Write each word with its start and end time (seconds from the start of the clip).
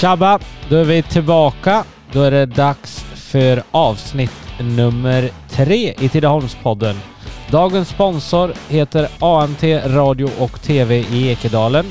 Tjabba! 0.00 0.38
Då 0.68 0.76
är 0.76 0.84
vi 0.84 1.02
tillbaka. 1.02 1.84
Då 2.12 2.22
är 2.22 2.30
det 2.30 2.46
dags 2.46 3.04
för 3.14 3.62
avsnitt 3.70 4.32
nummer 4.60 5.30
tre 5.48 5.94
i 6.00 6.08
Tidaholmspodden. 6.08 6.96
Dagens 7.50 7.88
sponsor 7.88 8.52
heter 8.68 9.08
AMT 9.18 9.62
Radio 9.84 10.28
och 10.38 10.62
TV 10.62 10.98
i 10.98 11.28
Ekedalen. 11.28 11.86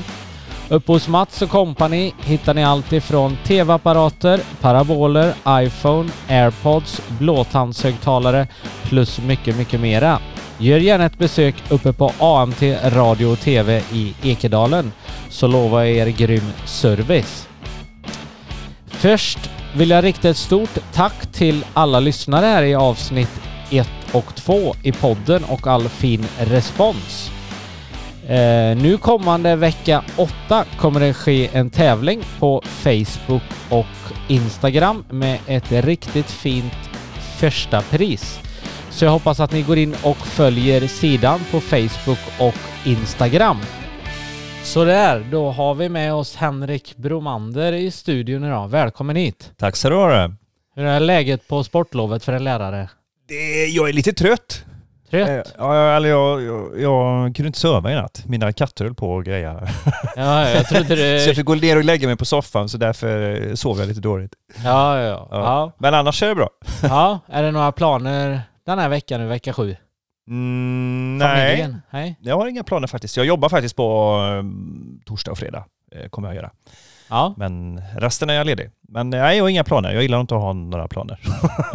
Uppe 0.68 0.92
hos 0.92 1.08
Mats 1.08 1.42
och 1.42 1.50
Company 1.50 2.12
hittar 2.20 2.54
ni 2.54 2.64
allt 2.64 2.92
ifrån 2.92 3.36
TV-apparater, 3.46 4.40
paraboler, 4.60 5.34
iPhone, 5.48 6.10
airpods, 6.28 7.02
blåtandshögtalare 7.18 8.46
plus 8.84 9.20
mycket, 9.20 9.56
mycket 9.56 9.80
mera. 9.80 10.18
Gör 10.58 10.78
gärna 10.78 11.04
ett 11.04 11.18
besök 11.18 11.54
uppe 11.68 11.92
på 11.92 12.12
AMT 12.18 12.62
Radio 12.84 13.26
och 13.26 13.40
TV 13.40 13.82
i 13.92 14.14
Ekedalen 14.22 14.92
så 15.28 15.46
lovar 15.46 15.82
jag 15.82 15.96
er 15.96 16.06
grym 16.06 16.52
service. 16.64 17.49
Först 19.00 19.50
vill 19.76 19.90
jag 19.90 20.04
rikta 20.04 20.28
ett 20.28 20.36
stort 20.36 20.78
tack 20.92 21.32
till 21.32 21.64
alla 21.74 22.00
lyssnare 22.00 22.46
här 22.46 22.62
i 22.62 22.74
avsnitt 22.74 23.40
1 23.70 23.88
och 24.12 24.34
2 24.34 24.74
i 24.82 24.92
podden 24.92 25.44
och 25.44 25.66
all 25.66 25.88
fin 25.88 26.26
respons. 26.38 27.30
Eh, 28.28 28.76
nu 28.76 28.98
kommande 29.00 29.56
vecka 29.56 30.04
8 30.16 30.64
kommer 30.78 31.00
det 31.00 31.14
ske 31.14 31.48
en 31.52 31.70
tävling 31.70 32.22
på 32.38 32.62
Facebook 32.64 33.42
och 33.70 33.86
Instagram 34.28 35.04
med 35.10 35.38
ett 35.46 35.72
riktigt 35.72 36.30
fint 36.30 36.90
första 37.38 37.82
pris. 37.82 38.40
Så 38.90 39.04
jag 39.04 39.12
hoppas 39.12 39.40
att 39.40 39.52
ni 39.52 39.62
går 39.62 39.78
in 39.78 39.94
och 40.02 40.26
följer 40.26 40.86
sidan 40.86 41.40
på 41.50 41.60
Facebook 41.60 42.20
och 42.38 42.58
Instagram. 42.84 43.58
Så 44.64 44.84
där, 44.84 45.24
då 45.30 45.50
har 45.50 45.74
vi 45.74 45.88
med 45.88 46.14
oss 46.14 46.36
Henrik 46.36 46.96
Bromander 46.96 47.72
i 47.72 47.90
studion 47.90 48.44
idag. 48.44 48.68
Välkommen 48.68 49.16
hit! 49.16 49.52
Tack 49.58 49.76
så 49.76 49.90
du 49.90 49.96
ha. 49.96 50.30
Hur 50.76 50.84
är 50.84 51.00
läget 51.00 51.48
på 51.48 51.64
sportlovet 51.64 52.24
för 52.24 52.32
en 52.32 52.44
lärare? 52.44 52.88
Det, 53.28 53.66
jag 53.66 53.88
är 53.88 53.92
lite 53.92 54.12
trött. 54.12 54.64
Trött? 55.10 55.28
Eh, 55.28 55.42
Ja, 55.58 55.96
eller 55.96 56.08
jag, 56.08 56.42
jag, 56.42 56.80
jag 56.80 57.36
kunde 57.36 57.46
inte 57.46 57.58
sova 57.58 57.92
i 57.92 57.94
natt. 57.94 58.22
Mina 58.26 58.52
katter 58.52 58.84
höll 58.84 58.94
på 58.94 59.12
och 59.12 59.24
greja. 59.24 59.68
Ja, 60.16 60.48
jag 60.50 60.68
trodde 60.68 60.86
Så 60.96 61.02
jag 61.02 61.26
det... 61.28 61.34
fick 61.34 61.44
gå 61.46 61.54
ner 61.54 61.76
och 61.76 61.84
lägga 61.84 62.06
mig 62.08 62.16
på 62.16 62.24
soffan 62.24 62.68
så 62.68 62.78
därför 62.78 63.46
eh, 63.48 63.54
sov 63.54 63.78
jag 63.78 63.88
lite 63.88 64.00
dåligt. 64.00 64.32
Ja, 64.64 64.98
ja. 65.00 65.28
Ja. 65.30 65.38
ja. 65.38 65.72
Men 65.78 65.94
annars 65.94 66.22
är 66.22 66.28
det 66.28 66.34
bra. 66.34 66.48
ja. 66.82 67.20
Är 67.28 67.42
det 67.42 67.50
några 67.50 67.72
planer 67.72 68.40
den 68.66 68.78
här 68.78 68.88
veckan, 68.88 69.20
nu 69.20 69.26
vecka 69.26 69.52
sju? 69.52 69.76
Mm, 70.30 71.18
nej? 71.18 71.74
Nej? 71.90 72.16
jag 72.20 72.36
har 72.36 72.46
inga 72.46 72.64
planer 72.64 72.86
faktiskt. 72.86 73.16
Jag 73.16 73.26
jobbar 73.26 73.48
faktiskt 73.48 73.76
på 73.76 74.16
um, 74.38 75.00
torsdag 75.04 75.30
och 75.30 75.38
fredag. 75.38 75.64
Eh, 75.92 76.08
kommer 76.08 76.28
jag 76.28 76.34
göra. 76.34 76.50
Ja. 77.08 77.34
Men 77.36 77.82
resten 77.96 78.30
är 78.30 78.34
jag 78.34 78.46
ledig. 78.46 78.70
Men 78.88 79.10
nej, 79.10 79.36
jag 79.36 79.44
har 79.44 79.48
inga 79.48 79.64
planer. 79.64 79.92
Jag 79.92 80.02
gillar 80.02 80.20
inte 80.20 80.34
att 80.34 80.40
ha 80.40 80.52
några 80.52 80.88
planer. 80.88 81.20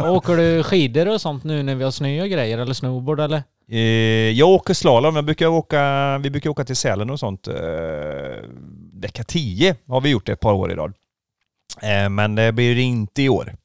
Åker 0.00 0.36
du 0.36 0.62
skidor 0.62 1.08
och 1.08 1.20
sånt 1.20 1.44
nu 1.44 1.62
när 1.62 1.74
vi 1.74 1.84
har 1.84 1.90
snö 1.90 2.22
och 2.22 2.28
grejer? 2.28 2.58
Eller 2.58 2.74
snowboard 2.74 3.20
eller? 3.20 3.42
Eh, 3.68 3.78
jag 4.30 4.48
åker 4.48 4.74
slalom. 4.74 5.16
Jag 5.16 5.24
brukar 5.24 5.46
åka, 5.46 6.18
vi 6.18 6.30
brukar 6.30 6.50
åka 6.50 6.64
till 6.64 6.76
Sälen 6.76 7.10
och 7.10 7.20
sånt. 7.20 7.48
Eh, 7.48 7.54
vecka 8.92 9.24
10 9.24 9.76
har 9.88 10.00
vi 10.00 10.10
gjort 10.10 10.26
det 10.26 10.32
ett 10.32 10.40
par 10.40 10.52
år 10.52 10.72
i 10.72 10.74
rad. 10.74 10.92
Eh, 11.82 12.08
men 12.08 12.34
det 12.34 12.52
blir 12.52 12.78
inte 12.78 13.22
i 13.22 13.28
år. 13.28 13.56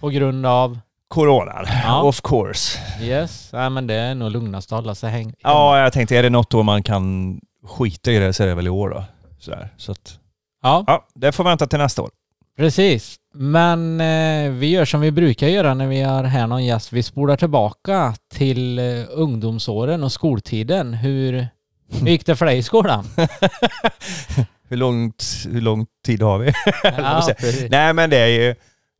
På 0.00 0.08
grund 0.08 0.46
av? 0.46 0.78
Coronan, 1.14 1.66
Ja. 1.84 2.02
of 2.02 2.20
course. 2.22 2.78
Yes. 3.02 3.50
Nej 3.52 3.70
men 3.70 3.86
det 3.86 3.94
är 3.94 4.14
nog 4.14 4.30
lugnast 4.30 4.72
att 4.72 4.78
hålla 4.78 4.94
sig 4.94 5.10
häng... 5.10 5.34
Ja, 5.42 5.78
jag 5.80 5.92
tänkte 5.92 6.16
är 6.16 6.22
det 6.22 6.30
något 6.30 6.54
år 6.54 6.62
man 6.62 6.82
kan 6.82 7.40
skita 7.66 8.12
i 8.12 8.18
det 8.18 8.32
så 8.32 8.42
är 8.42 8.46
det 8.46 8.54
väl 8.54 8.66
i 8.66 8.70
år 8.70 8.88
då. 8.90 9.04
Sådär. 9.38 9.68
Så 9.76 9.92
att, 9.92 10.18
Ja, 10.62 10.84
ja, 10.86 11.06
det 11.14 11.32
får 11.32 11.44
vänta 11.44 11.66
till 11.66 11.78
nästa 11.78 12.02
år. 12.02 12.10
precis. 12.56 13.16
Men 13.34 14.00
eh, 14.00 14.50
vi 14.50 14.66
gör 14.70 14.84
som 14.84 15.00
vi 15.00 15.10
brukar 15.10 15.48
göra 15.48 15.74
när 15.74 15.86
vi 15.86 16.02
har 16.02 16.24
här 16.24 16.46
någon 16.46 16.64
gäst. 16.64 16.92
Vi 16.92 17.02
spolar 17.02 17.36
tillbaka 17.36 18.14
till 18.34 18.78
eh, 18.78 18.84
ungdomsåren 19.10 20.04
och 20.04 20.12
skoltiden. 20.12 20.94
Hur, 20.94 21.48
hur 21.92 22.06
gick 22.08 22.26
det 22.26 22.36
för 22.36 22.46
dig 22.46 22.58
i 22.58 22.62
skolan? 22.62 23.04
hur, 24.68 24.76
långt, 24.76 25.24
hur 25.50 25.60
lång 25.60 25.86
tid 26.06 26.22
har 26.22 26.38
vi? 26.38 26.52
ja. 26.82 27.28
Nej 27.70 27.92
men 27.92 28.10
det 28.10 28.18
är 28.18 28.26
ju... 28.28 28.54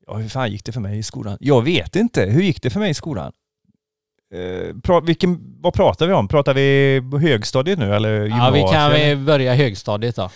Ja, 0.06 0.16
hur 0.16 0.28
fan 0.28 0.50
gick 0.50 0.64
det 0.64 0.72
för 0.72 0.80
mig 0.80 0.98
i 0.98 1.02
skolan? 1.02 1.36
Jag 1.40 1.62
vet 1.62 1.96
inte. 1.96 2.24
Hur 2.24 2.42
gick 2.42 2.62
det 2.62 2.70
för 2.70 2.80
mig 2.80 2.90
i 2.90 2.94
skolan? 2.94 3.32
Eh, 4.34 4.76
pra, 4.82 5.00
vilken, 5.00 5.60
vad 5.60 5.74
pratar 5.74 6.06
vi 6.06 6.12
om? 6.12 6.28
Pratar 6.28 6.54
vi 6.54 7.00
högstadiet 7.20 7.78
nu 7.78 7.94
eller 7.94 8.10
ja, 8.10 8.24
gymnasiet? 8.24 8.68
vi 8.68 8.72
kan 8.72 8.92
vi 8.92 9.16
börja 9.16 9.54
högstadiet 9.54 10.16
då. 10.16 10.30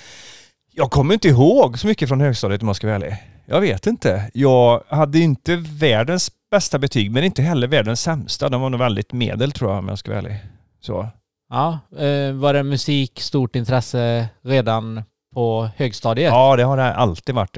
Jag 0.72 0.90
kommer 0.90 1.14
inte 1.14 1.28
ihåg 1.28 1.78
så 1.78 1.86
mycket 1.86 2.08
från 2.08 2.20
högstadiet 2.20 2.62
om 2.62 2.68
jag 2.68 2.76
ska 2.76 2.86
vara 2.86 2.96
ärlig. 2.96 3.16
Jag 3.46 3.60
vet 3.60 3.86
inte. 3.86 4.30
Jag 4.34 4.82
hade 4.88 5.18
inte 5.18 5.56
världens 5.56 6.30
bästa 6.50 6.78
betyg 6.78 7.10
men 7.10 7.24
inte 7.24 7.42
heller 7.42 7.66
världens 7.66 8.00
sämsta. 8.00 8.48
De 8.48 8.60
var 8.60 8.70
nog 8.70 8.80
väldigt 8.80 9.12
medel 9.12 9.52
tror 9.52 9.70
jag 9.70 9.78
om 9.78 9.88
jag 9.88 9.98
ska 9.98 10.10
vara 10.10 10.18
ärlig. 10.18 10.36
Så. 10.80 11.08
Ja, 11.50 11.78
eh, 11.98 12.32
var 12.32 12.52
det 12.52 12.62
musik 12.62 13.20
stort 13.20 13.56
intresse 13.56 14.28
redan 14.42 15.02
på 15.34 15.70
högstadiet? 15.76 16.30
Ja, 16.32 16.56
det 16.56 16.62
har 16.62 16.76
det 16.76 16.94
alltid 16.94 17.34
varit. 17.34 17.56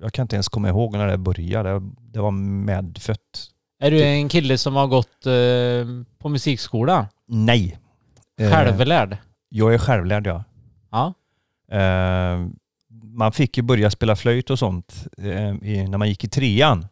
Jag, 0.00 0.12
kan 0.12 0.22
inte 0.22 0.36
ens 0.36 0.48
komma 0.48 0.68
ihåg 0.68 0.92
när 0.92 1.06
det 1.06 1.18
började. 1.18 1.82
Det, 2.12 2.20
var 2.20 2.30
medfött. 2.30 3.50
Är 3.82 3.90
du 3.90 4.02
en 4.02 4.28
kille 4.28 4.58
som 4.58 4.76
har 4.76 4.86
gått 4.86 5.26
eh, 5.26 6.06
på 6.18 6.28
musikskola? 6.28 7.08
Nej. 7.26 7.78
Eh, 8.40 8.50
Självlärd? 8.50 9.16
Jag 9.48 9.74
är 9.74 9.78
självlärd 9.78 10.26
ja. 10.26 10.44
Ja. 10.90 11.14
Eh, 11.76 12.46
man 13.02 13.32
fick 13.32 13.56
ju 13.56 13.62
börja 13.62 13.90
spela 13.90 14.16
flöjt 14.16 14.50
och 14.50 14.58
sånt 14.58 15.06
eh, 15.18 15.50
i, 15.50 15.88
när 15.88 15.98
man 15.98 16.08
gick 16.08 16.24
i 16.24 16.28
trean. 16.28 16.86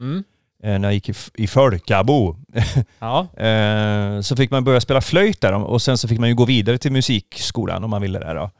Mm. 0.00 0.24
Eh, 0.62 0.78
när 0.78 0.88
jag 0.88 0.94
gick 0.94 1.08
i, 1.08 1.14
i 1.34 1.46
Folkabo. 1.46 2.36
Ja. 2.98 3.26
eh, 3.44 4.20
så 4.20 4.36
fick 4.36 4.50
man 4.50 4.64
börja 4.64 4.80
spela 4.80 5.00
flöjt 5.00 5.40
där 5.40 5.52
och 5.52 5.82
sen 5.82 5.98
så 5.98 6.08
fick 6.08 6.18
man 6.20 6.28
ju 6.28 6.34
gå 6.34 6.44
vidare 6.44 6.78
till 6.78 6.92
musikskolan 6.92 7.84
om 7.84 7.90
man 7.90 8.02
ville 8.02 8.18
det 8.18 8.34
då. 8.34 8.50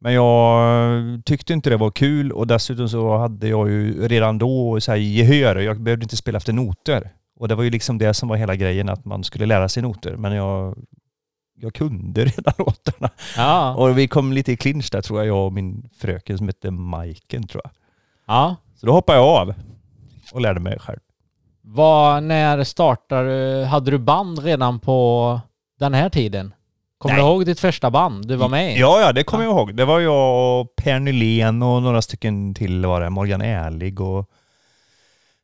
Men 0.00 0.12
jag 0.12 1.24
tyckte 1.24 1.52
inte 1.52 1.70
det 1.70 1.76
var 1.76 1.90
kul 1.90 2.32
och 2.32 2.46
dessutom 2.46 2.88
så 2.88 3.16
hade 3.18 3.48
jag 3.48 3.70
ju 3.70 4.08
redan 4.08 4.38
då 4.38 4.80
så 4.80 4.90
här 4.90 4.98
gehör. 4.98 5.56
Jag 5.56 5.80
behövde 5.80 6.04
inte 6.04 6.16
spela 6.16 6.36
efter 6.36 6.52
noter. 6.52 7.12
Och 7.36 7.48
det 7.48 7.54
var 7.54 7.62
ju 7.62 7.70
liksom 7.70 7.98
det 7.98 8.14
som 8.14 8.28
var 8.28 8.36
hela 8.36 8.56
grejen, 8.56 8.88
att 8.88 9.04
man 9.04 9.24
skulle 9.24 9.46
lära 9.46 9.68
sig 9.68 9.82
noter. 9.82 10.16
Men 10.16 10.32
jag, 10.32 10.78
jag 11.54 11.74
kunde 11.74 12.24
redan 12.24 12.54
låtarna. 12.58 13.10
Ja. 13.36 13.74
Och 13.74 13.98
vi 13.98 14.08
kom 14.08 14.32
lite 14.32 14.52
i 14.52 14.56
clinch 14.56 14.88
där 14.92 15.00
tror 15.02 15.18
jag, 15.18 15.26
jag 15.26 15.46
och 15.46 15.52
min 15.52 15.88
fröken 15.98 16.38
som 16.38 16.46
hette 16.46 16.70
Majken 16.70 17.46
tror 17.46 17.62
jag. 17.64 17.72
ja. 18.26 18.56
Så 18.76 18.86
då 18.86 18.92
hoppade 18.92 19.18
jag 19.18 19.26
av 19.28 19.54
och 20.32 20.40
lärde 20.40 20.60
mig 20.60 20.78
själv. 20.78 20.98
Vad, 21.62 22.22
när 22.22 22.64
startade 22.64 23.28
du? 23.60 23.64
Hade 23.64 23.90
du 23.90 23.98
band 23.98 24.38
redan 24.38 24.80
på 24.80 25.40
den 25.78 25.94
här 25.94 26.08
tiden? 26.08 26.54
Kommer 27.00 27.16
du 27.16 27.20
ihåg 27.22 27.46
ditt 27.46 27.60
första 27.60 27.90
band 27.90 28.28
du 28.28 28.36
var 28.36 28.48
med 28.48 28.76
i? 28.76 28.80
Ja, 28.80 29.00
ja, 29.00 29.12
det 29.12 29.24
kommer 29.24 29.44
jag 29.44 29.52
ihåg. 29.52 29.74
Det 29.76 29.84
var 29.84 30.00
jag 30.00 30.60
och 30.60 30.76
Per 30.76 31.00
Nylén 31.00 31.62
och 31.62 31.82
några 31.82 32.02
stycken 32.02 32.54
till 32.54 32.86
var 32.86 33.00
det. 33.00 33.10
Morgan 33.10 33.42
Ärlig 33.42 34.00
och 34.00 34.30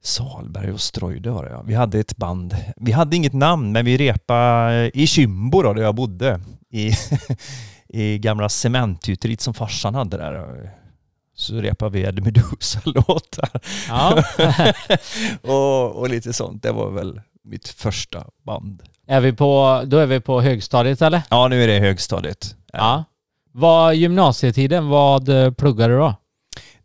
Salberg 0.02 0.72
och 0.72 0.80
Ströjde 0.80 1.30
var 1.30 1.44
det 1.44 1.50
ja. 1.50 1.62
Vi 1.62 1.74
hade 1.74 1.98
ett 1.98 2.16
band. 2.16 2.56
Vi 2.76 2.92
hade 2.92 3.16
inget 3.16 3.32
namn, 3.32 3.72
men 3.72 3.84
vi 3.84 3.96
repade 3.96 4.90
i 4.94 5.06
Kymbo 5.06 5.62
då, 5.62 5.72
där 5.72 5.82
jag 5.82 5.94
bodde. 5.94 6.40
I, 6.70 6.92
i 7.88 8.18
gamla 8.18 8.48
cementgjuteriet 8.48 9.40
som 9.40 9.54
farsan 9.54 9.94
hade 9.94 10.16
där. 10.16 10.70
Så 11.34 11.54
repade 11.54 11.92
vi 11.92 12.04
Eddie 12.04 12.22
Meduza-låtar. 12.22 13.50
Ja. 13.88 14.22
och, 15.52 15.96
och 15.96 16.08
lite 16.08 16.32
sånt. 16.32 16.62
Det 16.62 16.72
var 16.72 16.90
väl 16.90 17.20
mitt 17.44 17.68
första 17.68 18.26
band. 18.42 18.82
Är 19.06 19.20
vi 19.20 19.32
på, 19.32 19.82
då 19.86 19.98
är 19.98 20.06
vi 20.06 20.20
på 20.20 20.40
högstadiet 20.40 21.02
eller? 21.02 21.22
Ja, 21.30 21.48
nu 21.48 21.62
är 21.62 21.66
det 21.66 21.78
högstadiet. 21.78 22.56
Ja. 22.72 23.04
Vad 23.52 23.94
gymnasietiden, 23.94 24.88
vad 24.88 25.28
eh, 25.28 25.50
pluggade 25.50 25.94
du 25.94 25.98
då? 25.98 26.14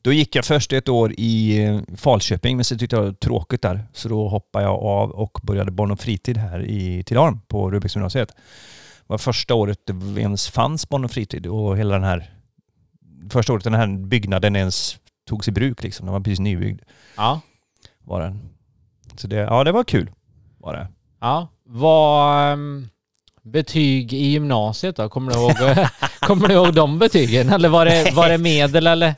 Då 0.01 0.11
gick 0.11 0.35
jag 0.35 0.45
först 0.45 0.73
ett 0.73 0.89
år 0.89 1.13
i 1.17 1.63
eh, 1.65 1.79
Falköping, 1.97 2.57
men 2.57 2.63
så 2.63 2.77
tyckte 2.77 2.95
jag 2.95 3.03
det 3.03 3.07
var 3.07 3.13
tråkigt 3.13 3.61
där. 3.61 3.85
Så 3.93 4.09
då 4.09 4.27
hoppade 4.27 4.65
jag 4.65 4.83
av 4.83 5.11
och 5.11 5.39
började 5.43 5.71
barn 5.71 5.91
och 5.91 5.99
fritid 5.99 6.37
här 6.37 6.65
i 6.65 7.03
Tidaholm 7.03 7.39
på 7.47 7.71
Rubiksgymnasiet. 7.71 8.29
Det 8.29 9.07
var 9.07 9.17
första 9.17 9.53
året 9.53 9.79
det 9.85 10.21
ens 10.21 10.49
fanns 10.49 10.89
barn 10.89 11.05
och 11.05 11.11
fritid 11.11 11.47
och 11.47 11.77
hela 11.77 11.93
den 11.93 12.03
här... 12.03 12.33
Första 13.29 13.53
året 13.53 13.63
den 13.63 13.73
här 13.73 13.87
byggnaden 13.87 14.55
ens 14.55 14.97
togs 15.25 15.47
i 15.47 15.51
bruk 15.51 15.83
liksom. 15.83 16.05
Den 16.05 16.13
var 16.13 16.19
precis 16.19 16.39
nybyggd. 16.39 16.81
Ja. 17.17 17.41
Var 18.03 18.21
den. 18.21 18.49
Så 19.15 19.27
det, 19.27 19.35
ja, 19.35 19.63
det 19.63 19.71
var 19.71 19.83
kul. 19.83 20.11
Var 20.57 20.73
det. 20.73 20.87
Ja. 21.21 21.47
Vad... 21.65 22.51
ehm, 22.53 22.87
betyg 23.43 24.13
i 24.13 24.25
gymnasiet 24.25 24.95
då? 24.95 25.09
Kommer 25.09 25.31
du 25.31 25.37
ihåg, 25.39 25.53
kommer 26.19 26.47
du 26.47 26.53
ihåg 26.53 26.73
de 26.73 26.99
betygen? 26.99 27.49
Eller 27.49 27.69
var 27.69 27.85
det, 27.85 28.11
var 28.13 28.29
det 28.29 28.37
medel 28.37 28.87
eller? 28.87 29.15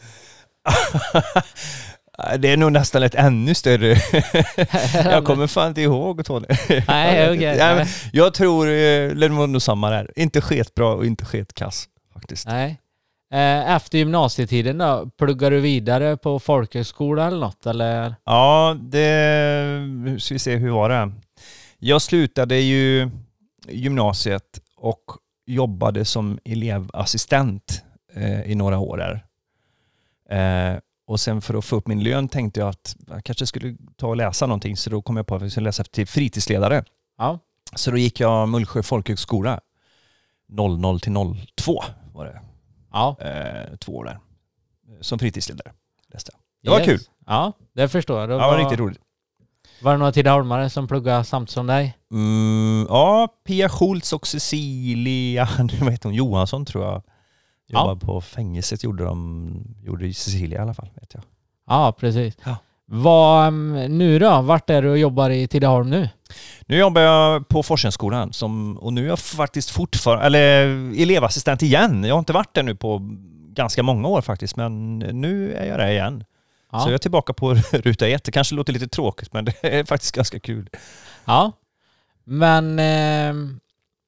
det 2.37 2.47
är 2.49 2.57
nog 2.57 2.71
nästan 2.71 3.03
ett 3.03 3.15
ännu 3.15 3.55
större... 3.55 3.95
jag 5.11 5.25
kommer 5.25 5.47
fan 5.47 5.67
inte 5.67 5.81
ihåg 5.81 6.25
Tony. 6.25 6.47
Nej. 6.87 7.43
Ja, 7.43 7.75
men 7.75 7.87
Jag 8.13 8.33
tror, 8.33 8.67
eh, 8.67 9.09
det 9.09 9.29
var 9.29 9.47
nog 9.47 9.61
samma 9.61 9.89
där. 9.89 10.11
Inte 10.15 10.41
sketbra 10.41 10.87
och 10.87 11.05
inte 11.05 11.25
sketkass 11.25 11.85
faktiskt. 12.13 12.47
Nej. 12.47 12.79
Eh, 13.33 13.75
Efter 13.75 13.97
gymnasietiden 13.97 14.77
då, 14.77 15.09
pluggar 15.17 15.51
du 15.51 15.59
vidare 15.59 16.17
på 16.17 16.39
folkhögskola 16.39 17.27
eller 17.27 17.39
något 17.39 17.65
eller? 17.65 18.15
Ja, 18.25 18.77
det... 18.79 20.19
Ska 20.19 20.35
vi 20.35 20.39
se, 20.39 20.55
hur 20.55 20.71
var 20.71 20.89
det? 20.89 21.11
Jag 21.85 22.01
slutade 22.01 22.59
ju 22.59 23.09
gymnasiet 23.67 24.59
och 24.75 25.03
jobbade 25.45 26.05
som 26.05 26.39
elevassistent 26.45 27.83
eh, 28.13 28.41
i 28.41 28.55
några 28.55 28.79
år 28.79 28.97
där. 28.97 29.25
Eh, 30.29 30.79
och 31.07 31.19
sen 31.19 31.41
för 31.41 31.53
att 31.53 31.65
få 31.65 31.75
upp 31.75 31.87
min 31.87 32.03
lön 32.03 32.27
tänkte 32.27 32.59
jag 32.59 32.69
att 32.69 32.95
jag 33.07 33.23
kanske 33.23 33.45
skulle 33.47 33.75
ta 33.95 34.07
och 34.07 34.15
läsa 34.15 34.45
någonting 34.45 34.77
så 34.77 34.89
då 34.89 35.01
kom 35.01 35.17
jag 35.17 35.27
på 35.27 35.35
att 35.35 35.41
jag 35.41 35.51
skulle 35.51 35.63
läsa 35.63 35.83
till 35.83 36.07
fritidsledare. 36.07 36.83
Ja. 37.17 37.39
Så 37.75 37.91
då 37.91 37.97
gick 37.97 38.19
jag 38.19 38.49
Mullsjö 38.49 38.83
folkhögskola 38.83 39.59
00 40.47 40.99
till 40.99 41.13
02 41.55 41.83
var 42.13 42.25
det. 42.25 42.41
Ja. 42.91 43.17
Eh, 43.21 43.75
två 43.77 43.95
år 43.95 44.05
där. 44.05 44.19
Som 45.01 45.19
fritidsledare 45.19 45.71
läste 46.13 46.31
jag. 46.33 46.39
Det 46.63 46.69
var 46.69 46.77
Yes. 46.79 46.87
kul. 46.87 46.99
Ja, 47.25 47.53
det 47.73 47.89
förstår 47.89 48.19
jag. 48.19 48.29
Ja, 48.31 48.33
det 48.33 48.39
var 48.39 48.57
riktigt 48.57 48.79
roligt. 48.79 48.99
Var 49.83 49.91
det 49.91 49.97
några 49.97 50.11
tidaholmare 50.11 50.69
som 50.69 50.87
pluggade 50.87 51.23
samt 51.23 51.49
som 51.49 51.67
dig? 51.67 51.97
Mm, 52.11 52.85
ja, 52.89 53.27
Pia 53.47 53.69
Schultz 53.69 54.13
och 54.13 54.27
Cecilia, 54.27 55.47
nu 55.59 55.89
vet 55.89 56.03
hon, 56.03 56.13
Johansson 56.13 56.65
tror 56.65 56.83
jag. 56.83 57.03
Ja. 57.67 57.79
Jobbade 57.79 57.99
på 57.99 58.21
fängelset 58.21 58.83
gjorde 58.83 59.03
de, 59.03 59.75
gjorde 59.83 60.13
Cecilia 60.13 60.59
i 60.59 60.61
alla 60.61 60.73
fall, 60.73 60.89
vet 60.95 61.13
jag. 61.13 61.23
Ja, 61.67 61.95
precis. 61.99 62.37
Ja. 62.43 62.57
Vad, 62.85 63.47
mm, 63.47 63.97
nu 63.97 64.19
då? 64.19 64.41
Vart 64.41 64.69
är 64.69 64.81
du 64.81 64.89
och 64.89 64.97
jobbar 64.97 65.29
i 65.29 65.47
Tidaholm 65.47 65.89
nu? 65.89 66.09
Nu 66.65 66.77
jobbar 66.77 67.01
jag 67.01 67.47
på 67.47 67.63
Forskarskolan 67.63 68.33
som, 68.33 68.77
och 68.77 68.93
nu 68.93 69.03
är 69.03 69.09
jag 69.09 69.19
faktiskt 69.19 69.69
fortfarande, 69.69 70.25
eller 70.25 70.65
elevassistent 71.01 71.61
igen. 71.61 72.03
Jag 72.03 72.15
har 72.15 72.19
inte 72.19 72.33
varit 72.33 72.53
där 72.53 72.63
nu 72.63 72.75
på 72.75 73.01
ganska 73.53 73.83
många 73.83 74.07
år 74.07 74.21
faktiskt, 74.21 74.55
men 74.55 74.99
nu 74.99 75.53
är 75.53 75.65
jag 75.65 75.79
där 75.79 75.91
igen. 75.91 76.23
Ja. 76.73 76.79
Så 76.79 76.87
jag 76.87 76.93
är 76.93 76.97
tillbaka 76.97 77.33
på 77.33 77.53
ruta 77.71 78.07
ett. 78.07 78.23
Det 78.23 78.31
kanske 78.31 78.55
låter 78.55 78.73
lite 78.73 78.87
tråkigt, 78.87 79.33
men 79.33 79.45
det 79.61 79.63
är 79.63 79.83
faktiskt 79.83 80.15
ganska 80.15 80.39
kul. 80.39 80.69
Ja. 81.25 81.51
Men 82.23 82.79
eh, 82.79 83.33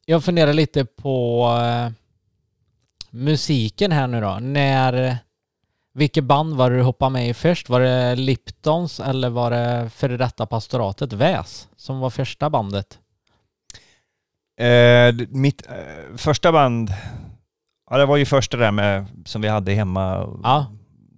jag 0.05 0.23
funderar 0.23 0.53
lite 0.53 0.85
på 0.85 1.47
eh, 1.61 1.91
musiken 3.09 3.91
här 3.91 4.07
nu 4.07 4.21
då. 4.21 4.39
När, 4.41 5.17
vilket 5.93 6.23
band 6.23 6.55
var 6.55 6.69
det 6.69 6.77
du 6.77 6.83
hoppade 6.83 7.11
med 7.11 7.29
i 7.29 7.33
först? 7.33 7.69
Var 7.69 7.79
det 7.79 8.15
Liptons 8.15 8.99
eller 8.99 9.29
var 9.29 9.51
det 9.51 9.89
före 9.89 10.17
detta 10.17 10.45
pastoratet 10.45 11.13
Väs 11.13 11.67
som 11.75 11.99
var 11.99 12.09
första 12.09 12.49
bandet? 12.49 12.99
Eh, 14.59 15.15
mitt 15.29 15.67
eh, 15.67 16.17
första 16.17 16.51
band, 16.51 16.93
ja 17.89 17.97
det 17.97 18.05
var 18.05 18.17
ju 18.17 18.25
första 18.25 18.57
där 18.57 18.71
med, 18.71 19.05
som 19.25 19.41
vi 19.41 19.47
hade 19.47 19.71
hemma. 19.71 20.37
Ja. 20.43 20.65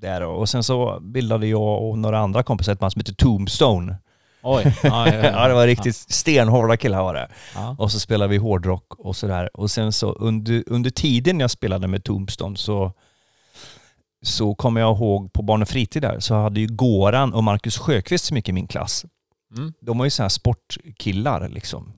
Där 0.02 0.22
och, 0.22 0.50
sen 0.50 0.64
så 0.64 1.00
bildade 1.02 1.48
jag 1.48 1.84
och 1.84 1.98
några 1.98 2.20
andra 2.20 2.44
kompisar 2.44 2.74
ett 2.74 2.80
band 2.80 2.94
som 2.94 3.00
heter 3.00 3.14
Tombstone. 3.14 3.98
Oj. 4.42 4.76
Ja, 4.84 5.14
Ja, 5.14 5.48
det 5.48 5.54
var 5.54 5.68
riktigt 5.68 5.96
stenhårda 5.96 6.78
killar 6.78 7.04
var 7.04 7.14
det. 7.14 7.28
Ja. 7.56 7.76
Och 7.80 7.92
så 7.92 8.00
spelade 8.00 8.30
vi 8.32 8.38
hårdrock 8.38 8.94
och 9.00 9.16
sådär. 9.16 9.50
Och 9.54 9.72
sen 9.72 9.92
så 9.92 10.12
under, 10.12 10.64
under 10.68 10.90
tiden 10.90 11.40
jag 11.40 11.52
spelade 11.52 11.88
med 11.88 12.04
Tombstone 12.04 12.58
så, 12.58 12.94
så 14.22 14.56
kommer 14.56 14.82
jag 14.82 14.98
ihåg 14.98 15.34
på 15.34 15.42
Barn 15.42 15.62
och 15.62 15.70
fritid 15.70 16.02
där 16.02 16.20
så 16.20 16.36
hade 16.36 16.60
ju 16.60 16.68
Goran 16.68 17.34
och 17.34 17.44
Marcus 17.44 17.78
Sjöqvist 17.78 18.26
så 18.26 18.34
mycket 18.34 18.50
i 18.50 18.54
min 18.54 18.68
klass. 18.68 19.06
Mm. 19.58 19.74
De 19.82 19.98
var 19.98 20.06
ju 20.06 20.10
så 20.10 20.22
här 20.22 20.30
sportkillar 20.30 21.50
liksom. 21.50 21.94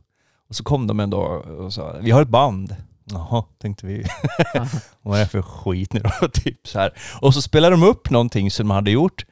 Och 0.50 0.56
så 0.56 0.64
kom 0.64 0.88
de 0.88 1.00
en 1.00 1.10
dag 1.10 1.46
och 1.46 1.74
sa 1.74 1.96
vi 2.02 2.12
har 2.12 2.22
ett 2.22 2.30
band. 2.30 2.76
Jaha, 3.12 3.44
tänkte 3.58 3.86
vi. 3.86 4.06
Vad 5.02 5.20
är 5.20 5.24
det 5.24 5.30
för 5.30 5.42
skit 5.42 5.94
nu 5.94 6.00
då? 6.00 6.28
typ 6.34 6.68
så 6.68 6.80
här. 6.80 6.94
Och 7.22 7.34
så 7.34 7.42
spelade 7.42 7.74
de 7.76 7.84
upp 7.84 8.10
någonting 8.10 8.52
som 8.52 8.68
de 8.68 8.74
hade 8.74 8.92
gjort. 8.92 9.26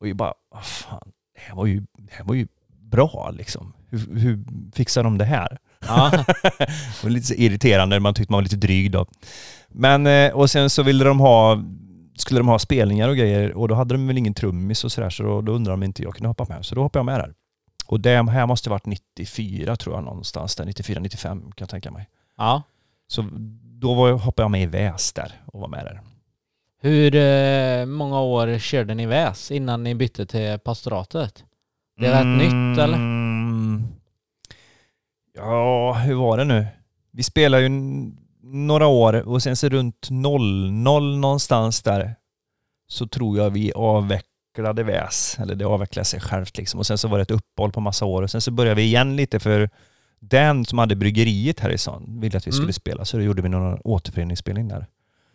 Och 0.00 0.06
vi 0.06 0.14
bara, 0.14 0.34
vad 0.50 0.64
fan, 0.64 1.12
det 1.34 1.40
här 1.40 1.54
var 1.54 1.66
ju, 1.66 1.80
det 1.80 2.12
här 2.12 2.24
var 2.24 2.34
ju 2.34 2.46
bra 2.90 3.30
liksom. 3.30 3.72
Hur, 3.90 4.18
hur 4.18 4.44
fixar 4.74 5.04
de 5.04 5.18
det 5.18 5.24
här? 5.24 5.58
Ja. 5.86 6.10
Det 6.58 7.02
var 7.02 7.10
lite 7.10 7.42
irriterande, 7.42 8.00
man 8.00 8.14
tyckte 8.14 8.32
man 8.32 8.38
var 8.38 8.42
lite 8.42 8.56
dryg 8.56 8.90
då. 8.90 9.06
Men, 9.68 10.06
eh, 10.06 10.32
och 10.32 10.50
sen 10.50 10.70
så 10.70 10.82
ville 10.82 11.04
de 11.04 11.20
ha, 11.20 11.62
skulle 12.16 12.40
de 12.40 12.48
ha 12.48 12.58
spelningar 12.58 13.08
och 13.08 13.16
grejer 13.16 13.52
och 13.52 13.68
då 13.68 13.74
hade 13.74 13.94
de 13.94 14.06
väl 14.06 14.18
ingen 14.18 14.34
trummis 14.34 14.84
och 14.84 14.92
sådär 14.92 15.10
så 15.10 15.22
då, 15.22 15.40
då 15.40 15.52
undrade 15.52 15.76
de 15.76 15.82
inte 15.82 16.02
jag 16.02 16.14
kunde 16.14 16.28
hoppa 16.28 16.46
med. 16.48 16.64
Så 16.64 16.74
då 16.74 16.82
hoppade 16.82 16.98
jag 16.98 17.06
med 17.06 17.20
där. 17.20 17.34
Och 17.86 18.00
det 18.00 18.30
här 18.30 18.46
måste 18.46 18.70
ha 18.70 18.74
varit 18.74 18.86
94 18.86 19.76
tror 19.76 19.94
jag 19.94 20.04
någonstans 20.04 20.56
där, 20.56 20.64
94-95 20.64 21.18
kan 21.22 21.52
jag 21.58 21.68
tänka 21.68 21.90
mig. 21.90 22.08
ja. 22.36 22.62
Så 23.06 23.28
då 23.62 23.94
var 23.94 24.08
jag, 24.08 24.18
hoppade 24.18 24.44
jag 24.44 24.50
med 24.50 24.62
i 24.62 24.66
Väs 24.66 25.12
där 25.12 25.32
och 25.46 25.60
var 25.60 25.68
med 25.68 25.84
där. 25.84 26.00
Hur 26.80 27.14
eh, 27.14 27.86
många 27.86 28.20
år 28.20 28.58
körde 28.58 28.94
ni 28.94 29.06
Väs 29.06 29.50
innan 29.50 29.82
ni 29.82 29.94
bytte 29.94 30.26
till 30.26 30.58
pastoratet? 30.58 31.44
Det 32.00 32.06
är 32.06 32.12
rätt 32.12 32.38
nytt, 32.38 32.78
eller? 32.78 32.96
Mm. 32.96 33.84
Ja, 35.34 35.92
hur 35.92 36.14
var 36.14 36.38
det 36.38 36.44
nu? 36.44 36.66
Vi 37.12 37.22
spelade 37.22 37.62
ju 37.62 37.68
några 38.42 38.86
år 38.86 39.28
och 39.28 39.42
sen 39.42 39.56
så 39.56 39.68
runt 39.68 40.08
00 40.10 40.76
någonstans 41.16 41.82
där 41.82 42.14
så 42.88 43.08
tror 43.08 43.38
jag 43.38 43.50
vi 43.50 43.72
avvecklade 43.72 44.82
Väs. 44.82 45.36
Eller 45.40 45.54
det 45.54 45.64
avvecklade 45.64 46.04
sig 46.04 46.20
självt 46.20 46.58
liksom. 46.58 46.80
Och 46.80 46.86
sen 46.86 46.98
så 46.98 47.08
var 47.08 47.18
det 47.18 47.22
ett 47.22 47.30
uppehåll 47.30 47.72
på 47.72 47.80
massa 47.80 48.04
år 48.04 48.22
och 48.22 48.30
sen 48.30 48.40
så 48.40 48.50
började 48.50 48.80
vi 48.80 48.82
igen 48.82 49.16
lite 49.16 49.40
för 49.40 49.70
den 50.28 50.64
som 50.64 50.78
hade 50.78 50.96
bryggeriet 50.96 51.60
här 51.60 51.70
i 51.70 51.78
stan 51.78 52.20
ville 52.20 52.36
att 52.38 52.46
vi 52.46 52.52
skulle 52.52 52.64
Mm. 52.64 52.72
spela 52.72 53.04
så 53.04 53.16
då 53.16 53.22
gjorde 53.22 53.42
vi 53.42 53.48
någon 53.48 53.78
återföreningsspelning 53.84 54.68
där. 54.68 54.86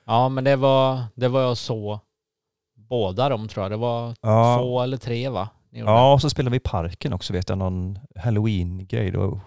Ja, 0.06 0.30
men 0.30 0.44
det 0.44 0.56
var, 0.56 1.02
det 1.16 1.28
var 1.28 1.42
jag 1.42 1.58
så 1.58 2.00
båda 2.76 3.30
de 3.30 3.48
tror 3.48 3.64
jag. 3.64 3.72
Det 3.72 3.78
var 3.78 4.16
Ja, 4.22 4.58
två 4.62 4.82
eller 4.82 4.98
tre 4.98 5.30
va? 5.30 5.50
Ja 5.74 6.14
och 6.14 6.22
så 6.22 6.30
spelade 6.30 6.52
vi 6.52 6.58
i 6.58 6.60
parken 6.60 7.14
också 7.14 7.34
vet 7.34 7.50
jag, 7.50 7.58
någon 7.58 8.00
halloween-grej. 8.16 9.12
Det 9.12 9.18
var 9.18 9.40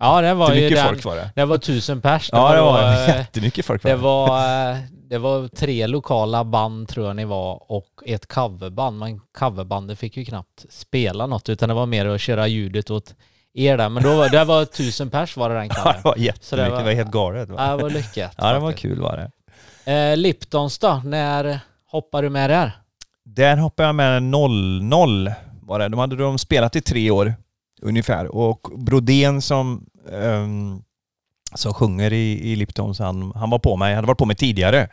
ja 0.00 0.20
det 0.20 0.34
var 0.34 0.54
ju 0.54 0.68
den. 0.70 0.86
folk 0.86 1.04
var 1.04 1.16
det. 1.16 1.30
Det 1.34 1.44
var 1.44 1.58
tusen 1.58 2.00
pers. 2.00 2.30
Det 2.30 2.36
Ja, 2.36 2.54
det 2.54 2.60
var 2.62 2.92
jättemycket 3.18 3.64
folk. 3.66 3.84
var 3.84 3.90
det 3.90 3.96
var, 3.96 4.70
eh, 4.72 4.76
det 5.08 5.18
var 5.18 5.48
tre 5.48 5.86
lokala 5.86 6.44
band 6.44 6.88
tror 6.88 7.06
jag 7.06 7.16
ni 7.16 7.24
var 7.24 7.72
och 7.72 8.02
ett 8.06 8.26
coverband. 8.26 8.98
Men 8.98 9.20
coverbandet 9.38 9.98
fick 9.98 10.16
ju 10.16 10.24
knappt 10.24 10.64
spela 10.70 11.26
något 11.26 11.48
utan 11.48 11.68
det 11.68 11.74
var 11.74 11.86
mer 11.86 12.06
att 12.06 12.20
köra 12.20 12.46
ljudet 12.46 12.90
åt 12.90 13.14
er 13.56 13.76
där. 13.76 13.88
Men 13.88 14.02
då 14.02 14.16
var, 14.16 14.28
det 14.28 14.44
var 14.44 14.64
tusen 14.64 15.10
pers 15.10 15.36
var 15.36 15.48
det 15.50 15.54
den 15.54 15.66
Ja, 15.68 15.74
kvällen. 15.74 16.00
det 16.02 16.08
var 16.08 16.16
jättemycket. 16.16 16.50
Det 16.50 16.64
det, 16.64 16.70
var- 16.70 16.84
var, 16.84 16.92
helt 16.92 17.10
galet. 17.10 17.48
Va? 17.48 17.54
Ja, 17.58 17.76
det 17.76 17.82
var 17.82 17.90
lyckat. 17.90 18.34
Ja, 18.38 18.52
det 18.52 18.58
var 18.58 18.72
kul 18.72 19.00
var 19.00 19.16
det. 19.16 19.30
Eh, 19.92 20.16
Liptons 20.16 20.78
då? 20.78 21.02
När 21.04 21.60
hoppar 21.90 22.22
du 22.22 22.30
med 22.30 22.50
där? 22.50 22.72
Där 23.24 23.56
hoppade 23.56 23.88
jag 23.88 23.94
med 23.94 24.22
0-0 24.22 25.32
var 25.62 25.78
det. 25.78 25.88
De 25.88 25.98
hade 26.00 26.16
de 26.16 26.38
spelat 26.38 26.76
i 26.76 26.80
tre 26.80 27.10
år 27.10 27.34
ungefär. 27.82 28.26
Och 28.36 28.60
Brodén 28.78 29.42
som, 29.42 29.86
ehm, 30.12 30.82
som 31.54 31.74
sjunger 31.74 32.12
i, 32.12 32.52
i 32.52 32.56
Liptons, 32.56 32.98
han, 32.98 33.32
han 33.34 33.50
var 33.50 33.58
på 33.58 33.76
mig. 33.76 33.88
Han 33.88 33.96
hade 33.96 34.06
varit 34.06 34.18
på 34.18 34.24
mig 34.24 34.36
tidigare. 34.36 34.88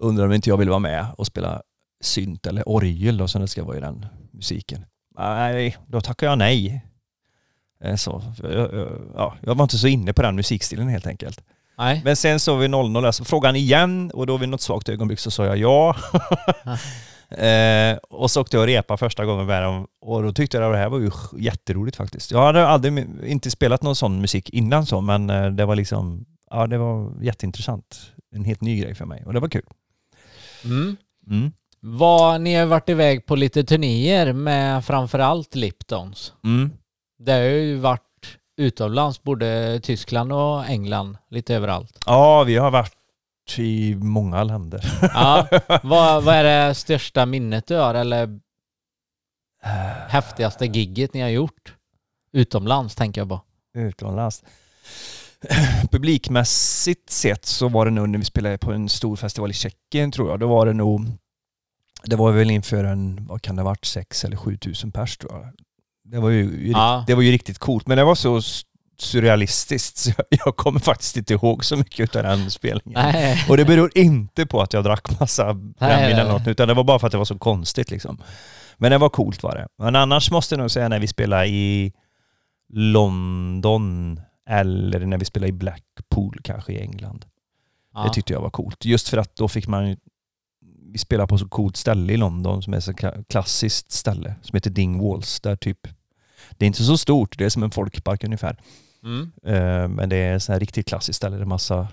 Undrar 0.00 0.24
om 0.24 0.32
inte 0.32 0.50
jag 0.50 0.56
ville 0.56 0.70
vara 0.70 0.78
med 0.80 1.06
och 1.18 1.26
spela 1.26 1.62
synt 2.00 2.46
eller 2.46 2.68
orgel 2.68 3.16
då, 3.16 3.28
som 3.28 3.40
det 3.40 3.48
ska 3.48 3.64
vara 3.64 3.76
i 3.76 3.80
den 3.80 4.06
musiken. 4.32 4.84
Nej, 5.18 5.76
då 5.86 6.00
tackade 6.00 6.30
jag 6.32 6.38
nej. 6.38 6.84
Eh, 7.84 7.96
Så, 7.96 8.22
jag, 8.42 8.88
ja, 9.14 9.34
jag 9.40 9.54
var 9.54 9.62
inte 9.64 9.78
så 9.78 9.86
inne 9.86 10.12
på 10.12 10.22
den 10.22 10.36
musikstilen 10.36 10.88
helt 10.88 11.06
enkelt. 11.06 11.44
Nej. 11.78 12.02
Men 12.04 12.16
sen 12.16 12.40
så 12.40 12.56
vi 12.56 12.66
0-0, 12.66 13.12
så 13.12 13.24
frågade 13.24 13.48
han 13.48 13.56
igen 13.56 14.10
och 14.14 14.26
då 14.26 14.36
vid 14.36 14.48
något 14.48 14.60
svagt 14.60 14.88
ögonblick 14.88 15.18
så 15.18 15.30
sa 15.30 15.46
jag 15.46 15.56
ja. 15.56 15.96
eh, 17.44 17.96
och 18.10 18.30
så 18.30 18.40
åkte 18.40 18.56
jag 18.56 18.62
och 18.62 18.66
repa 18.66 18.96
första 18.96 19.24
gången 19.24 19.46
med 19.46 19.62
dem 19.62 19.86
och 20.00 20.22
då 20.22 20.32
tyckte 20.32 20.56
jag 20.56 20.66
att 20.66 20.72
det 20.74 20.78
här 20.78 20.88
var 20.88 20.98
ju 20.98 21.10
jätteroligt 21.38 21.96
faktiskt. 21.96 22.30
Jag 22.30 22.42
hade 22.42 22.66
aldrig 22.66 23.06
inte 23.26 23.50
spelat 23.50 23.82
någon 23.82 23.96
sån 23.96 24.20
musik 24.20 24.50
innan 24.50 24.86
så 24.86 25.00
men 25.00 25.30
eh, 25.30 25.46
det 25.46 25.64
var 25.64 25.76
liksom, 25.76 26.24
ja 26.50 26.66
det 26.66 26.78
var 26.78 27.12
jätteintressant. 27.22 28.12
En 28.34 28.44
helt 28.44 28.60
ny 28.60 28.80
grej 28.80 28.94
för 28.94 29.04
mig 29.04 29.24
och 29.26 29.32
det 29.32 29.40
var 29.40 29.48
kul. 29.48 29.66
Mm. 30.64 30.96
Mm. 31.30 31.52
Vad, 31.80 32.40
ni 32.40 32.54
har 32.54 32.66
varit 32.66 32.88
iväg 32.88 33.26
på 33.26 33.36
lite 33.36 33.64
turnéer 33.64 34.32
med 34.32 34.84
framförallt 34.84 35.54
Liptons. 35.54 36.32
Mm. 36.44 36.70
Det 37.24 37.32
har 37.32 37.40
ju 37.40 37.76
varit 37.76 38.38
utomlands, 38.56 39.22
både 39.22 39.80
Tyskland 39.82 40.32
och 40.32 40.64
England, 40.66 41.18
lite 41.30 41.54
överallt. 41.54 41.98
Ja, 42.06 42.44
vi 42.44 42.56
har 42.56 42.70
varit 42.70 42.94
i 43.58 43.94
många 43.94 44.44
länder. 44.44 44.98
Ja, 45.02 45.48
vad, 45.82 46.24
vad 46.24 46.34
är 46.34 46.44
det 46.68 46.74
största 46.74 47.26
minnet 47.26 47.66
du 47.66 47.76
har 47.76 47.94
eller 47.94 48.40
häftigaste 50.08 50.66
gigget 50.66 51.14
ni 51.14 51.20
har 51.20 51.28
gjort? 51.28 51.74
Utomlands 52.32 52.94
tänker 52.94 53.20
jag 53.20 53.28
på. 53.28 53.40
utomlands. 53.74 54.44
Publikmässigt 55.90 57.10
sett 57.10 57.44
så 57.44 57.68
var 57.68 57.84
det 57.84 57.90
nog 57.90 58.08
när 58.08 58.18
vi 58.18 58.24
spelade 58.24 58.58
på 58.58 58.72
en 58.72 58.88
stor 58.88 59.16
festival 59.16 59.50
i 59.50 59.54
Tjeckien 59.54 60.12
tror 60.12 60.30
jag. 60.30 60.40
Då 60.40 60.46
var 60.46 60.66
det 60.66 60.72
nog, 60.72 61.06
det 62.04 62.16
var 62.16 62.32
väl 62.32 62.50
inför 62.50 62.84
en, 62.84 63.26
vad 63.26 63.42
kan 63.42 63.56
det 63.56 63.62
ha 63.62 63.70
varit, 63.70 63.84
sex 63.84 64.24
eller 64.24 64.36
sju 64.36 64.56
tusen 64.56 64.92
pers 64.92 65.16
tror 65.16 65.32
jag. 65.32 65.52
Det 66.04 66.20
var 66.20 66.30
ju, 66.30 66.70
Ja. 66.70 67.04
det 67.06 67.14
var 67.14 67.22
ju 67.22 67.30
riktigt 67.32 67.58
coolt. 67.58 67.86
Men 67.86 67.96
det 67.96 68.04
var 68.04 68.14
så, 68.14 68.40
surrealistiskt. 68.98 69.96
Så 69.96 70.10
jag, 70.16 70.26
jag 70.46 70.56
kommer 70.56 70.80
faktiskt 70.80 71.16
inte 71.16 71.32
ihåg 71.34 71.64
så 71.64 71.76
mycket 71.76 72.16
av 72.16 72.22
den 72.22 72.50
spelningen. 72.50 73.02
Nej. 73.12 73.46
Och 73.48 73.56
det 73.56 73.64
beror 73.64 73.90
inte 73.98 74.46
på 74.46 74.60
att 74.62 74.72
jag 74.72 74.84
drack 74.84 75.20
massa 75.20 75.54
brännvin 75.54 76.16
eller 76.16 76.32
något, 76.32 76.46
utan 76.46 76.68
det 76.68 76.74
var 76.74 76.84
bara 76.84 76.98
för 76.98 77.06
att 77.06 77.10
det 77.12 77.18
var 77.18 77.24
så 77.24 77.38
konstigt 77.38 77.90
liksom. 77.90 78.22
Men 78.76 78.90
det 78.90 78.98
var 78.98 79.08
coolt 79.08 79.42
var 79.42 79.54
det. 79.54 79.68
Men 79.78 79.96
annars 79.96 80.30
måste 80.30 80.54
jag 80.54 80.60
nog 80.60 80.70
säga 80.70 80.88
när 80.88 80.98
vi 80.98 81.06
spelade 81.06 81.46
i 81.46 81.92
London 82.72 84.20
eller 84.48 85.06
när 85.06 85.18
vi 85.18 85.24
spelade 85.24 85.48
i 85.48 85.52
Blackpool 85.52 86.40
kanske 86.44 86.72
i 86.72 86.80
England. 86.80 87.24
Ja. 87.94 88.02
Det 88.04 88.10
tyckte 88.14 88.32
jag 88.32 88.40
var 88.40 88.50
coolt. 88.50 88.84
Just 88.84 89.08
för 89.08 89.18
att 89.18 89.36
då 89.36 89.48
fick 89.48 89.66
man 89.66 89.96
vi 90.92 90.98
spelar 90.98 91.26
på 91.26 91.38
så 91.38 91.48
coolt 91.48 91.76
ställe 91.76 92.12
i 92.12 92.16
London 92.16 92.62
som 92.62 92.74
är 92.74 92.80
så 92.80 92.92
klassiskt 93.28 93.92
ställe 93.92 94.34
som 94.42 94.56
heter 94.56 94.70
Dingwalls. 94.70 95.40
Där 95.40 95.56
typ, 95.56 95.88
det 96.50 96.64
är 96.64 96.66
inte 96.66 96.84
så 96.84 96.96
stort, 96.96 97.38
det 97.38 97.44
är 97.44 97.48
som 97.48 97.62
en 97.62 97.70
folkpark 97.70 98.24
ungefär. 98.24 98.56
Mm. 99.04 99.32
Eh, 99.46 99.88
Men 99.88 100.08
det 100.08 100.16
är 100.16 100.36
ett 100.36 100.42
sånt 100.42 100.54
här 100.54 100.60
riktigt 100.60 100.88
klassiskt 100.88 101.16
ställe 101.16 101.36
där 101.36 101.44
massa 101.44 101.88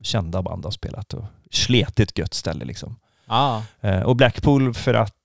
kända 0.00 0.42
band 0.42 0.64
har 0.64 0.70
spelat 0.70 1.14
och 1.14 1.24
sletigt 1.50 2.18
gött 2.18 2.34
ställe 2.34 2.64
liksom. 2.64 2.96
Ja. 3.26 3.62
Eh, 3.80 4.02
Och 4.02 4.16
Blackpool 4.16 4.74
för 4.74 4.94
att 4.94 5.16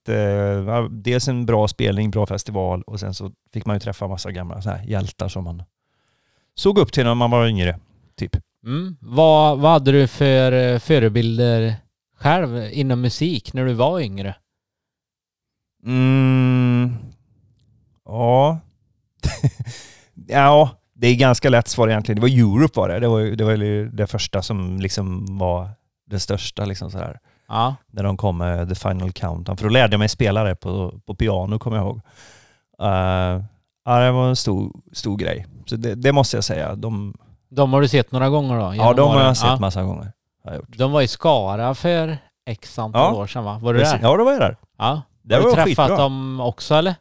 ja, 0.66 0.88
dels 0.90 1.28
en 1.28 1.46
bra 1.46 1.68
spelning, 1.68 2.10
bra 2.10 2.26
festival 2.26 2.82
och 2.82 3.00
sen 3.00 3.14
så 3.14 3.32
fick 3.52 3.66
man 3.66 3.76
ju 3.76 3.80
träffa 3.80 4.08
massa 4.08 4.32
gamla 4.32 4.62
så 4.62 4.70
här 4.70 4.84
hjältar 4.84 5.28
som 5.28 5.44
man 5.44 5.62
såg 6.54 6.78
upp 6.78 6.92
till 6.92 7.04
när 7.04 7.14
man 7.14 7.30
var 7.30 7.46
yngre. 7.46 7.78
Typ. 8.16 8.36
Mm. 8.64 8.96
Vad, 9.00 9.58
vad 9.58 9.70
hade 9.70 9.92
du 9.92 10.06
för 10.06 10.78
förebilder 10.78 11.76
själv 12.18 12.68
inom 12.72 13.00
musik 13.00 13.52
när 13.52 13.64
du 13.64 13.72
var 13.74 14.00
yngre? 14.00 14.34
Mm. 15.86 16.96
Ja. 18.04 18.58
ja, 20.28 20.70
det 20.94 21.06
är 21.08 21.14
ganska 21.16 21.50
lätt 21.50 21.68
svar 21.68 21.88
egentligen. 21.88 22.16
Det 22.16 22.22
var 22.22 22.58
Europe 22.58 22.80
var 22.80 22.88
det. 22.88 23.00
Det 23.00 23.08
var, 23.08 23.20
det 23.20 23.44
var 23.44 23.56
det 23.96 24.06
första 24.06 24.42
som 24.42 24.80
liksom 24.80 25.38
var 25.38 25.70
det 26.06 26.20
största 26.20 26.64
liksom 26.64 26.90
så 26.90 26.98
här. 26.98 27.18
Ja. 27.48 27.74
När 27.92 28.02
de 28.02 28.16
kom 28.16 28.38
med 28.38 28.68
The 28.68 28.74
Final 28.74 29.12
Countdown. 29.12 29.56
För 29.56 29.64
då 29.64 29.70
lärde 29.70 29.92
jag 29.92 29.98
mig 29.98 30.08
spela 30.08 30.44
det 30.44 30.56
på, 30.56 31.00
på 31.06 31.14
piano 31.14 31.58
kommer 31.58 31.76
jag 31.76 31.86
ihåg. 31.86 32.00
Uh, 32.82 33.44
ja, 33.84 33.98
det 34.00 34.10
var 34.12 34.28
en 34.28 34.36
stor, 34.36 34.80
stor 34.92 35.16
grej. 35.16 35.46
Så 35.66 35.76
det, 35.76 35.94
det 35.94 36.12
måste 36.12 36.36
jag 36.36 36.44
säga. 36.44 36.74
De, 36.74 37.14
De 37.50 37.72
har 37.72 37.80
du 37.80 37.88
sett 37.88 38.12
några 38.12 38.28
gånger 38.28 38.58
då? 38.58 38.74
ja, 38.74 38.92
de 38.92 39.08
har 39.10 39.22
jag 39.22 39.36
sett 39.36 39.46
Ja. 39.48 39.58
massa 39.60 39.82
gånger. 39.82 40.12
Har 40.48 40.54
jag 40.54 40.60
gjort. 40.60 40.76
De 40.78 40.92
var 40.92 41.02
i 41.02 41.08
Skara 41.08 41.74
för 41.74 42.18
x 42.50 42.78
antal 42.78 43.14
Ja. 43.14 43.20
år 43.22 43.26
sedan 43.26 43.44
va? 43.44 43.58
Var 43.62 43.74
du 43.74 43.80
där? 43.80 43.98
Ja, 44.02 44.16
då 44.16 44.24
var 44.24 44.32
jag 44.32 44.40
där. 44.40 44.56
Ja. 44.78 45.02
Det 45.22 45.34
har 45.34 45.42
du 45.42 45.48
var 45.48 45.54
träffat 45.54 45.68
skitbra. 45.68 45.96
dem 45.96 46.40
också 46.40 46.74
eller? 46.74 46.94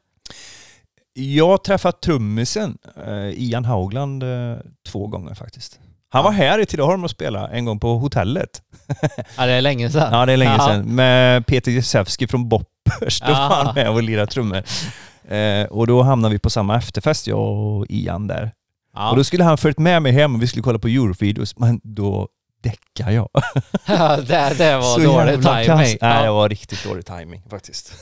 Jag 1.14 1.48
har 1.48 1.58
träffat 1.58 2.02
trummisen 2.02 2.78
eh, 3.08 3.30
Ian 3.44 3.66
Haugland 3.66 4.24
eh, 4.24 4.58
två 4.90 5.08
gånger 5.08 5.34
faktiskt. 5.34 5.80
Han 6.10 6.24
var 6.24 6.32
här 6.32 6.60
i 6.60 6.66
Tidaholm 6.66 7.04
och 7.04 7.10
spelade 7.10 7.48
en 7.48 7.66
gång 7.66 7.80
på 7.80 7.98
hotellet. 7.98 8.62
Ja, 9.38 9.46
det 9.46 9.52
är 9.52 9.62
länge 9.62 9.90
sedan. 9.90 10.14
Ja, 10.14 10.26
det 10.26 10.34
är 10.34 10.38
länge 10.38 10.60
sedan. 10.60 10.96
Med 10.96 11.46
Peter 11.48 11.72
Jezewski 11.72 12.28
från 12.28 12.50
Boppers. 12.50 13.20
Då 13.20 13.26
var 13.28 13.34
Ja. 13.34 13.62
han 13.66 13.76
med 13.76 13.90
och 13.90 14.04
lirade 14.04 14.28
trummor. 14.28 14.64
Eh, 15.28 15.64
och 15.70 15.88
då 15.88 16.02
hamnade 16.02 16.34
vi 16.34 16.40
på 16.40 16.50
samma 16.50 16.78
efterfest, 16.78 17.28
jag 17.28 17.40
och 17.40 17.86
Ian 17.90 18.28
där. 18.28 18.52
Ja. 18.94 19.10
Och 19.10 19.18
då 19.18 19.24
skulle 19.24 19.44
han 19.44 19.58
följt 19.58 19.80
med 19.80 20.02
mig 20.02 20.12
hem 20.12 20.36
och 20.36 20.42
vi 20.42 20.48
skulle 20.48 20.64
kolla 20.64 20.80
på 20.80 20.88
Eurovideos, 20.88 21.58
men 21.60 21.80
då 21.84 22.28
däckade 22.64 23.14
jag. 23.14 23.30
Ja, 23.86 24.18
det, 24.18 24.54
det 24.58 24.76
var 24.76 24.82
Så 24.82 25.00
dålig 25.00 25.44
timing. 25.44 25.78
Nej, 25.78 25.98
det 26.02 26.26
Ja. 26.26 26.34
var 26.34 26.50
riktigt 26.50 26.84
dålig 26.84 27.06
timing 27.06 27.44
faktiskt. 27.50 27.94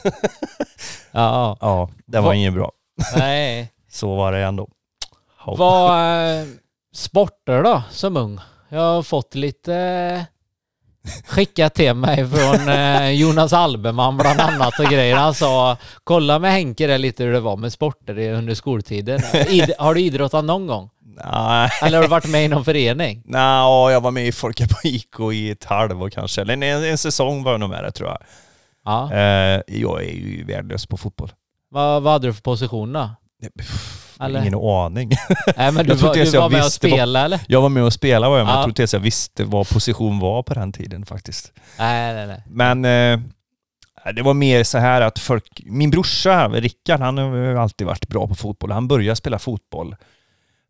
ja. 1.11 1.57
ja, 1.61 1.89
det 2.05 2.19
var 2.19 2.27
Va- 2.27 2.35
inget 2.35 2.53
bra. 2.53 2.71
Nej. 3.17 3.71
Så 3.91 4.15
var 4.15 4.31
det 4.31 4.43
ändå. 4.43 4.67
Ja. 5.45 5.55
Vad 5.57 6.39
eh, 6.39 6.45
sporter 6.95 7.63
då 7.63 7.83
som 7.91 8.17
ung? 8.17 8.39
Jag 8.69 8.79
har 8.81 9.03
fått 9.03 9.35
lite 9.35 9.75
eh, 9.75 10.21
skickat 11.27 11.73
till 11.73 11.93
mig 11.93 12.29
från 12.29 12.69
eh, 12.69 13.09
Jonas 13.09 13.53
Albeman 13.53 14.17
bland 14.17 14.39
annat 14.39 14.79
och 14.79 14.85
grejer. 14.85 15.15
Han 15.15 15.33
sa 15.33 15.77
kolla 16.03 16.39
med 16.39 16.51
Henke 16.51 16.87
där 16.87 16.97
lite 16.97 17.23
hur 17.23 17.33
det 17.33 17.39
var 17.39 17.57
med 17.57 17.73
sporter 17.73 18.17
under 18.33 18.53
skoltiden. 18.55 19.19
Id 19.49 19.71
har 19.79 19.93
du 19.93 20.01
idrottat 20.01 20.45
någon 20.45 20.67
gång? 20.67 20.89
Nej. 21.23 21.69
Eller 21.81 21.97
har 21.97 22.03
du 22.03 22.07
varit 22.09 22.27
med 22.27 22.45
i 22.45 22.47
någon 22.47 22.65
förening? 22.65 23.21
Nå, 23.25 23.89
jag 23.91 24.01
var 24.01 24.11
med 24.11 24.27
i 24.27 24.31
Folka 24.31 24.67
på 24.67 24.75
IK 24.87 25.19
i 25.33 25.51
ett 25.51 25.65
halvår 25.65 26.09
kanske. 26.09 26.41
Eller 26.41 26.53
en, 26.53 26.63
en 26.63 26.97
säsong 26.97 27.43
var 27.43 27.51
jag 27.51 27.59
nog 27.59 27.69
med 27.69 27.83
det 27.83 27.91
tror 27.91 28.09
jag. 28.09 28.17
Ja. 28.85 29.13
Eh, 29.13 29.61
jag 29.67 30.03
är 30.03 30.13
ju 30.13 30.43
värdelös 30.47 30.85
på 30.85 30.97
fotboll. 30.97 31.31
Vad, 31.69 32.03
vad 32.03 32.13
hade 32.13 32.27
du 32.27 32.33
för 32.33 32.41
position 32.41 32.93
då? 32.93 33.09
Eller? 34.19 34.41
Ingen 34.41 34.55
aning. 34.55 35.09
Nej 35.57 35.71
men 35.71 35.85
du, 35.87 35.93
var, 35.93 36.13
du 36.13 36.23
jag 36.23 36.41
var 36.41 36.49
med 36.49 36.63
och 36.65 36.71
spelade 36.71 37.25
eller? 37.25 37.39
Jag 37.47 37.61
var 37.61 37.69
med 37.69 37.83
och 37.83 37.93
spelade 37.93 38.29
var 38.29 38.37
jag, 38.37 38.45
men 38.45 38.53
Ja. 38.53 38.59
jag 38.59 38.63
tror 38.63 38.71
inte 38.71 38.81
ens 38.81 38.93
jag 38.93 38.99
visste 38.99 39.43
vad 39.43 39.69
position 39.69 40.19
var 40.19 40.43
på 40.43 40.53
den 40.53 40.71
tiden 40.73 41.05
faktiskt. 41.05 41.53
Nej 41.79 42.13
nej 42.13 42.27
nej. 42.27 42.43
Men 42.47 42.85
eh, 42.85 43.19
det 44.15 44.21
var 44.21 44.33
mer 44.33 44.63
så 44.63 44.77
här 44.77 45.01
att 45.01 45.19
folk... 45.19 45.61
Min 45.65 45.91
brorsa, 45.91 46.47
Rickard, 46.49 46.99
han 46.99 47.17
har 47.17 47.55
alltid 47.55 47.87
varit 47.87 48.07
bra 48.07 48.27
på 48.27 48.35
fotboll. 48.35 48.71
Han 48.71 48.87
började 48.87 49.15
spela 49.15 49.39
fotboll 49.39 49.95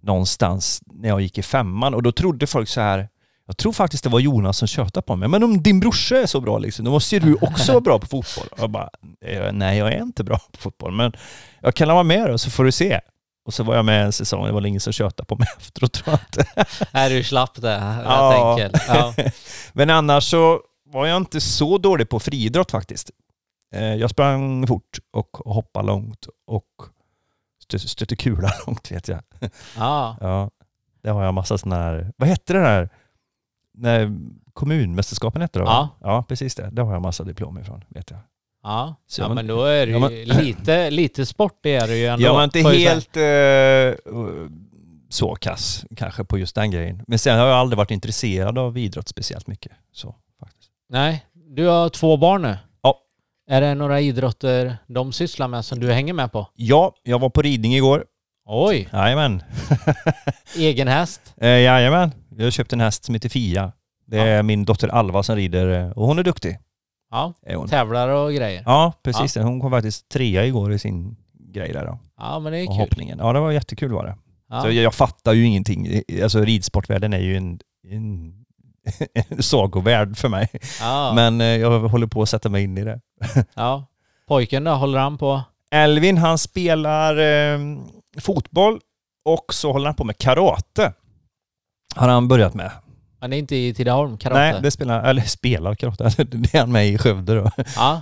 någonstans 0.06 0.82
när 0.86 1.10
jag 1.10 1.22
gick 1.22 1.38
i 1.38 1.42
femman 1.44 1.94
och 1.94 2.04
då 2.04 2.12
trodde 2.12 2.48
folk 2.48 2.70
så 2.70 2.82
här 2.82 3.10
jag 3.48 3.58
tror 3.58 3.72
faktiskt 3.74 4.04
det 4.04 4.10
var 4.10 4.20
Jonas 4.20 4.58
som 4.58 4.68
tjötade 4.68 5.02
på 5.06 5.16
mig. 5.16 5.30
Men 5.30 5.44
om 5.44 5.64
din 5.64 5.80
brorsa 5.80 6.18
är 6.18 6.26
så 6.26 6.42
bra 6.42 6.58
liksom, 6.58 6.86
då 6.86 6.92
måste 6.92 7.16
ju 7.16 7.20
du 7.20 7.34
också 7.42 7.72
vara 7.72 7.82
bra 7.82 8.00
på 8.00 8.06
fotboll. 8.08 8.48
Och 8.52 8.60
jag 8.60 8.70
bara, 8.70 8.90
eh, 9.26 9.52
nej 9.54 9.78
jag 9.78 9.94
är 9.94 10.02
inte 10.02 10.24
bra 10.24 10.38
på 10.52 10.58
fotboll, 10.60 10.92
men 10.92 11.14
jag 11.62 11.76
kan 11.76 11.88
vara 11.88 12.04
med 12.04 12.30
då 12.30 12.38
så 12.38 12.50
får 12.52 12.64
du 12.64 12.72
se. 12.72 13.00
Och 13.46 13.54
så 13.54 13.64
var 13.64 13.76
jag 13.76 13.86
med 13.86 14.06
en 14.06 14.12
säsong, 14.12 14.46
det 14.46 14.52
var 14.52 14.66
ingen 14.66 14.82
som 14.82 14.94
tjötade 14.94 15.28
på 15.28 15.36
mig 15.36 15.48
efteråt 15.58 15.94
tror 15.94 16.18
jag 16.18 16.20
inte. 16.44 16.66
Är 16.92 17.10
du 17.10 17.24
slapp 17.24 17.62
det 17.62 17.76
rätt 17.78 18.06
Ja. 18.06 18.52
enkelt. 18.52 18.84
Ja. 18.88 19.14
Men 19.74 19.90
annars 19.90 20.24
så 20.24 20.60
var 20.86 21.06
jag 21.06 21.18
inte 21.18 21.42
så 21.42 21.78
dålig 21.78 22.10
på 22.10 22.20
friidrott 22.20 22.72
faktiskt. 22.72 23.12
Eh, 23.76 23.94
Jag 23.96 24.10
sprang 24.10 24.68
fort 24.68 25.00
och 25.14 25.30
hoppade 25.54 25.88
långt 25.88 26.26
och 26.48 26.66
stötte 27.78 28.16
kula 28.16 28.50
långt 28.68 28.92
vet 28.92 29.08
jag. 29.08 29.20
ja. 29.78 30.18
Ja, 30.22 30.50
det 31.04 31.10
har 31.10 31.24
jag 31.24 31.34
massa 31.34 31.58
sådana 31.58 31.84
här, 31.84 32.12
vad 32.18 32.30
hette 32.30 32.54
det 32.54 32.60
där? 32.60 32.90
När 33.78 34.12
kommunmästerskapen 34.54 35.42
hette 35.42 35.60
det 35.60 35.66
va? 35.66 35.90
Ja. 36.02 36.24
Precis 36.28 36.56
det. 36.56 36.70
Det 36.72 36.82
har 36.82 36.94
jag 36.94 37.02
massa 37.02 37.24
diplom 37.24 37.58
ifrån, 37.58 37.84
vet 37.88 38.12
jag. 38.12 38.20
Ja, 38.64 38.96
Så 39.08 39.22
ja 39.22 39.28
man- 39.28 39.36
men 39.36 39.48
då 39.48 39.64
är 39.64 39.86
det 39.86 39.92
ja, 39.92 40.12
ju 40.12 40.26
lite, 40.26 40.90
lite 40.90 41.26
sport 41.26 41.66
är 41.66 41.88
det 41.88 41.98
ju 41.98 42.06
ändå. 42.08 42.26
Jag 42.26 42.34
var 42.34 42.44
inte 42.44 42.60
helt 42.60 43.18
eh, 43.18 44.16
så 45.10 45.36
kass 45.36 45.86
kanske 45.96 46.24
på 46.24 46.38
just 46.38 46.56
den 46.56 46.72
grejen. 46.72 47.04
Men 47.08 47.20
sen 47.20 47.40
har 47.40 47.46
jag 47.48 47.56
aldrig 47.58 47.78
varit 47.78 47.92
intresserad 47.92 48.58
av 48.58 48.78
idrott 48.78 49.08
speciellt 49.08 49.48
mycket. 49.48 49.72
Så, 49.92 50.16
faktiskt. 50.40 50.72
Nej, 50.90 51.26
du 51.34 51.66
har 51.68 51.90
två 51.90 52.18
barn 52.18 52.42
nu. 52.42 52.58
Ja. 53.48 53.56
Är 53.56 53.62
det 53.62 53.76
några 53.76 54.02
idrotter 54.02 54.78
de 54.88 55.12
sysslar 55.14 55.48
med 55.48 55.66
som 55.66 55.80
du 55.80 55.92
hänger 55.94 56.14
med 56.14 56.32
på? 56.32 56.48
Ja, 56.56 56.94
jag 57.04 57.20
var 57.20 57.30
på 57.30 57.42
ridning 57.42 57.76
igår. 57.76 58.06
Oj, 58.48 58.90
Jajamän. 58.94 59.44
egen 60.58 60.88
häst. 60.88 61.34
Eh, 61.38 61.48
jajamän. 61.50 62.12
Jag 62.38 62.44
har 62.44 62.52
köpt 62.52 62.74
en 62.74 62.80
häst 62.82 63.04
som 63.04 63.16
heter 63.16 63.30
Fia. 63.30 63.72
Det 64.08 64.18
är 64.20 64.44
min 64.44 64.66
dotter 64.66 64.88
Alva 64.88 65.24
som 65.24 65.36
rider 65.36 65.68
eh, 65.86 65.92
och 65.92 66.08
hon 66.08 66.20
är 66.20 66.24
duktig. 66.24 66.60
Ja, 67.12 67.34
Är 67.46 67.56
hon. 67.56 67.68
tävlar 67.68 68.10
och 68.10 68.34
grejer. 68.34 68.64
Ja, 68.66 68.94
precis. 69.04 69.34
det. 69.34 69.44
Hon 69.44 69.62
kom 69.62 69.72
faktiskt 69.72 70.10
trea 70.10 70.46
igår 70.46 70.74
i 70.74 70.80
sin 70.80 71.16
grej 71.54 71.74
där 71.74 71.86
då. 71.86 72.00
Ja, 72.18 72.40
men 72.40 72.52
det 72.54 72.60
är 72.60 72.64
Och 72.70 72.74
kul. 72.76 72.80
hoppningen. 72.80 73.18
Ja, 73.20 73.34
det 73.34 73.40
var 73.40 73.52
jättekul 73.52 73.92
var 73.92 74.06
det. 74.06 74.16
Ja. 74.50 74.62
Så 74.62 74.68
jag, 74.68 74.74
jag 74.76 74.94
fattar 74.94 75.34
ju 75.34 75.46
ingenting. 75.46 76.02
Alltså 76.24 76.40
ridsportvärlden 76.42 77.14
är 77.14 77.20
ju 77.20 77.38
en, 77.38 77.60
en, 77.92 78.34
en 79.30 79.44
sagovärld 79.44 80.18
för 80.18 80.30
mig. 80.30 80.50
Ja. 80.80 81.14
Men 81.16 81.42
eh, 81.42 81.48
jag 81.48 81.80
håller 81.80 82.08
på 82.08 82.22
att 82.22 82.30
sätta 82.30 82.50
mig 82.50 82.64
in 82.64 82.78
i 82.78 82.84
det. 82.84 83.00
ja. 83.54 83.86
Pojken 84.28 84.64
då, 84.64 84.72
håller 84.72 85.00
han 85.00 85.18
på? 85.18 85.42
Elvin 85.72 86.18
han 86.18 86.38
spelar 86.38 87.18
eh, 87.18 87.60
fotboll 88.18 88.80
och 89.26 89.54
så 89.54 89.72
håller 89.72 89.86
han 89.86 89.96
på 89.96 90.04
med 90.04 90.18
karate. 90.18 90.94
Har 91.96 92.08
han 92.08 92.28
börjat 92.28 92.54
med. 92.54 92.72
Han 93.20 93.34
är 93.34 93.38
inte 93.38 93.56
i 93.56 93.74
Tidaholm, 93.74 94.18
karate? 94.18 94.40
Nej, 94.40 94.62
det 94.62 94.72
spelar, 94.72 95.04
eller 95.04 95.22
spelar 95.22 95.76
karate. 95.76 96.24
Det 96.24 96.54
är 96.56 96.60
han 96.60 96.72
med 96.72 96.88
i 96.88 96.98
Skövde 96.98 97.36
då. 97.36 97.52
Ja. 97.76 98.02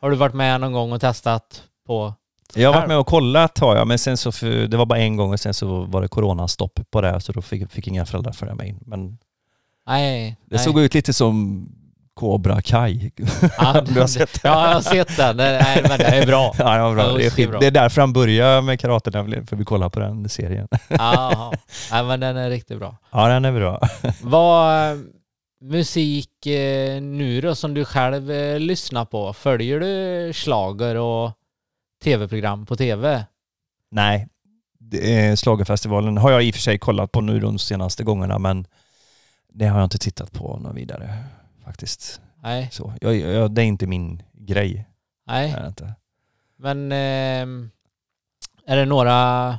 Har 0.00 0.10
du 0.10 0.16
varit 0.16 0.34
med 0.34 0.60
någon 0.60 0.72
gång 0.72 0.92
och 0.92 1.00
testat 1.00 1.62
på? 1.86 2.14
Jag 2.54 2.68
har 2.68 2.80
varit 2.80 2.88
med 2.88 2.98
och 2.98 3.06
kollat 3.06 3.58
har 3.58 3.76
jag, 3.76 3.86
men 3.86 3.98
sen 3.98 4.16
så 4.16 4.32
för, 4.32 4.66
det 4.66 4.76
var 4.76 4.86
bara 4.86 4.98
en 4.98 5.16
gång 5.16 5.32
och 5.32 5.40
sen 5.40 5.54
så 5.54 5.84
var 5.84 6.02
det 6.02 6.08
coronastopp 6.08 6.80
på 6.90 7.00
det 7.00 7.20
så 7.20 7.32
då 7.32 7.42
fick, 7.42 7.72
fick 7.72 7.88
inga 7.88 8.06
föräldrar 8.06 8.32
följa 8.32 8.54
med 8.54 8.68
in. 8.68 8.78
Men 8.86 9.18
Nej. 9.86 10.36
det 10.44 10.56
nej. 10.56 10.64
såg 10.64 10.80
ut 10.80 10.94
lite 10.94 11.12
som 11.12 11.68
Cobra 12.16 12.62
Kai. 12.62 13.10
Ja, 13.58 13.80
du 13.86 14.00
har 14.00 14.06
sett 14.06 14.42
det? 14.42 14.48
Ja, 14.48 14.66
jag 14.66 14.74
har 14.74 14.80
sett 14.80 15.16
den. 15.16 15.36
Nej, 15.36 15.84
men 15.88 15.98
det 15.98 16.04
är 16.04 16.26
bra. 16.26 16.54
Ja, 16.58 16.76
ja, 16.76 16.94
bra. 16.94 17.12
Det, 17.16 17.26
är 17.26 17.30
skit. 17.30 17.50
det 17.60 17.66
är 17.66 17.70
därför 17.70 18.00
han 18.00 18.12
börjar 18.12 18.62
med 18.62 18.80
karate, 18.80 19.10
nämligen, 19.10 19.46
för 19.46 19.56
vi 19.56 19.64
kollar 19.64 19.88
på 19.88 20.00
den 20.00 20.28
serien. 20.28 20.68
Ja, 20.88 21.52
Nej, 21.92 22.04
men 22.04 22.20
den 22.20 22.36
är 22.36 22.50
riktigt 22.50 22.78
bra. 22.78 22.96
Ja, 23.10 23.28
den 23.28 23.44
är 23.44 23.52
bra. 23.52 23.80
Vad 24.22 24.90
eh, 24.92 24.98
musik 25.60 26.46
eh, 26.46 27.02
nu 27.02 27.40
då 27.40 27.54
som 27.54 27.74
du 27.74 27.84
själv 27.84 28.30
eh, 28.30 28.60
lyssnar 28.60 29.04
på? 29.04 29.32
Följer 29.32 29.80
du 29.80 30.32
slager 30.32 30.94
och 30.94 31.32
tv-program 32.04 32.66
på 32.66 32.76
tv? 32.76 33.24
Nej, 33.90 34.28
Schlagerfestivalen 35.36 36.16
har 36.18 36.30
jag 36.30 36.44
i 36.44 36.50
och 36.50 36.54
för 36.54 36.62
sig 36.62 36.78
kollat 36.78 37.12
på 37.12 37.20
nu 37.20 37.40
de 37.40 37.58
senaste 37.58 38.04
gångerna 38.04 38.38
men 38.38 38.66
det 39.52 39.66
har 39.66 39.78
jag 39.78 39.86
inte 39.86 39.98
tittat 39.98 40.32
på 40.32 40.58
något 40.58 40.76
vidare 40.76 41.08
faktiskt. 41.66 42.20
Nej, 42.42 42.68
Så, 42.72 42.92
jag, 43.00 43.16
jag, 43.16 43.50
det 43.54 43.62
är 43.62 43.66
inte 43.66 43.86
min 43.86 44.22
grej. 44.32 44.86
nej. 45.26 45.50
Är 45.58 45.66
inte. 45.66 45.94
Men 46.58 46.92
ehm, 46.92 47.70
är 48.66 48.76
det 48.76 48.84
några... 48.84 49.58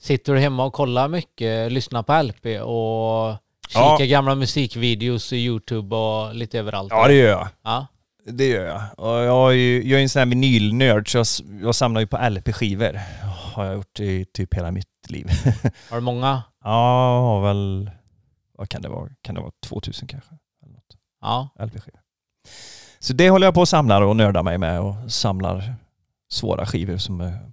Sitter 0.00 0.34
du 0.34 0.40
hemma 0.40 0.64
och 0.64 0.72
kollar 0.72 1.08
mycket, 1.08 1.72
lyssnar 1.72 2.02
på 2.02 2.22
LP 2.22 2.46
och 2.62 3.36
kikar 3.68 4.00
Ja. 4.00 4.06
gamla 4.06 4.34
musikvideos 4.34 5.32
i 5.32 5.36
Youtube 5.36 5.96
och 5.96 6.34
lite 6.34 6.58
överallt? 6.58 6.90
Ja 6.92 7.08
det 7.08 7.14
gör 7.14 7.28
jag. 7.30 7.48
Ja. 7.62 7.86
Det 8.26 8.46
gör 8.48 8.66
jag. 8.66 8.82
Och 8.98 9.18
jag, 9.24 9.50
är 9.52 9.56
ju, 9.56 9.82
jag 9.88 9.98
är 9.98 10.02
en 10.02 10.08
sån 10.08 10.20
här 10.20 10.26
vinylnörd 10.26 11.12
så 11.12 11.18
jag, 11.18 11.26
jag 11.62 11.74
samlar 11.74 12.00
ju 12.00 12.06
på 12.06 12.16
LP-skivor. 12.30 13.00
Har 13.54 13.64
jag 13.64 13.74
gjort 13.74 14.00
i 14.00 14.24
typ 14.24 14.54
hela 14.54 14.70
mitt 14.70 14.86
liv. 15.08 15.26
Har 15.90 15.96
du 15.96 16.00
många? 16.00 16.42
Ja, 16.64 17.14
jag 17.14 17.22
har 17.22 17.40
väl... 17.42 17.90
Vad 18.58 18.68
kan 18.68 18.82
det 18.82 18.88
vara? 18.88 19.08
Kan 19.22 19.34
det 19.34 19.40
vara 19.40 19.52
2000 19.66 20.08
kanske? 20.08 20.30
Ja. 21.24 21.48
LP-skivor. 21.58 22.00
Så 22.98 23.12
det 23.12 23.30
håller 23.30 23.46
jag 23.46 23.54
på 23.54 23.60
och 23.60 23.68
samlar 23.68 24.02
och 24.02 24.16
nördar 24.16 24.42
mig 24.42 24.58
med 24.58 24.80
och 24.80 25.12
samlar 25.12 25.74
svåra 26.28 26.66
skivor 26.66 26.96
som 26.96 27.20
är 27.20 27.52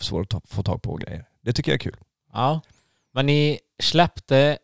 svåra 0.00 0.26
att 0.36 0.48
få 0.48 0.62
tag 0.62 0.82
på 0.82 0.90
och 0.90 1.00
grejer. 1.00 1.28
Det 1.40 1.52
tycker 1.52 1.70
jag 1.72 1.76
är 1.76 1.90
kul. 1.90 1.96
ja. 2.32 2.60
Men 3.14 3.26
ni 3.26 3.58
släppte 3.82 4.58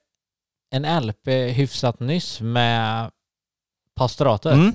en 0.70 1.06
LP 1.06 1.26
hyfsat 1.28 2.00
nyss 2.00 2.40
med 2.40 3.10
pastoratet. 3.94 4.52
Mm. 4.52 4.72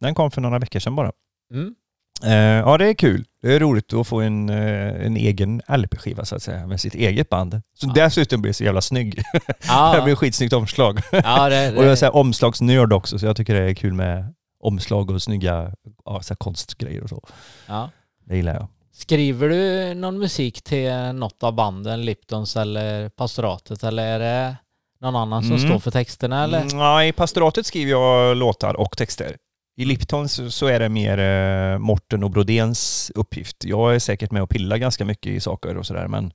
Den 0.00 0.14
kom 0.14 0.30
för 0.30 0.40
några 0.40 0.58
veckor 0.58 0.80
sedan 0.80 0.96
bara. 0.96 1.12
Mm. 1.52 1.74
Eh, 2.24 2.32
ja, 2.34 2.78
det 2.78 2.86
är 2.88 2.94
kul. 2.94 3.24
Det 3.42 3.54
är 3.54 3.60
roligt 3.60 3.92
att 3.92 4.06
få 4.06 4.20
en, 4.20 4.48
eh, 4.48 5.06
en 5.06 5.16
egen 5.16 5.62
LP-skiva 5.68 6.24
så 6.24 6.36
att 6.36 6.42
säga, 6.42 6.66
med 6.66 6.80
sitt 6.80 6.94
eget 6.94 7.28
band. 7.28 7.62
Som 7.74 7.92
Ja. 7.96 8.04
dessutom 8.04 8.42
blir 8.42 8.52
så 8.52 8.64
jävla 8.64 8.80
snygg. 8.80 9.14
det 9.32 9.54
Ja, 9.68 10.00
blir 10.04 10.14
skitsnyggt 10.14 10.52
omslag. 10.52 11.00
ja 11.12 11.48
det, 11.48 11.68
Och 11.76 11.84
jag 11.84 11.92
är 11.92 12.00
det, 12.00 12.10
omslagsnörd 12.10 12.92
också, 12.92 13.18
så 13.18 13.26
jag 13.26 13.36
tycker 13.36 13.54
det 13.54 13.70
är 13.70 13.74
kul 13.74 13.92
med 13.92 14.34
omslag 14.60 15.10
och 15.10 15.22
snygga 15.22 15.72
ja, 16.04 16.22
så 16.22 16.36
konstgrejer 16.36 17.02
och 17.02 17.08
så. 17.08 17.22
ja. 17.68 17.90
Det 18.24 18.36
gillar 18.36 18.54
jag. 18.54 18.68
Skriver 18.94 19.48
du 19.48 19.94
någon 19.94 20.18
musik 20.18 20.62
till 20.62 20.92
något 21.14 21.42
av 21.42 21.54
banden, 21.54 22.04
Liptons 22.04 22.56
eller 22.56 23.08
pastoratet 23.08 23.84
eller 23.84 24.06
är 24.06 24.18
det 24.18 24.56
någon 25.00 25.16
annan 25.16 25.42
som 25.42 25.56
Mm. 25.56 25.68
står 25.68 25.78
för 25.78 25.90
texterna 25.90 26.44
eller? 26.44 27.02
I 27.02 27.12
pastoratet 27.12 27.66
skriver 27.66 27.90
jag 27.90 28.36
låtar 28.36 28.74
och 28.80 28.96
texter. 28.96 29.36
I 29.76 29.84
Lipton 29.84 30.28
så 30.28 30.50
så 30.50 30.66
är 30.66 30.80
det 30.80 30.88
mer 30.88 31.18
eh, 31.18 31.78
Morten 31.78 32.24
och 32.24 32.30
Brodéns 32.30 33.12
uppgift. 33.14 33.64
Jag 33.64 33.94
är 33.94 33.98
säkert 33.98 34.30
med 34.30 34.42
och 34.42 34.50
pillar 34.50 34.76
ganska 34.76 35.04
mycket 35.04 35.32
i 35.32 35.40
saker 35.40 35.76
och 35.76 35.86
sådär, 35.86 36.08
men 36.08 36.32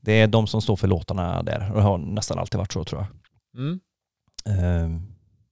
det 0.00 0.12
är 0.12 0.26
de 0.26 0.46
som 0.46 0.62
står 0.62 0.76
för 0.76 0.88
låtarna 0.88 1.42
där. 1.42 1.70
Och 1.70 1.76
det 1.76 1.82
har 1.82 1.98
nästan 1.98 2.38
alltid 2.38 2.58
varit 2.58 2.72
så 2.72 2.84
tror 2.84 3.00
jag. 3.00 3.08
Mm. 3.62 3.80
Eh, 4.46 5.00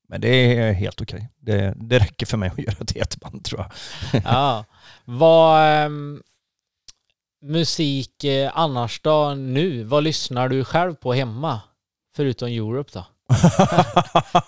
Men 0.09 0.21
det 0.21 0.29
är 0.29 0.73
helt 0.73 1.01
okej. 1.01 1.29
Det, 1.41 1.75
det 1.77 1.99
räcker 1.99 2.27
för 2.27 2.37
mig 2.37 2.49
att 2.49 2.59
göra 2.67 2.85
till 2.85 3.03
ett 3.03 3.21
band 3.21 3.45
tror 3.45 3.61
jag. 3.61 3.71
Ja. 4.25 4.65
Vad 5.05 5.85
ehm, 5.85 6.23
musik 7.43 8.25
eh, 8.25 8.51
annars 8.55 9.01
då 9.01 9.35
nu? 9.35 9.85
Vad 9.85 10.05
lyssnar 10.05 10.49
du 10.49 10.65
själv 10.65 10.95
på 10.95 11.13
hemma? 11.13 11.61
Förutom 12.17 12.49
Europe 12.49 12.91
då? 12.93 13.07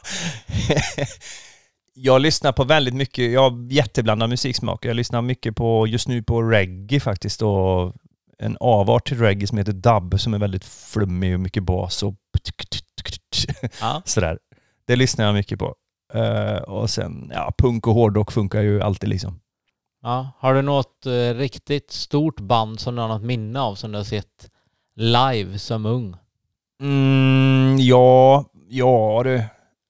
jag 1.95 2.23
lyssnar 2.23 2.53
på 2.53 2.65
väldigt 2.65 2.95
mycket, 2.95 3.33
jag 3.33 3.51
har 3.51 3.73
jätteblandad 3.73 4.29
musiksmak. 4.29 4.85
Jag 4.85 4.97
lyssnar 4.97 5.23
mycket 5.23 5.57
på, 5.57 5.87
just 5.87 6.09
nu 6.09 6.23
på 6.23 6.43
reggae 6.43 7.01
faktiskt 7.01 7.43
och 7.43 7.95
en 8.39 8.57
avart 8.61 9.09
till 9.09 9.19
reggae 9.19 9.47
som 9.47 9.59
heter 9.59 9.73
dub 9.73 10.21
som 10.21 10.35
är 10.35 10.39
väldigt 10.39 10.65
flummig 10.65 11.35
och 11.35 11.41
mycket 11.41 11.63
bas 11.63 12.03
och 12.03 12.15
Ja. 13.81 14.03
sådär. 14.05 14.39
Det 14.87 14.97
lyssnar 14.97 15.25
jag 15.25 15.35
mycket 15.35 15.59
på. 15.59 15.75
Eh, 16.15 16.57
och 16.57 16.91
sen, 16.91 17.31
ja, 17.35 17.53
punk 17.59 17.87
och 17.87 17.95
hårdrock 17.95 18.33
funkar 18.33 18.63
ju 18.63 18.83
alltid 18.83 19.09
liksom. 19.09 19.41
ja. 20.03 20.31
Har 20.39 20.55
du 20.55 20.63
något 20.63 21.07
eh, 21.07 21.35
riktigt 21.35 21.91
stort 21.91 22.41
band 22.41 22.81
som 22.81 22.95
du 22.95 23.01
har 23.01 23.09
något 23.09 23.23
minne 23.23 23.61
av 23.61 23.75
som 23.75 23.93
du 23.93 23.99
har 23.99 24.05
sett 24.05 24.51
live 24.97 25.59
som 25.59 25.87
ung? 25.87 26.17
Mm, 26.83 27.77
ja, 27.79 28.45
ja 28.69 29.21
du. 29.25 29.43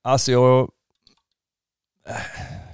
Alltså 0.05 0.33
jag... 0.33 0.71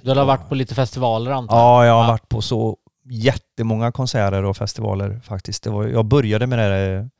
Du 0.02 0.10
har 0.10 0.24
varit 0.24 0.48
på 0.48 0.54
lite 0.54 0.74
festivaler 0.74 1.30
antar 1.30 1.56
jag? 1.56 1.64
Ja, 1.64 1.86
jag 1.86 2.02
har 2.02 2.08
varit 2.08 2.28
på 2.28 2.42
så 2.42 2.76
jättemånga 3.04 3.92
konserter 3.92 4.44
och 4.44 4.56
festivaler 4.56 5.20
faktiskt. 5.20 5.62
Det 5.62 5.70
var, 5.70 5.86
jag 5.86 6.04
började 6.04 6.46
med 6.46 6.58
det 6.58 6.62
här, 6.62 7.10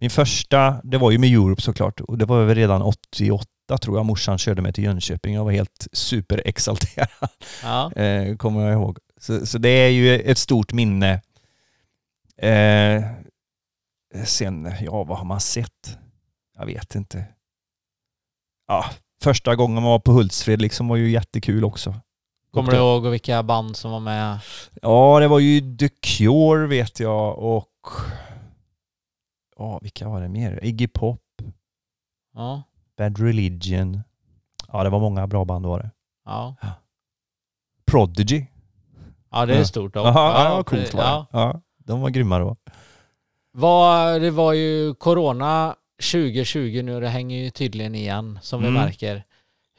min 0.00 0.10
första, 0.10 0.80
det 0.84 0.98
var 0.98 1.10
ju 1.10 1.18
med 1.18 1.30
Europe 1.32 1.62
såklart 1.62 2.00
och 2.00 2.18
det 2.18 2.24
var 2.24 2.44
väl 2.44 2.54
redan 2.54 2.82
88 2.82 3.78
tror 3.80 3.96
jag 3.96 4.06
morsan 4.06 4.38
körde 4.38 4.62
mig 4.62 4.72
till 4.72 4.84
Jönköping. 4.84 5.34
Jag 5.34 5.44
var 5.44 5.52
helt 5.52 5.86
superexalterad, 5.92 7.08
Ja. 7.62 7.92
eh, 7.96 8.36
kommer 8.36 8.60
jag 8.64 8.72
ihåg. 8.72 8.98
Så, 9.20 9.46
så 9.46 9.58
det 9.58 9.68
är 9.68 9.88
ju 9.88 10.20
ett 10.20 10.38
stort 10.38 10.72
minne. 10.72 11.22
Eh, 12.36 13.04
sen, 14.24 14.72
ja 14.80 15.04
vad 15.04 15.18
har 15.18 15.24
man 15.24 15.40
sett? 15.40 15.98
Jag 16.58 16.66
vet 16.66 16.94
inte. 16.94 17.24
Ja, 18.68 18.84
första 19.22 19.56
gången 19.56 19.74
man 19.74 19.82
var 19.90 19.98
på 19.98 20.12
Hultsfred 20.12 20.62
liksom 20.62 20.88
var 20.88 20.96
ju 20.96 21.10
jättekul 21.10 21.64
också. 21.64 21.94
Kommer 22.52 22.70
du 22.72 22.76
ihåg 22.78 23.06
vilka 23.06 23.42
band 23.42 23.76
som 23.76 23.90
var 23.90 24.00
med? 24.00 24.38
Ja, 24.82 25.18
det 25.20 25.28
var 25.28 25.38
ju 25.38 25.76
The 25.76 25.88
Cure 25.88 26.66
vet 26.66 27.00
jag 27.00 27.38
och... 27.38 27.68
Ja, 29.56 29.78
vilka 29.82 30.08
var 30.08 30.20
det 30.20 30.28
mer? 30.28 30.64
Iggy 30.64 30.86
Pop, 30.88 31.20
Ja. 32.34 32.62
Bad 32.96 33.18
Religion. 33.18 34.00
Ja, 34.72 34.84
det 34.84 34.90
var 34.90 35.00
många 35.00 35.26
bra 35.26 35.44
band 35.44 35.66
var 35.66 35.78
det. 35.78 35.90
Ja, 36.24 36.54
Prodigy. 37.90 38.44
ja 39.30 39.46
det 39.46 39.54
är 39.54 39.58
Ja. 39.58 39.64
stort 39.64 39.94
då. 39.94 40.00
Jaha, 40.00 40.44
ja, 40.44 40.54
var 40.56 40.62
coolt 40.62 40.94
var 40.94 41.00
det. 41.02 41.08
ja. 41.08 41.26
Ja, 41.32 41.60
de 41.78 42.00
var 42.00 42.10
grymma 42.10 42.38
då. 42.38 42.56
Vad, 43.52 44.20
det 44.20 44.30
var 44.30 44.52
ju 44.52 44.94
Corona 44.94 45.74
2020 46.02 46.82
nu, 46.84 47.00
det 47.00 47.08
hänger 47.08 47.38
ju 47.44 47.50
tydligen 47.50 47.94
igen 47.94 48.38
som 48.42 48.62
vi 48.62 48.68
Mm. 48.68 48.82
märker. 48.82 49.24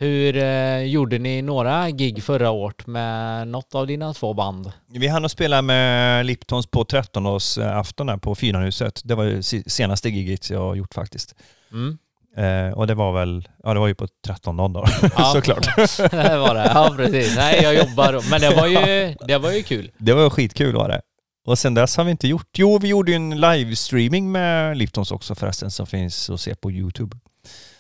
Hur 0.02 0.38
eh, 0.38 0.84
gjorde 0.84 1.20
ni 1.20 1.42
några 1.42 1.90
gig 1.90 2.24
förra 2.24 2.50
året 2.52 2.88
med 2.88 3.48
något 3.48 3.76
av 3.76 3.88
dina 3.88 4.14
två 4.14 4.34
band? 4.34 4.72
Vi 4.94 5.08
hann 5.08 5.26
att 5.26 5.32
spela 5.32 5.62
med 5.62 6.26
Liptons 6.26 6.68
på 6.68 6.84
13-årsafton 6.84 8.08
där 8.08 8.18
på 8.18 8.36
Fyranhuset. 8.36 9.02
Det 9.04 9.16
var 9.16 9.24
ju 9.24 9.44
se- 9.44 9.70
senaste 9.70 10.10
giget 10.10 10.50
jag 10.50 10.60
har 10.60 10.76
gjort 10.76 10.94
faktiskt. 10.94 11.36
Mm. 11.72 11.98
Eh, 12.38 12.74
och 12.78 12.88
det 12.88 12.94
var 12.96 13.12
väl, 13.12 13.48
ja 13.64 13.74
det 13.74 13.80
var 13.80 13.88
ju 13.88 13.96
på 13.96 14.08
13 14.26 14.58
dagar 14.58 14.90
Ja. 15.18 15.24
såklart. 15.34 15.76
det 16.12 16.38
var 16.38 16.56
det, 16.56 16.72
ja 16.74 16.94
precis. 16.98 17.36
Nej, 17.38 17.60
jag 17.64 17.76
jobbar 17.76 18.14
då. 18.14 18.22
Men 18.32 18.42
det 18.42 18.56
var 18.56 18.68
ju, 18.68 19.16
det 19.28 19.38
var 19.38 19.52
ju 19.52 19.64
kul. 19.64 19.92
Det 19.98 20.14
var 20.14 20.30
skitkul 20.30 20.76
var 20.76 20.90
det. 20.90 21.02
Och 21.50 21.58
sen 21.60 21.74
dess 21.74 21.98
har 21.98 22.04
vi 22.04 22.12
inte 22.12 22.28
gjort... 22.28 22.48
Jo, 22.58 22.78
vi 22.78 22.88
gjorde 22.88 23.12
ju 23.12 23.16
en 23.16 23.42
livestreaming 23.42 24.32
med 24.32 24.78
Liptons 24.78 25.12
också 25.12 25.36
förresten 25.36 25.72
som 25.72 25.88
finns 25.88 26.30
att 26.30 26.40
se 26.42 26.56
på 26.56 26.72
Youtube. 26.72 27.18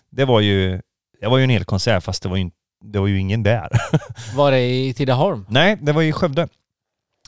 Det 0.10 0.26
var 0.26 0.40
ju, 0.40 0.82
det 1.22 1.28
var 1.28 1.38
ju 1.38 1.44
en 1.44 1.50
hel 1.50 1.64
konsert 1.66 2.04
fast 2.04 2.24
det 2.24 2.30
var 2.30 2.36
ju, 2.36 2.42
inte- 2.42 2.56
det 2.84 3.00
var 3.00 3.08
ju 3.08 3.20
ingen 3.20 3.44
där. 3.44 3.70
Var 4.36 4.52
det 4.52 4.62
i 4.86 4.94
Tidaholm? 4.94 5.46
Nej, 5.50 5.78
det 5.82 5.92
var 5.92 6.02
i 6.04 6.12
Skövde. 6.12 6.48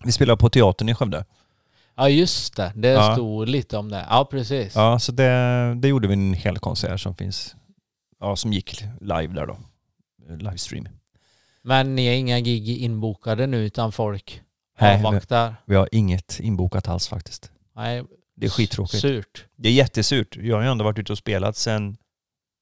Vi 0.03 0.11
spelade 0.11 0.37
på 0.37 0.49
teatern 0.49 0.89
i 0.89 0.95
Skövde. 0.95 1.25
Ja 1.95 2.09
just 2.09 2.55
det, 2.55 2.71
det 2.75 2.87
Ja. 2.87 3.13
stod 3.13 3.47
lite 3.49 3.77
om 3.77 3.89
det. 3.89 4.05
Ja 4.09 4.27
precis. 4.31 4.75
Ja, 4.75 4.99
så 4.99 5.11
det, 5.11 5.75
det 5.81 5.87
gjorde 5.87 6.07
vi 6.07 6.13
en 6.13 6.33
hel 6.33 6.59
konsert 6.59 6.99
som 7.01 7.15
finns, 7.15 7.55
ja 8.19 8.35
som 8.35 8.53
gick 8.53 8.83
live 9.01 9.27
där 9.33 9.45
då. 9.47 9.57
Livestream. 10.37 10.87
Men 11.63 11.95
ni 11.95 12.07
har 12.07 12.15
inga 12.15 12.39
gig 12.39 12.69
inbokade 12.69 13.47
nu 13.47 13.57
utan 13.65 13.91
folk 13.91 14.41
Nej, 14.79 14.99
vi, 14.99 15.05
avvaktar? 15.05 15.55
vi 15.65 15.75
har 15.75 15.89
inget 15.91 16.39
inbokat 16.39 16.87
alls 16.87 17.07
faktiskt. 17.07 17.51
Nej, 17.75 18.03
Det 18.35 18.45
är 18.45 18.49
skittråkigt. 18.49 19.01
Surt. 19.01 19.45
Det 19.55 19.69
är 19.69 19.73
jättesurt. 19.73 20.37
Jag 20.37 20.55
har 20.55 20.63
ju 20.63 20.69
ändå 20.69 20.83
varit 20.83 20.99
ute 20.99 21.11
och 21.11 21.17
spelat 21.17 21.57
sedan 21.57 21.97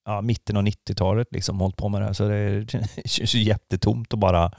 ja, 0.06 0.22
mitten 0.22 0.58
av 0.58 0.64
90-talet, 0.64 1.28
liksom 1.32 1.60
hållit 1.60 1.76
på 1.76 1.90
med 1.90 2.02
det 2.02 2.06
här. 2.06 2.14
Så 2.14 2.28
det 2.28 2.66
känns 3.06 3.36
ju 3.36 3.44
jättetomt 3.44 4.14
att 4.14 4.20
bara 4.20 4.52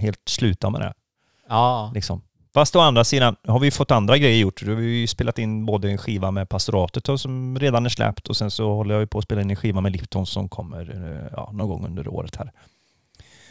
helt 0.00 0.20
sluta 0.28 0.70
med 0.70 0.80
det. 0.80 0.92
Ja. 1.48 1.90
Liksom. 1.94 2.22
Fast 2.54 2.76
å 2.76 2.80
andra 2.80 3.04
sidan 3.04 3.36
har 3.44 3.58
vi 3.58 3.70
fått 3.70 3.90
andra 3.90 4.18
grejer 4.18 4.40
gjort. 4.40 4.62
Vi 4.62 4.74
har 4.74 4.80
ju 4.80 5.06
spelat 5.06 5.38
in 5.38 5.66
både 5.66 5.90
en 5.90 5.98
skiva 5.98 6.30
med 6.30 6.48
pastoratet 6.48 7.04
då, 7.04 7.18
som 7.18 7.58
redan 7.58 7.86
är 7.86 7.90
släppt 7.90 8.28
och 8.28 8.36
sen 8.36 8.50
så 8.50 8.74
håller 8.74 8.94
jag 8.94 9.00
ju 9.00 9.06
på 9.06 9.18
att 9.18 9.24
spela 9.24 9.40
in 9.40 9.50
en 9.50 9.56
skiva 9.56 9.80
med 9.80 9.92
Lipton 9.92 10.26
som 10.26 10.48
kommer 10.48 10.90
eh, 10.94 11.28
ja, 11.32 11.50
någon 11.52 11.68
gång 11.68 11.86
under 11.86 12.08
året 12.08 12.36
här. 12.36 12.52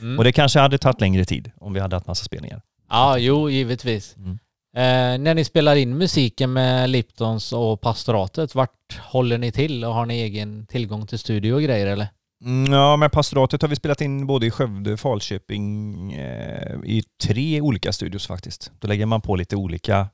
Mm. 0.01 0.17
Och 0.17 0.23
det 0.23 0.31
kanske 0.31 0.59
hade 0.59 0.77
tagit 0.77 1.01
längre 1.01 1.25
tid 1.25 1.51
om 1.57 1.73
vi 1.73 1.79
hade 1.79 1.95
haft 1.95 2.07
massa 2.07 2.25
spelningar. 2.25 2.61
Ja, 2.89 3.17
jo, 3.17 3.49
givetvis. 3.49 4.15
Mm. 4.17 4.39
Eh, 4.75 5.23
när 5.23 5.33
ni 5.33 5.43
spelar 5.45 5.75
in 5.75 5.97
musiken 5.97 6.53
med 6.53 6.89
Liptons 6.89 7.53
och 7.53 7.81
pastoratet, 7.81 8.55
vart 8.55 8.99
håller 8.99 9.37
ni 9.37 9.51
till 9.51 9.85
och 9.85 9.93
har 9.93 10.05
ni 10.05 10.21
egen 10.21 10.65
tillgång 10.65 11.07
till 11.07 11.19
studio 11.19 11.53
och 11.53 11.61
grejer 11.61 11.87
eller? 11.87 12.07
Mm, 12.45 12.73
Ja, 12.73 12.97
med 12.97 13.11
pastoratet 13.11 13.61
har 13.61 13.69
vi 13.69 13.75
spelat 13.75 14.01
in 14.01 14.27
både 14.27 14.45
i 14.45 14.51
Skövde 14.51 14.93
och 14.93 14.99
Falköping 14.99 16.13
eh, 16.13 16.75
i 16.85 17.03
tre 17.23 17.61
olika 17.61 17.91
studios 17.93 18.27
faktiskt. 18.27 18.71
Då 18.79 18.87
lägger 18.87 19.05
man 19.05 19.21
på 19.21 19.35
lite 19.35 19.55
olika 19.55 20.07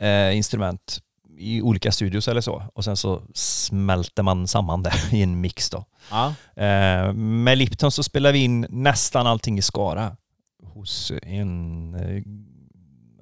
eh, 0.00 0.36
instrument 0.36 0.98
i 1.38 1.62
olika 1.62 1.92
studios 1.92 2.28
eller 2.28 2.40
så. 2.40 2.62
Och 2.74 2.84
sen 2.84 2.96
så 2.96 3.22
smälter 3.34 4.22
man 4.22 4.46
samman 4.48 4.82
det 4.82 4.92
i 5.12 5.22
en 5.22 5.40
mix 5.40 5.70
då. 5.70 5.84
Ja. 6.10 6.26
Eh, 6.62 7.12
med 7.12 7.58
Lipton 7.58 7.90
så 7.90 8.02
spelar 8.02 8.32
vi 8.32 8.38
in 8.44 8.66
nästan 8.70 9.26
allting 9.26 9.58
i 9.58 9.62
Skara. 9.62 10.16
Hos 10.64 11.12
en, 11.22 11.94
eh, 11.94 12.22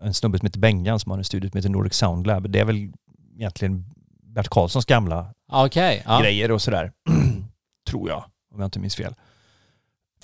en 0.07 0.14
snubbe 0.14 0.38
som 0.38 0.46
heter 0.46 0.61
Bengan 0.61 1.01
som 1.01 1.11
har 1.11 1.18
en 1.18 1.25
studio 1.25 1.51
som 1.51 1.59
heter 1.59 1.68
Nordic 1.70 1.94
Sound 1.94 2.27
Lab. 2.27 2.51
Det 2.51 2.61
är 2.61 2.64
väl 2.64 2.92
egentligen 3.37 3.85
Bert 4.22 4.48
Karlssons 4.48 4.85
gamla 4.85 5.35
Okej. 5.53 6.03
Ja. 6.07 6.20
grejer 6.20 6.51
och 6.51 6.62
sådär. 6.62 6.92
Tror 7.90 8.09
jag, 8.09 8.25
om 8.55 8.61
jag 8.61 8.66
inte 8.66 8.79
minns 8.79 8.96
fel. 8.96 9.14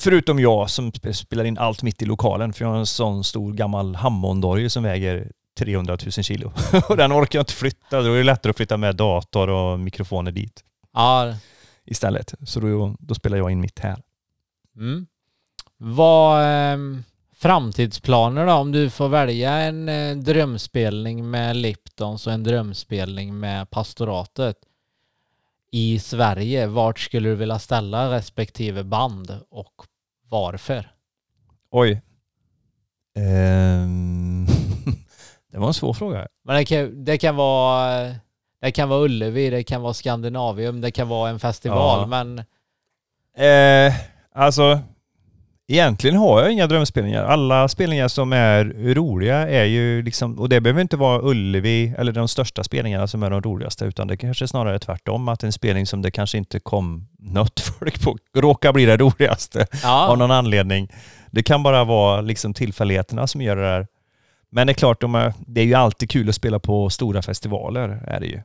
Förutom 0.01 0.39
jag 0.39 0.71
som 0.71 0.91
sp- 0.93 1.13
spelar 1.13 1.45
in 1.45 1.59
allt 1.59 1.83
mitt 1.83 2.03
i 2.03 2.05
lokalen 2.05 2.53
för 2.53 2.65
jag 2.65 2.71
har 2.73 2.79
en 2.79 2.87
sån 2.87 3.25
stor 3.25 3.53
gammal 3.53 3.95
Hammondorgel 3.97 4.71
som 4.71 4.83
väger 4.83 5.33
300 5.59 5.99
000 6.03 6.11
kilo. 6.13 6.53
och 6.89 6.97
den 6.97 7.13
orkar 7.13 7.39
jag 7.39 7.43
inte 7.43 7.53
flytta. 7.53 8.03
Då 8.03 8.13
är 8.13 8.19
det 8.19 8.25
lättare 8.25 8.51
att 8.51 8.57
flytta 8.57 8.77
med 8.77 8.97
dator 8.97 9.49
och 9.49 9.81
mikrofoner 9.81 10.33
dit 10.33 10.65
ja. 10.95 11.35
istället. 11.85 12.35
Så 12.43 12.61
då, 12.61 12.97
då 12.99 13.15
spelar 13.15 13.39
jag 13.39 13.51
in 13.51 13.61
mitt 13.61 13.79
här. 13.79 14.03
Mm. 14.77 15.07
Vad 15.77 16.45
ehm, 16.45 17.05
framtidsplaner 17.37 18.47
då? 18.47 18.53
Om 18.53 18.73
du 18.73 18.91
får 18.91 19.09
välja 19.09 19.53
en 19.53 19.89
eh, 19.89 20.17
drömspelning 20.17 21.31
med 21.31 21.57
Liptons 21.57 22.27
och 22.27 22.33
en 22.33 22.45
drömspelning 22.45 23.41
med 23.41 23.71
pastoratet 23.71 24.57
i 25.71 25.99
Sverige. 25.99 26.67
Vart 26.67 26.99
skulle 26.99 27.29
du 27.29 27.35
vilja 27.35 27.59
ställa 27.59 28.13
respektive 28.13 28.85
band 28.85 29.39
och 29.51 29.75
varför? 30.29 30.91
Oj. 31.71 32.03
Ehm, 33.15 34.47
det 35.53 35.59
var 35.59 35.67
en 35.67 35.75
svår 35.75 35.93
fråga. 35.93 36.27
Men 36.45 36.57
det 36.57 36.65
kan, 36.65 37.05
det 37.05 37.19
kan 37.19 37.37
vara 37.37 38.15
det 38.61 38.71
kan 38.71 38.89
vara 38.89 39.01
Ullevi, 39.01 39.51
det 39.51 39.63
kan 39.63 39.83
vara 39.83 39.95
Skandinavium, 39.95 40.81
det 40.81 40.91
kan 40.91 41.09
vara 41.09 41.31
en 41.31 41.39
festival, 41.39 42.01
Ja. 42.01 42.07
men 42.07 42.45
Eh, 43.39 43.95
alltså, 44.35 44.81
egentligen 45.69 46.17
har 46.17 46.43
jag 46.43 46.53
inga 46.53 46.67
drömspelningar. 46.67 47.25
Alla 47.25 47.69
spelningar 47.69 48.09
som 48.09 48.33
är 48.33 48.65
roliga 48.95 49.49
är 49.49 49.65
ju 49.65 50.03
liksom, 50.03 50.39
och 50.39 50.49
det 50.49 50.61
behöver 50.61 50.81
inte 50.81 50.97
vara 50.97 51.23
Ullevi 51.23 51.95
eller 51.99 52.13
de 52.13 52.29
största 52.29 52.65
spelningarna 52.65 53.07
som 53.07 53.23
är 53.23 53.31
de 53.31 53.43
roligaste, 53.43 53.85
utan 53.85 54.07
det 54.07 54.17
kanske 54.17 54.49
snarare 54.49 54.75
är 54.75 54.79
tvärtom, 54.79 55.29
att 55.29 55.43
en 55.43 55.53
spelning 55.53 55.87
som 55.87 56.03
det 56.03 56.11
kanske 56.11 56.39
inte 56.39 56.61
kom 56.61 57.09
något 57.19 57.61
folk 57.79 58.03
på 58.03 58.17
råkar 58.35 58.73
bli 58.73 58.85
det 58.85 58.97
roligaste 58.97 59.61
av 59.61 59.67
ja, 59.83 60.15
någon 60.19 60.31
anledning. 60.31 60.89
Det 61.31 61.43
kan 61.43 61.63
bara 61.63 61.85
vara 61.85 62.21
liksom 62.21 62.55
tillfälligheterna 62.55 63.27
som 63.27 63.41
gör 63.41 63.57
det 63.57 63.63
där. 63.63 63.87
Men 64.51 64.67
det 64.67 64.71
är 64.73 64.75
klart, 64.75 65.01
de 65.01 65.15
är, 65.15 65.35
det 65.47 65.61
är 65.61 65.65
ju 65.65 65.75
alltid 65.75 66.11
kul 66.11 66.29
att 66.29 66.35
spela 66.35 66.59
på 66.59 66.91
stora 66.91 67.23
festivaler, 67.23 67.89
är 67.89 68.21
det 68.21 68.27
ju. 68.27 68.43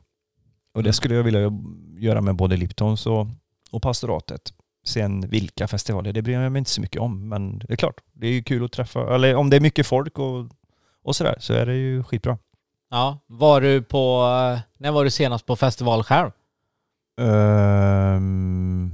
Och 0.74 0.84
det 0.84 0.88
Mm. 0.90 0.94
skulle 0.94 1.16
jag 1.16 1.24
vilja 1.24 1.52
göra 1.98 2.22
med 2.22 2.36
både 2.36 2.58
Liptons 2.58 3.06
och, 3.06 3.28
och 3.72 3.82
pastoratet. 3.82 4.54
Sen 4.86 5.22
vilka 5.30 5.68
festivaler, 5.68 6.14
det 6.14 6.22
bryr 6.22 6.34
jag 6.40 6.52
mig 6.52 6.60
inte 6.60 6.72
så 6.72 6.82
mycket 6.82 7.02
om. 7.02 7.30
Men 7.30 7.60
det 7.60 7.74
är 7.74 7.76
klart, 7.78 8.02
det 8.14 8.28
är 8.28 8.32
ju 8.32 8.44
kul 8.44 8.66
att 8.66 8.72
träffa, 8.72 9.16
eller 9.16 9.36
om 9.36 9.50
det 9.50 9.56
är 9.56 9.62
mycket 9.62 9.88
folk 9.88 10.20
och, 10.20 10.50
och 11.04 11.16
sådär, 11.16 11.36
så 11.40 11.54
är 11.54 11.66
det 11.66 11.76
ju 11.76 12.04
skitbra. 12.04 12.38
ja. 12.90 13.20
Var 13.28 13.62
du 13.62 13.82
på, 13.84 14.22
när 14.78 14.92
var 14.92 15.04
du 15.04 15.12
senast 15.12 15.46
på 15.46 15.56
festival 15.56 16.04
själv? 16.04 16.32
Ehm, 17.22 18.92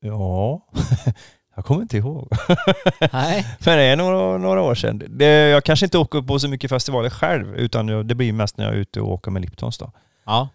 ja, 0.00 0.66
jag 1.54 1.64
kommer 1.64 1.82
inte 1.82 1.96
ihåg. 1.96 2.28
Nej. 3.12 3.46
Men 3.64 3.78
det 3.78 3.82
är 3.84 3.96
några, 3.96 4.38
några 4.38 4.62
år 4.62 4.74
sedan. 4.74 5.02
Det, 5.08 5.26
jag 5.48 5.64
kanske 5.64 5.86
inte 5.86 5.98
åker 5.98 6.22
på 6.22 6.38
så 6.38 6.48
mycket 6.48 6.70
festivaler 6.70 7.10
själv, 7.10 7.54
utan 7.56 7.88
jag- 7.88 8.06
det 8.06 8.14
blir 8.14 8.32
mest 8.32 8.56
när 8.56 8.64
jag 8.64 8.74
är 8.74 8.78
ute 8.78 9.00
och 9.00 9.12
åker 9.12 9.30
med 9.30 9.42
Liptons 9.42 9.78
då. 9.78 9.92
Ja, 10.26 10.48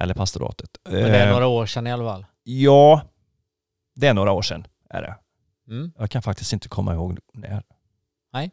Eller 0.00 0.14
pastoratet. 0.14 0.70
men 0.84 0.92
det 0.94 1.18
är 1.18 1.26
Eh, 1.26 1.32
några 1.32 1.46
år 1.46 1.66
sedan 1.66 1.86
i 1.86 1.92
alla 1.92 2.04
fall. 2.04 2.26
Ja, 2.44 3.00
det 3.96 4.06
är 4.06 4.14
några 4.14 4.32
år 4.32 4.42
sedan. 4.42 4.66
Är 4.90 5.02
det. 5.02 5.14
Mm. 5.68 5.92
Jag 5.98 6.10
kan 6.10 6.22
faktiskt 6.22 6.52
inte 6.52 6.68
komma 6.68 6.94
ihåg 6.94 7.18
när. 7.34 7.62
Nej. 8.32 8.50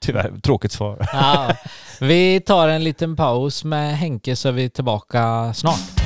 Tyvärr, 0.00 0.40
tråkigt 0.42 0.72
svar. 0.72 0.98
Ja. 1.12 1.56
Vi 2.00 2.40
tar 2.40 2.68
en 2.68 2.84
liten 2.84 3.16
paus 3.16 3.64
med 3.64 3.98
Henke 3.98 4.36
så 4.36 4.48
är 4.48 4.52
vi 4.52 4.70
tillbaka 4.70 5.54
snart. 5.54 6.03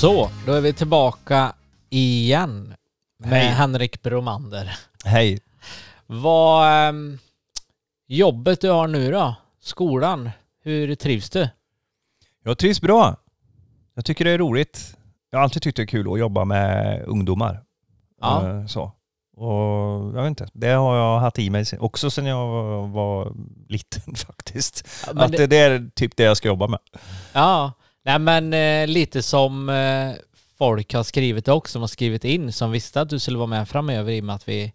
Så, 0.00 0.30
då 0.46 0.52
är 0.52 0.60
vi 0.60 0.72
tillbaka 0.72 1.52
igen 1.90 2.74
med 3.18 3.30
Hej. 3.40 3.48
Henrik 3.48 4.02
Bromander. 4.02 4.76
Hej. 5.04 5.38
Vad 6.06 6.88
ehm, 6.88 7.18
jobbet 8.08 8.60
du 8.60 8.70
har 8.70 8.86
nu 8.86 9.10
då? 9.12 9.34
Skolan, 9.60 10.30
hur 10.62 10.94
trivs 10.94 11.30
du? 11.30 11.48
Jag 12.44 12.58
trivs 12.58 12.80
bra. 12.80 13.16
Jag 13.94 14.04
tycker 14.04 14.24
det 14.24 14.30
är 14.30 14.38
roligt. 14.38 14.96
Jag 15.30 15.38
har 15.38 15.42
alltid 15.44 15.62
tyckt 15.62 15.76
det 15.76 15.82
är 15.82 15.86
kul 15.86 16.12
att 16.12 16.18
jobba 16.18 16.44
med 16.44 17.02
ungdomar. 17.06 17.62
Ja. 18.20 18.48
Eh, 18.48 18.66
Så. 18.66 18.92
Och 19.36 20.16
jag 20.16 20.22
vet 20.22 20.26
inte, 20.26 20.48
det 20.52 20.70
har 20.72 20.96
jag 20.96 21.18
haft 21.20 21.38
i 21.38 21.50
mig 21.50 21.64
sen- 21.64 21.80
också 21.80 22.10
sedan 22.10 22.26
jag 22.26 22.46
var- 22.46 22.86
var 22.86 23.32
liten 23.68 24.14
faktiskt. 24.26 24.88
Men 25.06 25.18
att 25.18 25.32
det- 25.32 25.38
det, 25.38 25.46
det 25.46 25.56
är 25.56 25.90
typ 25.94 26.16
det 26.16 26.22
jag 26.24 26.36
ska 26.36 26.48
jobba 26.48 26.66
med. 26.66 26.80
Ja, 27.32 27.72
nej 28.06 28.18
men 28.18 28.52
eh, 28.54 28.86
lite 28.86 29.22
som 29.22 29.68
eh, 29.68 30.10
folk 30.58 30.94
har 30.94 31.02
skrivit 31.02 31.48
också, 31.48 31.72
som 31.72 31.82
har 31.82 31.88
skrivit 31.88 32.24
in, 32.24 32.52
som 32.52 32.70
visste 32.70 33.00
att 33.00 33.08
du 33.08 33.18
skulle 33.18 33.38
vara 33.38 33.46
med 33.46 33.68
framöver 33.68 34.12
i 34.12 34.20
och 34.20 34.24
med 34.24 34.34
att 34.34 34.48
vi 34.48 34.72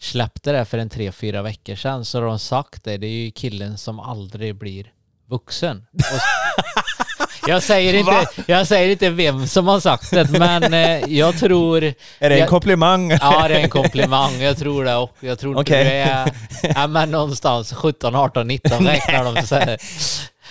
släppte 0.00 0.52
det 0.52 0.64
för 0.64 0.78
en 0.78 0.88
tre, 0.90 1.12
fyra 1.12 1.42
veckor 1.42 1.74
sedan, 1.74 2.04
så 2.04 2.18
har 2.20 2.26
de 2.26 2.38
sagt 2.38 2.84
det, 2.84 2.96
det 2.96 3.06
är 3.06 3.24
ju 3.24 3.30
killen 3.30 3.78
som 3.78 4.00
aldrig 4.00 4.54
blir 4.56 4.92
vuxen. 5.26 5.86
Jag, 7.46 7.62
säger 7.62 7.94
inte, 7.94 8.26
jag 8.46 8.66
säger 8.66 8.90
inte 8.90 9.10
vem 9.10 9.46
som 9.46 9.68
har 9.68 9.80
sagt 9.80 10.10
det, 10.10 10.30
men 10.38 10.74
eh, 10.74 11.14
jag 11.18 11.38
tror... 11.38 11.82
Är 11.84 11.94
det 12.18 12.34
en 12.34 12.38
Jag- 12.38 12.48
komplimang? 12.48 13.10
Ja, 13.10 13.48
det 13.48 13.54
är 13.54 13.62
en 13.62 13.70
komplimang. 13.70 14.40
Jag 14.40 14.58
tror 14.58 14.84
det. 14.84 14.96
Och 14.96 15.16
jag 15.20 15.38
tror 15.38 15.60
Okej. 15.60 15.84
du 15.84 15.90
är 15.90 16.32
ja, 16.74 16.86
men 16.86 17.10
någonstans 17.10 17.72
17, 17.72 18.14
18, 18.16 18.48
19 18.48 18.86
räknar 18.86 19.34
de 19.34 19.46
så 19.46 19.54
här. 19.54 19.78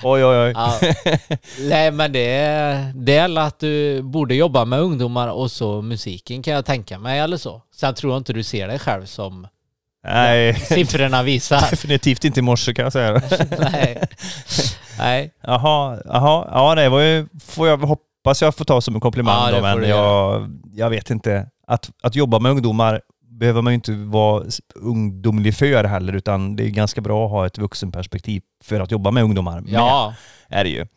Oj, 0.03 0.25
oj, 0.25 0.37
oj. 0.37 0.51
Ja. 0.55 0.79
Nej 1.59 1.91
men 1.91 2.11
det 2.11 2.33
är, 2.35 2.91
det 2.95 3.17
är 3.17 3.39
att 3.39 3.59
du 3.59 4.01
borde 4.01 4.35
jobba 4.35 4.65
med 4.65 4.79
ungdomar 4.79 5.27
och 5.27 5.51
så 5.51 5.81
musiken 5.81 6.43
kan 6.43 6.53
jag 6.53 6.65
tänka 6.65 6.99
mig 6.99 7.19
eller 7.19 7.37
så. 7.37 7.61
Sen 7.75 7.95
tror 7.95 8.13
jag 8.13 8.19
inte 8.19 8.33
du 8.33 8.43
ser 8.43 8.67
dig 8.67 8.79
själv 8.79 9.05
som 9.05 9.47
Nej, 10.03 10.55
siffrorna 10.55 11.23
visar. 11.23 11.61
definitivt 11.71 12.25
inte 12.25 12.39
i 12.39 12.43
morse 12.43 12.73
kan 12.73 12.83
jag 12.83 12.93
säga. 12.93 13.11
Nej. 13.71 14.01
Nej. 14.97 15.33
Jaha, 15.43 16.01
jaha, 16.05 16.47
ja 16.51 16.75
det 16.75 16.89
var 16.89 17.01
ju, 17.01 17.27
får 17.45 17.67
jag 17.67 17.77
hoppas 17.77 18.41
jag 18.41 18.55
får 18.55 18.65
ta 18.65 18.81
som 18.81 18.95
en 18.95 19.01
komplimang 19.01 19.49
Ja, 19.49 19.55
då, 19.55 19.61
men 19.61 19.89
jag, 19.89 20.49
jag 20.73 20.89
vet 20.89 21.09
inte. 21.09 21.47
Att, 21.67 21.89
att 22.03 22.15
jobba 22.15 22.39
med 22.39 22.51
ungdomar 22.51 23.01
behöver 23.41 23.61
man 23.61 23.73
ju 23.73 23.75
inte 23.75 23.91
vara 23.93 24.43
ungdomlig 24.75 25.55
för 25.55 25.83
heller, 25.83 26.13
utan 26.13 26.55
det 26.55 26.63
är 26.63 26.69
ganska 26.69 27.01
bra 27.01 27.25
att 27.25 27.31
ha 27.31 27.45
ett 27.45 27.57
vuxenperspektiv 27.57 28.41
för 28.63 28.79
att 28.79 28.91
jobba 28.91 29.11
med 29.11 29.23
ungdomar. 29.23 29.61
med, 29.61 29.73
Ja, 29.73 30.13
är 30.47 30.63
det 30.63 30.69
ju. 30.69 30.87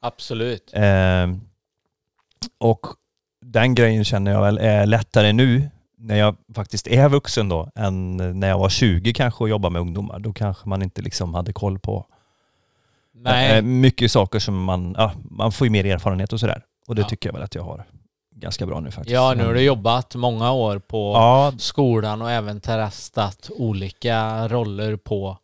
absolut. 0.00 0.70
Eh, 0.74 1.26
och 2.60 2.86
den 3.44 3.74
grejen 3.74 4.04
känner 4.04 4.30
jag 4.32 4.40
väl 4.42 4.58
är 4.58 4.86
lättare 4.86 5.32
nu 5.32 5.70
när 5.98 6.16
jag 6.16 6.36
faktiskt 6.54 6.86
är 6.86 7.08
vuxen 7.08 7.48
då 7.48 7.70
än 7.74 8.16
när 8.40 8.48
jag 8.48 8.58
var 8.58 8.68
20 8.68 9.12
kanske 9.12 9.44
och 9.44 9.50
jobbade 9.50 9.72
med 9.72 9.80
ungdomar. 9.82 10.18
Då 10.18 10.32
kanske 10.32 10.68
man 10.68 10.82
inte 10.82 11.02
liksom 11.02 11.34
hade 11.34 11.52
koll 11.52 11.78
på 11.78 12.06
eh, 13.16 13.22
Nej. 13.22 13.62
mycket 13.62 14.10
saker 14.12 14.38
som 14.38 14.64
man, 14.64 14.94
ja, 14.98 15.12
man 15.30 15.52
får 15.52 15.66
ju 15.66 15.70
mer 15.70 15.84
erfarenhet 15.86 16.32
och 16.32 16.40
sådär. 16.40 16.62
Och 16.86 16.94
det 16.94 17.02
Ja. 17.02 17.08
tycker 17.08 17.28
jag 17.28 17.34
väl 17.34 17.42
att 17.42 17.54
jag 17.54 17.62
har 17.62 17.84
ganska 18.40 18.66
bra 18.66 18.80
nu 18.80 18.90
faktiskt. 18.90 19.14
Ja, 19.14 19.34
nu 19.36 19.44
har 19.46 19.54
du 19.54 19.60
jobbat 19.62 20.14
många 20.14 20.52
år 20.52 20.78
på 20.78 21.12
Ja, 21.14 21.52
skolan 21.58 22.22
och 22.22 22.30
även 22.30 22.60
testat 22.60 23.50
olika 23.56 24.48
roller 24.48 24.96
på 24.96 25.38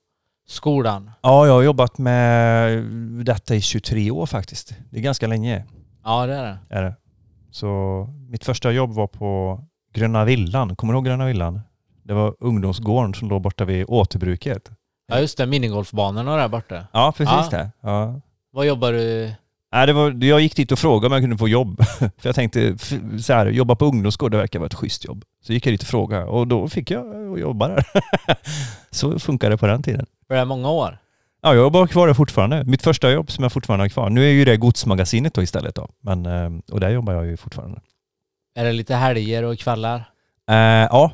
skolan? 0.48 1.11
Ja, 1.22 1.46
jag 1.46 1.52
har 1.52 1.62
jobbat 1.62 1.98
med 1.98 2.82
detta 3.24 3.54
i 3.54 3.61
23 3.61 4.11
år 4.11 4.26
faktiskt. 4.26 4.74
Det 4.90 4.98
är 4.98 5.02
ganska 5.02 5.26
länge. 5.26 5.64
Ja, 6.04 6.26
det 6.26 6.35
är 6.35 6.42
det. 6.44 6.59
Är 6.70 6.82
det. 6.82 6.94
Så 7.50 7.66
mitt 8.28 8.44
första 8.44 8.70
jobb 8.70 8.92
var 8.94 9.06
på 9.06 9.61
Gröna 9.94 10.24
Villan. 10.24 10.76
Kommer 10.76 10.92
du 10.92 10.96
ihåg 10.96 11.04
Gröna 11.06 11.26
Villan? 11.26 11.61
Det 12.02 12.14
var 12.14 12.35
ungdomsgården 12.40 13.14
som 13.14 13.28
låg 13.28 13.42
borta 13.42 13.64
vid 13.64 13.85
återbruket. 13.88 14.70
Ja, 15.09 15.18
just 15.20 15.38
det. 15.38 15.46
Minigolfbanorna 15.46 16.37
där 16.37 16.48
borta. 16.48 16.87
Ja, 16.92 17.12
precis 17.16 17.35
Ja. 17.52 17.59
det. 17.59 17.70
Ja. 17.80 18.20
Vad 18.52 18.66
jobbar 18.66 18.92
du? 18.92 19.32
Nej, 19.72 19.87
det 19.87 19.92
var, 19.92 20.24
jag 20.24 20.40
gick 20.40 20.57
dit 20.57 20.72
och 20.72 20.79
frågade 20.79 21.07
om 21.07 21.12
jag 21.12 21.22
kunde 21.22 21.38
få 21.38 21.48
jobb. 21.48 21.83
För 21.98 22.11
jag 22.22 22.35
tänkte, 22.35 22.79
så 23.22 23.33
här, 23.33 23.46
jobba 23.46 23.74
på 23.74 23.85
ungdomsgård, 23.85 24.31
det 24.31 24.37
verkar 24.37 24.59
vara 24.59 24.66
ett 24.66 24.74
schysst 24.74 25.05
jobb. 25.05 25.24
Så 25.42 25.52
gick 25.52 25.66
jag 25.66 25.74
dit 25.74 25.83
och 25.83 25.88
frågade 25.88 26.24
och 26.24 26.46
då 26.48 26.68
fick 26.68 26.90
jag 26.90 27.38
jobba 27.40 27.68
där. 27.68 27.85
så 28.90 29.18
funkar 29.18 29.50
det 29.50 29.57
på 29.57 29.66
den 29.66 29.83
tiden. 29.83 30.07
Var 30.29 30.37
det 30.37 30.44
många 30.44 30.70
år? 30.70 30.98
Ja, 31.42 31.55
jag 31.55 31.62
jobbar 31.62 31.87
kvar 31.87 32.07
där 32.07 32.14
fortfarande. 32.14 32.64
Mitt 32.64 32.83
första 32.83 33.11
jobb 33.11 33.31
som 33.31 33.42
jag 33.42 33.52
fortfarande 33.52 33.85
har 33.85 33.88
kvar. 33.88 34.11
Nu 34.11 34.24
är 34.24 34.31
ju 34.33 34.44
det 34.44 34.57
godsmagasinet 34.57 35.35
då 35.35 35.42
istället 35.42 35.74
då. 35.74 35.88
Men, 36.00 36.26
eh, 36.26 36.50
och 36.72 36.81
där 36.81 36.90
jobbar 36.90 37.12
jag 37.12 37.26
ju 37.26 37.37
fortfarande. 37.37 37.81
Är 38.55 38.64
det 38.64 38.72
lite 38.72 38.94
helger 38.94 39.42
och 39.42 39.59
kvällar? 39.59 39.96
Eh, 40.50 40.57
ja, 40.57 41.12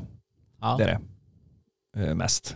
Ja. 0.61 0.75
det 0.77 0.83
är 0.83 0.99
det. 1.97 2.07
Eh, 2.09 2.15
mest. 2.15 2.55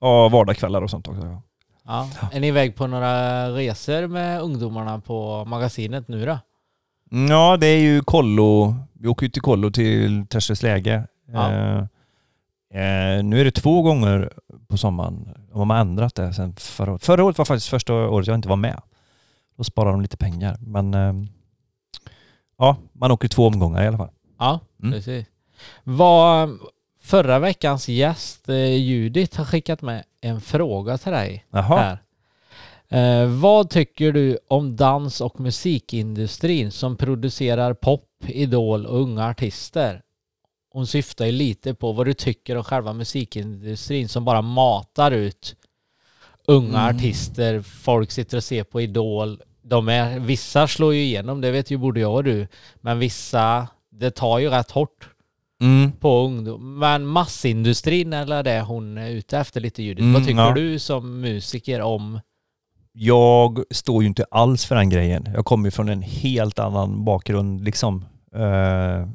Ja, 0.00 0.28
vardagskvällar 0.28 0.82
och 0.82 0.90
sånt 0.90 1.08
också. 1.08 1.26
Ja. 1.26 1.42
Ja. 1.86 2.08
Är 2.32 2.40
ni 2.40 2.46
iväg 2.46 2.76
på 2.76 2.86
några 2.86 3.48
resor 3.50 4.06
med 4.06 4.40
ungdomarna 4.42 5.00
på 5.00 5.44
magasinet 5.44 6.08
nu 6.08 6.26
då? 6.26 6.38
Ja, 7.28 7.56
det 7.56 7.66
är 7.66 7.78
ju 7.78 8.00
kollo. 8.02 8.74
Vi 8.92 9.08
åker 9.08 9.26
ju 9.26 9.30
till 9.30 9.42
kollo 9.42 9.70
till 9.70 10.26
Terstesläge. 10.26 11.06
Ja. 11.32 11.52
Eh, 11.52 11.78
eh, 12.82 13.22
nu 13.24 13.40
är 13.40 13.44
det 13.44 13.50
två 13.50 13.82
gånger 13.82 14.32
på 14.68 14.76
sommaren. 14.76 15.28
De 15.52 15.70
har 15.70 15.76
ändrat 15.78 16.14
det 16.14 16.32
sen 16.32 16.56
förra 16.56 16.92
året. 16.92 17.04
Förra 17.04 17.24
året 17.24 17.38
var 17.38 17.44
faktiskt 17.44 17.68
första 17.68 17.94
året 17.94 18.26
jag 18.26 18.34
inte 18.34 18.48
var 18.48 18.56
med. 18.56 18.80
Då 19.56 19.64
sparar 19.64 19.90
de 19.92 20.00
lite 20.00 20.16
pengar. 20.16 20.56
Men 20.60 20.94
eh, 20.94 21.12
ja, 22.58 22.76
man 22.92 23.10
åker 23.10 23.28
två 23.28 23.46
omgångar 23.46 23.84
i 23.84 23.86
alla 23.86 23.98
fall. 23.98 24.10
Ja, 24.38 24.60
Mm. 24.82 24.92
precis. 24.92 25.26
Vad, 25.84 26.58
förra 27.02 27.38
veckans 27.38 27.88
gäst 27.88 28.48
eh, 28.48 28.74
Judith 28.76 29.38
har 29.38 29.44
skickat 29.44 29.82
med 29.82 30.04
en 30.26 30.40
fråga 30.40 30.98
till 30.98 31.12
dig 31.12 31.44
Jaha. 31.50 31.76
här. 31.76 31.98
Eh, 32.88 33.28
vad 33.28 33.70
tycker 33.70 34.12
du 34.12 34.38
om 34.48 34.76
dans 34.76 35.20
och 35.20 35.40
musikindustrin 35.40 36.70
som 36.72 36.96
producerar 36.96 37.74
pop, 37.74 38.08
idol 38.26 38.86
och 38.86 39.00
unga 39.00 39.26
artister? 39.28 40.02
Hon 40.72 40.86
syftar 40.86 41.26
ju 41.26 41.32
lite 41.32 41.74
på 41.74 41.92
vad 41.92 42.06
du 42.06 42.14
tycker 42.14 42.56
om 42.56 42.64
själva 42.64 42.92
musikindustrin 42.92 44.08
som 44.08 44.24
bara 44.24 44.42
matar 44.42 45.10
ut 45.10 45.56
unga 46.46 46.80
Mm. 46.80 46.96
artister. 46.96 47.60
Folk 47.62 48.10
sitter 48.10 48.36
och 48.36 48.44
ser 48.44 48.64
på 48.64 48.80
Idol. 48.80 49.42
De 49.62 49.88
är, 49.88 50.18
vissa 50.18 50.68
slår 50.68 50.94
ju 50.94 51.00
igenom, 51.02 51.40
det 51.40 51.50
vet 51.50 51.70
ju 51.70 51.76
både 51.76 52.00
jag 52.00 52.14
och 52.14 52.24
du. 52.24 52.48
Men 52.80 52.98
vissa, 52.98 53.68
det 53.90 54.10
tar 54.10 54.38
ju 54.38 54.50
rätt 54.50 54.70
hårt 54.70 55.08
Mm. 55.62 55.92
på 55.92 56.24
ungdom. 56.24 56.78
Men 56.78 57.06
massindustrin 57.06 58.12
eller 58.12 58.42
det 58.42 58.60
hon 58.60 58.98
är 58.98 59.10
ute 59.10 59.38
efter 59.38 59.60
lite 59.60 59.82
Judith. 59.82 60.02
Mm, 60.02 60.14
Vad 60.14 60.24
tycker 60.26 60.40
ja. 60.40 60.54
du 60.54 60.78
som 60.78 61.20
musiker 61.20 61.80
om 61.80 62.20
Jag 62.92 63.62
står 63.70 64.02
ju 64.02 64.08
inte 64.08 64.24
alls 64.30 64.64
för 64.64 64.74
den 64.74 64.90
grejen. 64.90 65.28
Jag 65.34 65.44
kommer 65.44 65.64
ju 65.66 65.70
från 65.70 65.88
en 65.88 66.02
helt 66.02 66.58
annan 66.58 67.04
bakgrund 67.04 67.64
liksom. 67.64 68.04
Eh, 68.34 69.08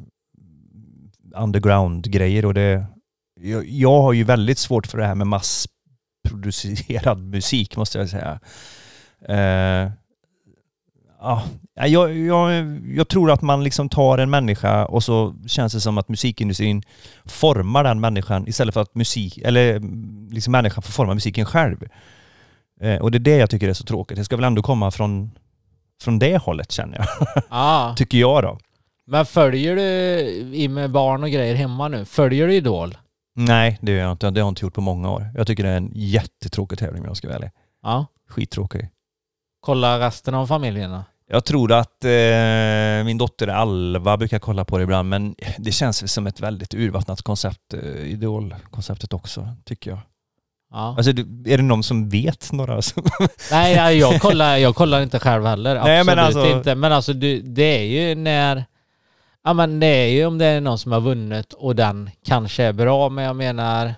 Underground-grejer 1.36 2.46
och 2.46 2.54
det... 2.54 2.86
Jag, 3.42 3.68
jag 3.70 4.02
har 4.02 4.14
ju 4.14 4.24
väldigt 4.24 4.58
svårt 4.58 4.88
för 4.88 4.98
det 4.98 5.06
här 5.06 5.16
med 5.16 5.28
massproducerad 5.28 7.20
musik 7.24 7.78
måste 7.78 7.98
jag 8.00 8.10
säga. 8.10 8.40
Eh, 9.28 9.92
ja, 11.22 11.44
jag, 11.88 12.18
jag, 12.18 12.52
jag 12.96 13.08
tror 13.08 13.32
att 13.32 13.42
man 13.42 13.64
liksom 13.64 13.90
tar 13.90 14.18
en 14.18 14.30
människa 14.30 14.86
och 14.86 15.04
så 15.04 15.36
känns 15.48 15.74
det 15.74 15.80
som 15.80 15.98
att 15.98 16.10
musikindustrin 16.10 16.84
formar 17.26 17.84
den 17.84 18.00
människan 18.00 18.48
istället 18.48 18.74
för 18.74 18.82
att 18.82 18.96
musik, 18.96 19.38
eller 19.38 19.80
liksom 20.34 20.52
människan 20.52 20.84
får 20.84 20.92
forma 20.92 21.14
musiken 21.14 21.46
själv. 21.46 21.88
Eh, 22.82 23.02
och 23.02 23.12
det 23.12 23.18
är 23.18 23.20
det 23.20 23.38
jag 23.38 23.50
tycker 23.50 23.70
är 23.70 23.74
så 23.74 23.84
tråkigt. 23.84 24.18
Det 24.18 24.26
ska 24.26 24.36
väl 24.36 24.46
ändå 24.46 24.62
komma 24.62 24.92
från, 24.92 25.32
från 26.04 26.20
det 26.20 26.38
hållet 26.38 26.72
känner 26.72 26.98
jag. 26.98 27.28
Ja, 27.50 27.94
tycker 27.98 28.18
jag 28.18 28.44
då. 28.44 28.58
men 29.08 29.26
följer 29.26 29.76
du 29.76 29.84
i 30.56 30.68
med 30.68 30.92
barn 30.92 31.24
och 31.24 31.30
grejer 31.30 31.56
hemma 31.56 31.88
nu? 31.88 32.06
Följer 32.06 32.48
du 32.48 32.54
Idol? 32.56 32.98
Nej, 33.36 33.78
det 33.82 33.92
gör 33.92 34.00
jag 34.00 34.12
inte. 34.12 34.30
Det 34.32 34.40
har 34.40 34.48
jag 34.48 34.52
inte 34.52 34.66
gjort 34.66 34.74
på 34.74 34.82
många 34.82 35.10
år. 35.12 35.30
Jag 35.36 35.48
tycker 35.48 35.64
det 35.64 35.70
är 35.70 35.78
en 35.78 35.92
jättetråkig 35.96 36.80
tävling 36.80 37.02
om 37.02 37.08
jag 37.08 37.18
ska 37.18 37.28
vara 37.28 37.36
ärlig. 37.38 37.52
Ja. 37.84 38.06
Skittråkig. 38.30 38.90
Kolla 39.60 40.00
resten 40.00 40.36
av 40.36 40.48
familjerna? 40.48 41.06
Jag 41.34 41.46
tror 41.46 41.72
att 41.72 42.06
eh, 42.06 43.04
min 43.06 43.18
dotter 43.18 43.48
Alva 43.48 44.18
brukar 44.18 44.40
kolla 44.40 44.66
på 44.66 44.78
det 44.78 44.84
ibland 44.84 45.10
men 45.10 45.36
det 45.58 45.72
känns 45.72 46.14
som 46.14 46.28
ett 46.28 46.40
väldigt 46.40 46.74
urvattnat 46.74 47.22
koncept, 47.22 47.74
eh, 47.74 48.12
Idol-konceptet 48.12 49.14
också, 49.14 49.48
tycker 49.66 49.90
jag. 49.92 50.00
Ja. 50.72 50.96
Alltså, 50.98 51.12
är 51.46 51.58
det 51.58 51.64
någon 51.64 51.84
som 51.84 52.10
vet 52.10 52.52
några 52.52 52.82
som... 52.82 53.04
Nej, 53.52 53.76
ja, 53.76 53.92
jag 53.92 54.22
kollar, 54.22 54.58
jag 54.58 54.76
kollar 54.76 55.02
inte 55.02 55.20
själv 55.20 55.46
heller. 55.46 55.76
Nej, 55.84 56.00
Absolut 56.00 56.06
men 56.16 56.26
alltså- 56.26 56.58
inte. 56.58 56.76
Men 56.76 56.92
alltså 56.94 57.14
det 57.14 57.62
är 57.80 57.84
ju 57.84 58.16
när... 58.16 58.66
Ja 59.44 59.54
men 59.54 59.80
det 59.80 59.88
är 59.88 60.08
ju 60.08 60.26
om 60.26 60.38
det 60.38 60.46
är 60.46 60.62
någon 60.62 60.78
som 60.80 60.92
har 60.92 61.02
vunnit 61.02 61.54
och 61.54 61.76
den 61.76 62.10
kanske 62.26 62.64
är 62.64 62.74
bra, 62.74 63.10
men 63.10 63.24
jag 63.24 63.36
menar... 63.36 63.94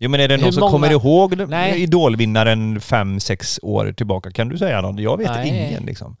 Jo 0.00 0.10
men 0.10 0.20
är 0.20 0.28
det 0.28 0.36
någon 0.36 0.44
Hur 0.44 0.52
som 0.52 0.60
många- 0.60 0.72
kommer 0.72 0.90
ihåg 0.90 1.48
Nej. 1.48 1.82
Idolvinnaren 1.82 2.80
fem, 2.80 3.20
sex 3.20 3.60
år 3.62 3.92
tillbaka? 3.92 4.30
Kan 4.30 4.48
du 4.48 4.58
säga 4.58 4.80
någon? 4.80 4.98
Jag 4.98 5.16
vet 5.16 5.30
Nej. 5.30 5.48
ingen 5.48 5.82
liksom. 5.82 6.16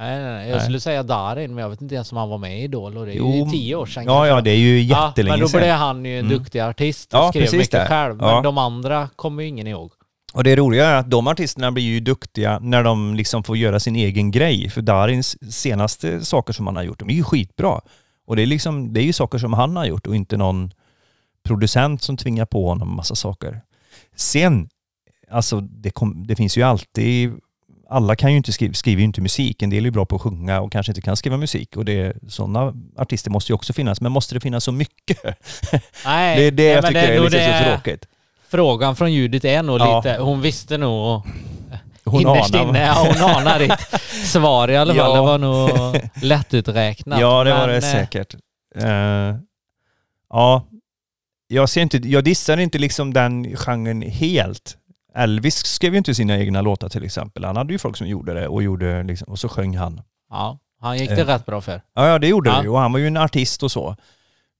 Nej, 0.00 0.22
nej, 0.22 0.32
nej. 0.32 0.48
Jag 0.48 0.56
Nej. 0.56 0.64
skulle 0.64 0.80
säga 0.80 1.02
Darin, 1.02 1.54
men 1.54 1.62
jag 1.62 1.70
vet 1.70 1.82
inte 1.82 1.94
ens 1.94 2.12
om 2.12 2.18
han 2.18 2.28
var 2.28 2.38
med 2.38 2.60
i 2.60 2.62
Idol 2.62 2.96
och 2.96 3.06
det 3.06 3.12
är 3.12 3.16
Jo, 3.16 3.34
ju 3.44 3.50
tio 3.50 3.74
år 3.76 3.86
sedan 3.86 4.04
Ja, 4.04 4.26
ja 4.26 4.40
det 4.40 4.50
är 4.50 4.56
ju 4.56 4.80
jättelänge 4.82 5.32
Men 5.36 5.40
då 5.40 5.48
sedan. 5.48 5.60
blev 5.60 5.74
han 5.74 6.04
ju 6.04 6.18
en 6.18 6.26
Mm. 6.26 6.38
duktig 6.38 6.60
artist 6.60 7.14
och 7.14 7.20
Ja, 7.20 7.28
skrev 7.28 7.52
mycket 7.54 7.70
det. 7.70 7.86
själv. 7.86 8.16
Men 8.16 8.28
Ja. 8.28 8.40
de 8.40 8.58
andra 8.58 9.08
kommer 9.16 9.42
ju 9.42 9.48
ingen 9.48 9.66
ihåg. 9.66 9.92
Och 10.32 10.44
det 10.44 10.56
roliga 10.56 10.86
är 10.86 10.94
att 10.96 11.10
de 11.10 11.26
artisterna 11.26 11.72
blir 11.72 11.84
ju 11.84 12.00
duktiga 12.00 12.58
när 12.62 12.82
de 12.84 13.14
liksom 13.14 13.42
får 13.44 13.56
göra 13.56 13.80
sin 13.80 13.96
egen 13.96 14.30
grej. 14.30 14.70
För 14.70 14.82
Darins 14.82 15.52
senaste 15.54 16.24
saker 16.24 16.52
som 16.52 16.66
han 16.66 16.76
har 16.76 16.82
gjort, 16.82 16.98
de 16.98 17.10
är 17.10 17.14
ju 17.14 17.22
skitbra. 17.24 17.80
Och 18.26 18.36
det 18.36 18.42
är, 18.42 18.46
liksom, 18.46 18.92
det 18.92 19.00
är 19.00 19.04
ju 19.04 19.12
saker 19.12 19.38
som 19.38 19.52
han 19.52 19.76
har 19.76 19.84
gjort 19.84 20.06
och 20.06 20.16
inte 20.16 20.36
någon 20.36 20.70
producent 21.44 22.02
som 22.02 22.16
tvingar 22.16 22.46
på 22.46 22.68
honom 22.68 22.96
massa 22.96 23.14
saker. 23.14 23.60
Sen, 24.16 24.68
alltså 25.30 25.60
det, 25.60 25.90
kom, 25.90 26.26
det 26.26 26.36
finns 26.36 26.56
ju 26.58 26.62
alltid 26.62 27.32
alla 27.90 28.16
kan 28.16 28.30
ju 28.30 28.36
inte 28.36 28.52
skriva, 28.52 28.74
skriver 28.74 29.00
ju 29.00 29.04
inte 29.04 29.20
musik. 29.20 29.62
En 29.62 29.70
del 29.70 29.78
är 29.78 29.84
ju 29.84 29.90
bra 29.90 30.06
på 30.06 30.16
att 30.16 30.22
sjunga 30.22 30.60
och 30.60 30.72
kanske 30.72 30.90
inte 30.92 31.00
kan 31.02 31.16
skriva 31.16 31.36
musik. 31.36 31.76
Och 31.76 31.84
det, 31.84 32.16
sådana 32.28 32.74
artister 32.96 33.30
måste 33.30 33.52
ju 33.52 33.54
också 33.54 33.72
finnas. 33.72 34.00
Men 34.00 34.12
måste 34.12 34.34
det 34.34 34.40
finnas 34.40 34.64
så 34.64 34.72
mycket? 34.72 35.22
Nej, 36.04 36.36
Det 36.36 36.42
är 36.46 36.50
det 36.50 36.62
nej, 36.64 36.72
jag 36.74 36.86
tycker 36.86 37.02
är 37.12 37.16
nog 37.16 37.24
lite 37.24 37.36
det- 37.36 37.58
så 37.58 37.70
tråkigt. 37.70 38.06
Frågan 38.48 38.96
från 38.96 39.12
Judith 39.12 39.46
är 39.46 39.62
nog 39.62 39.80
Ja. 39.80 39.96
lite, 39.96 40.22
hon 40.22 40.40
visste 40.40 40.78
nog 40.78 41.22
Hon 42.04 42.20
innerst 42.20 42.54
anar. 42.54 42.68
inne, 42.68 42.80
ja, 42.86 43.06
hon 43.18 43.30
anar 43.36 43.58
ditt 43.58 44.00
svar 44.26 44.70
i 44.70 44.76
alla 44.76 44.94
fall. 44.94 45.10
Ja. 45.10 45.14
Det 45.14 45.20
var 45.20 45.38
nog 45.38 46.00
lättuträknat. 46.22 47.20
Ja, 47.20 47.44
det 47.44 47.52
var 47.52 47.68
det 47.68 47.74
eh, 47.76 47.80
säkert. 47.80 48.34
Eh, 48.76 49.34
ja, 50.30 50.64
jag 51.48 51.68
ser 51.68 51.80
inte, 51.82 51.96
jag 51.98 52.24
dissar 52.24 52.56
inte 52.56 52.78
liksom 52.78 53.12
den 53.12 53.56
genren 53.56 54.02
helt. 54.02 54.76
Elvis 55.14 55.66
skrev 55.66 55.92
ju 55.92 55.98
inte 55.98 56.14
sina 56.14 56.38
egna 56.38 56.60
låtar 56.60 56.88
till 56.88 57.04
exempel. 57.04 57.44
Han 57.44 57.56
hade 57.56 57.72
ju 57.72 57.78
folk 57.78 57.96
som 57.96 58.06
gjorde 58.06 58.34
det 58.34 58.48
och, 58.48 58.62
gjorde 58.62 59.02
liksom, 59.02 59.28
och 59.28 59.38
så 59.38 59.48
sjöng 59.48 59.76
han. 59.76 60.00
Ja, 60.30 60.58
han 60.80 60.98
gick 60.98 61.08
det 61.08 61.20
Eh. 61.20 61.26
rätt 61.26 61.46
bra 61.46 61.60
för. 61.60 61.82
Ja, 61.94 62.08
ja 62.08 62.18
det 62.18 62.28
gjorde 62.28 62.50
Ja. 62.50 62.56
det 62.56 62.62
ju 62.62 62.68
och 62.68 62.78
han 62.78 62.92
var 62.92 62.98
ju 62.98 63.06
en 63.06 63.16
artist 63.16 63.62
och 63.62 63.72
så. 63.72 63.96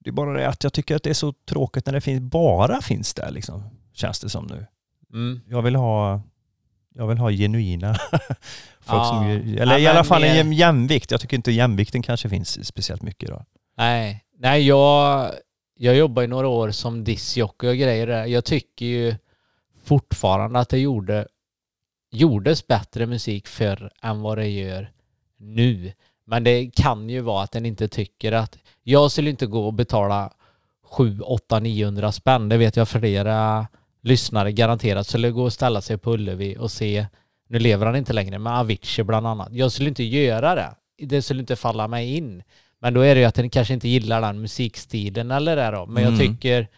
Det 0.05 0.11
är 0.11 0.13
bara 0.13 0.33
det 0.33 0.49
att 0.49 0.65
jag 0.65 0.73
tycker 0.73 0.97
att 0.97 1.03
det 1.03 1.11
är 1.11 1.15
så 1.15 1.33
tråkigt 1.49 1.87
när 1.87 1.93
det 1.93 2.01
finns, 2.01 2.21
bara 2.21 2.81
finns 2.81 3.15
där 3.15 3.31
liksom. 3.31 3.65
Känns 3.95 4.21
det 4.21 4.29
som 4.29 4.47
nu. 4.47 4.67
Mm. 5.13 5.41
Jag 5.49 5.63
vill 5.63 5.77
ha, 5.77 6.21
jag 6.95 7.07
vill 7.07 7.19
ha 7.19 7.31
genuina 7.31 7.95
folk 8.81 9.01
Ja. 9.01 9.05
som 9.05 9.27
eller 9.27 9.73
Ja, 9.73 9.79
i 9.79 9.87
alla 9.87 10.05
fall 10.05 10.25
en 10.25 10.53
jämvikt. 10.53 11.11
Jag 11.11 11.21
tycker 11.21 11.37
inte 11.37 11.53
jämvikten 11.53 12.03
kanske 12.03 12.29
finns 12.29 12.67
speciellt 12.67 13.03
mycket 13.03 13.29
då. 13.29 13.45
Nej, 13.77 14.25
nej 14.39 14.67
jag, 14.67 15.31
jag 15.77 15.97
jobbar 15.97 16.23
i 16.23 16.27
några 16.27 16.49
år 16.49 16.71
som 16.71 17.05
discjockey 17.05 17.67
och 17.69 17.77
grejer 17.77 18.07
där. 18.07 18.27
Jag 18.27 18.45
tycker 18.45 18.87
ju 18.87 19.15
fortfarande 19.91 20.59
att 20.59 20.69
det 20.69 20.79
gjorde, 20.79 21.27
gjordes 22.11 22.67
bättre 22.67 23.07
musik 23.07 23.47
förr 23.49 23.91
än 24.03 24.21
vad 24.21 24.39
det 24.39 24.49
gör 24.49 24.91
nu. 25.37 25.93
Men 26.25 26.45
det 26.45 26.71
kan 26.75 27.09
ju 27.11 27.21
vara 27.21 27.43
att 27.43 27.53
den 27.53 27.67
inte 27.67 27.89
tycker 27.89 28.33
att... 28.33 28.59
Jag 28.83 29.11
skulle 29.11 29.31
inte 29.31 29.47
gå 29.47 29.67
och 29.67 29.75
betala 29.75 30.33
7, 30.85 31.21
8, 31.21 31.61
900 31.61 32.13
spänn. 32.13 32.49
Det 32.49 32.57
vet 32.57 32.77
jag 32.77 32.89
flera 32.89 33.67
lyssnare 34.03 34.53
garanterat 34.53 35.07
skulle 35.07 35.31
gå 35.31 35.43
och 35.43 35.53
ställa 35.53 35.81
sig 35.81 35.99
på 35.99 36.13
Ullevi 36.13 36.57
och 36.59 36.71
se, 36.71 37.07
nu 37.49 37.59
lever 37.59 37.87
han 37.87 37.97
inte 37.97 38.13
längre, 38.13 38.39
men 38.39 38.53
Avicii 38.53 39.05
bland 39.05 39.27
annat. 39.27 39.49
Jag 39.53 39.73
skulle 39.73 39.89
inte 39.89 40.05
göra 40.05 40.55
det. 40.55 40.75
Det 41.07 41.23
skulle 41.23 41.41
inte 41.41 41.57
falla 41.57 41.89
mig 41.89 42.17
in. 42.17 42.43
Men 42.81 42.95
då 42.95 43.01
är 43.01 43.15
det 43.15 43.21
ju 43.21 43.27
att 43.27 43.35
den 43.35 43.51
kanske 43.51 43.75
inte 43.75 43.89
gillar 43.89 44.21
den 44.21 44.41
musikstilen 44.41 45.31
eller 45.31 45.57
det 45.57 45.71
då. 45.71 45.87
Men 45.87 46.03
jag 46.03 46.13
Mm. 46.13 46.27
tycker, 46.37 46.69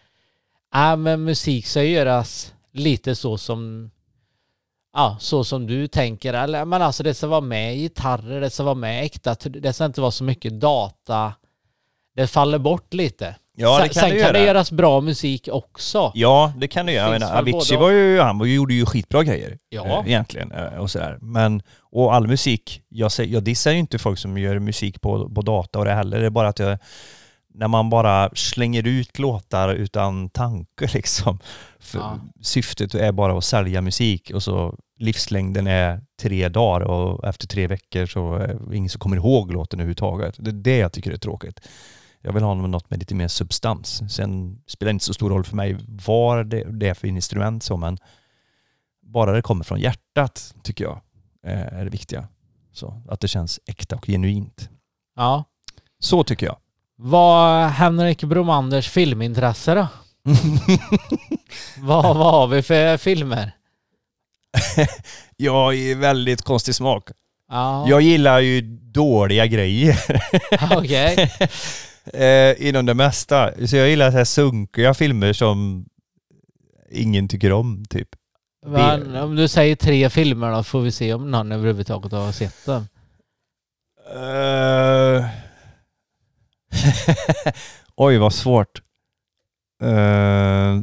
äh, 0.75 0.95
men 0.97 1.23
musik 1.23 1.65
ska 1.67 1.83
göras 1.83 2.53
lite 2.73 3.15
så 3.15 3.37
som 3.37 3.91
ja, 4.93 5.17
så 5.19 5.43
som 5.43 5.67
du 5.67 5.87
tänker. 5.87 6.33
Eller, 6.33 6.65
men 6.65 6.81
alltså 6.81 7.03
det 7.03 7.13
ska 7.13 7.27
vara 7.27 7.41
med 7.41 7.75
gitarrer, 7.77 8.41
det 8.41 8.49
ska 8.49 8.63
vara 8.63 8.75
med 8.75 9.03
äkta, 9.05 9.35
det 9.43 9.73
ska 9.73 9.85
inte 9.85 10.01
vara 10.01 10.11
så 10.11 10.23
mycket 10.23 10.59
data. 10.59 11.33
Det 12.15 12.27
faller 12.27 12.57
bort 12.59 12.93
lite. 12.93 13.35
Ja, 13.55 13.79
det 13.83 13.89
kan 13.89 13.93
sen 13.93 14.09
det 14.09 14.21
kan 14.23 14.33
det 14.33 14.39
göra. 14.39 14.47
göras 14.47 14.71
bra 14.71 15.01
musik 15.01 15.47
också. 15.51 16.11
Ja, 16.15 16.53
det 16.57 16.67
kan 16.67 16.85
det 16.85 16.91
göra. 16.91 17.11
Väl 17.11 17.23
Avicii 17.23 17.77
var 17.77 17.89
ju, 17.89 18.19
han 18.19 18.49
gjorde 18.53 18.73
ju 18.73 18.85
skitbra 18.85 19.23
grejer. 19.23 19.57
Ja. 19.69 19.85
eh, 19.85 20.07
Egentligen. 20.07 20.51
eh, 20.51 20.65
Och 20.77 20.91
sådär. 20.91 21.17
Men, 21.21 21.61
och 21.91 22.13
all 22.15 22.27
musik, 22.27 22.81
jag, 22.89 23.11
säger, 23.11 23.33
jag 23.33 23.43
dissar 23.43 23.71
ju 23.71 23.77
inte 23.79 23.99
folk 23.99 24.19
som 24.19 24.37
gör 24.37 24.59
musik 24.59 25.01
på, 25.01 25.29
på 25.29 25.41
data 25.41 25.79
och 25.79 25.85
det 25.85 25.93
heller. 25.93 26.19
Det 26.19 26.25
är 26.25 26.29
bara 26.29 26.47
att 26.47 26.59
jag, 26.59 26.77
när 27.53 27.67
man 27.67 27.89
bara 27.89 28.29
slänger 28.33 28.87
ut 28.87 29.19
låtar 29.19 29.69
utan 29.75 30.29
tanke 30.29 30.87
liksom. 30.93 31.39
Ja. 31.93 32.19
Syftet 32.41 32.95
är 32.95 33.11
bara 33.11 33.37
att 33.37 33.43
sälja 33.43 33.81
musik 33.81 34.31
och 34.33 34.43
så 34.43 34.77
livslängden 34.99 35.67
är 35.67 36.01
tre 36.21 36.49
dagar 36.49 36.81
och 36.81 37.27
efter 37.27 37.47
tre 37.47 37.67
veckor 37.67 38.05
så 38.05 38.33
är 38.33 38.73
ingen 38.73 38.89
som 38.89 38.99
kommer 38.99 39.17
ihåg 39.17 39.51
låten 39.51 39.79
överhuvudtaget. 39.79 40.35
Det 40.39 40.51
är 40.51 40.53
det 40.53 40.77
jag 40.77 40.91
tycker 40.91 41.11
är 41.11 41.17
tråkigt. 41.17 41.67
Jag 42.21 42.33
vill 42.33 42.43
ha 42.43 42.53
något 42.53 42.89
med 42.89 42.99
lite 42.99 43.15
mer 43.15 43.27
substans. 43.27 44.01
Sen 44.09 44.61
spelar 44.67 44.89
det 44.89 44.93
inte 44.93 45.05
så 45.05 45.13
stor 45.13 45.29
roll 45.29 45.43
för 45.43 45.55
mig 45.55 45.77
vad 46.05 46.49
det, 46.49 46.63
det 46.63 46.89
är 46.89 46.93
för 46.93 47.07
instrument 47.07 47.63
så, 47.63 47.77
men 47.77 47.97
bara 49.01 49.31
det 49.31 49.41
kommer 49.41 49.63
från 49.63 49.79
hjärtat 49.79 50.55
tycker 50.63 50.83
jag 50.83 51.01
eh, 51.45 51.73
är 51.73 51.83
det 51.83 51.89
viktiga. 51.89 52.27
Så, 52.71 53.01
att 53.09 53.19
det 53.19 53.27
känns 53.27 53.59
äkta 53.65 53.95
och 53.95 54.05
genuint. 54.05 54.69
Ja. 55.15 55.43
Så 55.99 56.23
tycker 56.23 56.45
jag. 56.45 56.57
Vad 57.05 57.69
Henrik 57.69 58.23
Bromanders 58.23 58.89
filmintresse 58.89 59.73
då? 59.75 59.87
vad, 61.79 62.03
vad 62.17 62.31
har 62.33 62.47
vi 62.47 62.61
för 62.61 62.97
filmer? 62.97 63.51
jag 65.37 65.75
är 65.75 65.95
väldigt 65.95 66.41
konstig 66.41 66.75
smak. 66.75 67.09
Ja, 67.49 67.89
Jag 67.89 68.01
gillar 68.01 68.39
ju 68.39 68.61
dåliga 68.81 69.45
grejer 69.45 69.99
okej. 70.77 71.31
eh, 72.13 72.67
inom 72.67 72.85
det 72.85 72.93
mesta. 72.93 73.67
Så 73.67 73.75
jag 73.75 73.89
gillar 73.89 74.11
så 74.11 74.17
här 74.17 74.25
sunkiga 74.25 74.93
filmer 74.93 75.33
som 75.33 75.85
ingen 76.91 77.27
tycker 77.27 77.51
om 77.51 77.85
typ. 77.89 78.09
Men 78.65 79.15
Om 79.15 79.35
du 79.35 79.47
säger 79.47 79.75
tre 79.75 80.09
filmer 80.09 80.51
då 80.51 80.63
får 80.63 80.81
vi 80.81 80.91
se 80.91 81.13
om 81.13 81.31
någon 81.31 81.51
överhuvudtaget 81.51 82.11
har 82.11 82.31
sett 82.31 82.65
dem. 82.65 82.87
Eh. 84.15 85.42
Oj, 87.95 88.17
vad 88.17 88.33
svårt. 88.33 88.81
Eh, 89.83 90.81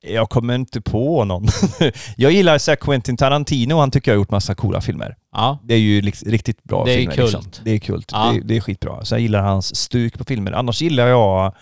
jag 0.00 0.30
kommer 0.30 0.54
inte 0.54 0.80
på 0.80 1.24
någon. 1.24 1.46
jag 2.16 2.32
gillar 2.32 2.58
så 2.58 2.76
Quentin 2.76 3.16
Tarantino, 3.16 3.74
han 3.74 3.90
tycker 3.90 4.10
jag 4.10 4.16
har 4.16 4.20
gjort 4.20 4.30
massa 4.30 4.54
coola 4.54 4.80
filmer. 4.80 5.16
Ja, 5.32 5.58
Det 5.64 5.74
är 5.74 5.78
ju 5.78 6.00
liksom 6.00 6.30
riktigt 6.30 6.62
bra 6.64 6.84
Det 6.84 6.92
är 6.92 6.96
filmer. 6.96 7.14
kult. 7.14 7.32
Liksom. 7.32 7.64
Det 7.64 7.70
är 7.70 7.78
kult. 7.78 8.10
Ja. 8.12 8.32
Det, 8.34 8.40
det 8.40 8.56
är 8.56 8.60
skitbra. 8.60 9.04
Så 9.04 9.14
jag 9.14 9.20
gillar 9.20 9.42
hans 9.42 9.76
stuk 9.76 10.18
på 10.18 10.24
filmer. 10.24 10.52
Annars 10.52 10.82
gillar 10.82 11.06
jag 11.06 11.54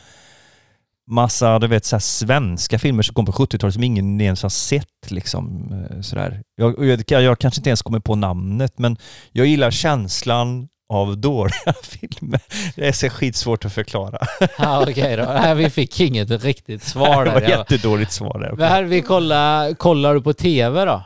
massa, 1.06 1.59
du 1.59 1.66
vet, 1.66 1.85
så 1.85 2.00
svenska 2.00 2.78
filmer 2.78 3.02
som 3.02 3.14
kom 3.14 3.26
på 3.26 3.32
70-talet 3.32 3.74
som 3.74 3.82
ingen 3.82 4.20
ens 4.20 4.42
har 4.42 4.50
sett. 4.50 5.11
Liksom, 5.11 5.72
eh, 5.90 6.00
sådär. 6.00 6.42
Jag, 6.56 6.85
jag, 7.09 7.22
jag 7.22 7.38
kanske 7.38 7.61
inte 7.61 7.70
ens 7.70 7.82
kommer 7.82 8.00
på 8.00 8.14
namnet, 8.14 8.78
men 8.78 8.96
jag 9.32 9.46
gillar 9.46 9.70
känslan 9.70 10.68
av 10.88 11.18
dåliga 11.18 11.72
filmer. 11.83 12.40
Det 12.77 12.88
är 12.88 12.92
så 12.92 13.09
skitsvårt 13.09 13.64
att 13.64 13.72
förklara. 13.72 14.18
ja 14.59 14.83
okej 14.83 15.16
då. 15.16 15.25
Nej, 15.25 15.55
vi 15.55 15.70
fick 15.70 16.01
inget 16.01 16.44
riktigt 16.44 16.83
svar 16.83 17.25
det 17.25 17.31
var 17.31 17.40
jättedåligt 17.40 18.12
svar 18.12 18.38
där. 18.38 18.53
Men 18.53 18.68
här, 18.68 18.83
vi 18.83 19.03
kollar, 19.03 19.75
kollar 19.75 20.14
du 20.14 20.22
på 20.22 20.33
tv 20.33 20.85
då? 20.85 21.03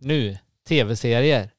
Nu? 0.00 0.38
Tv-serier? 0.68 1.50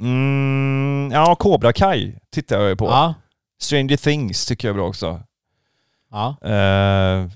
Mm, 0.00 1.10
ja, 1.12 1.34
Cobra 1.34 1.72
Kai 1.72 2.14
tittar 2.32 2.60
jag 2.60 2.68
ju 2.68 2.76
på. 2.76 2.86
Ja. 2.86 3.14
Stranger 3.60 3.96
Things 3.96 4.46
tycker 4.46 4.68
jag 4.68 4.72
är 4.72 4.78
bra 4.78 4.88
också. 4.88 5.20
Ja. 6.10 6.36
Eh, 6.42 7.28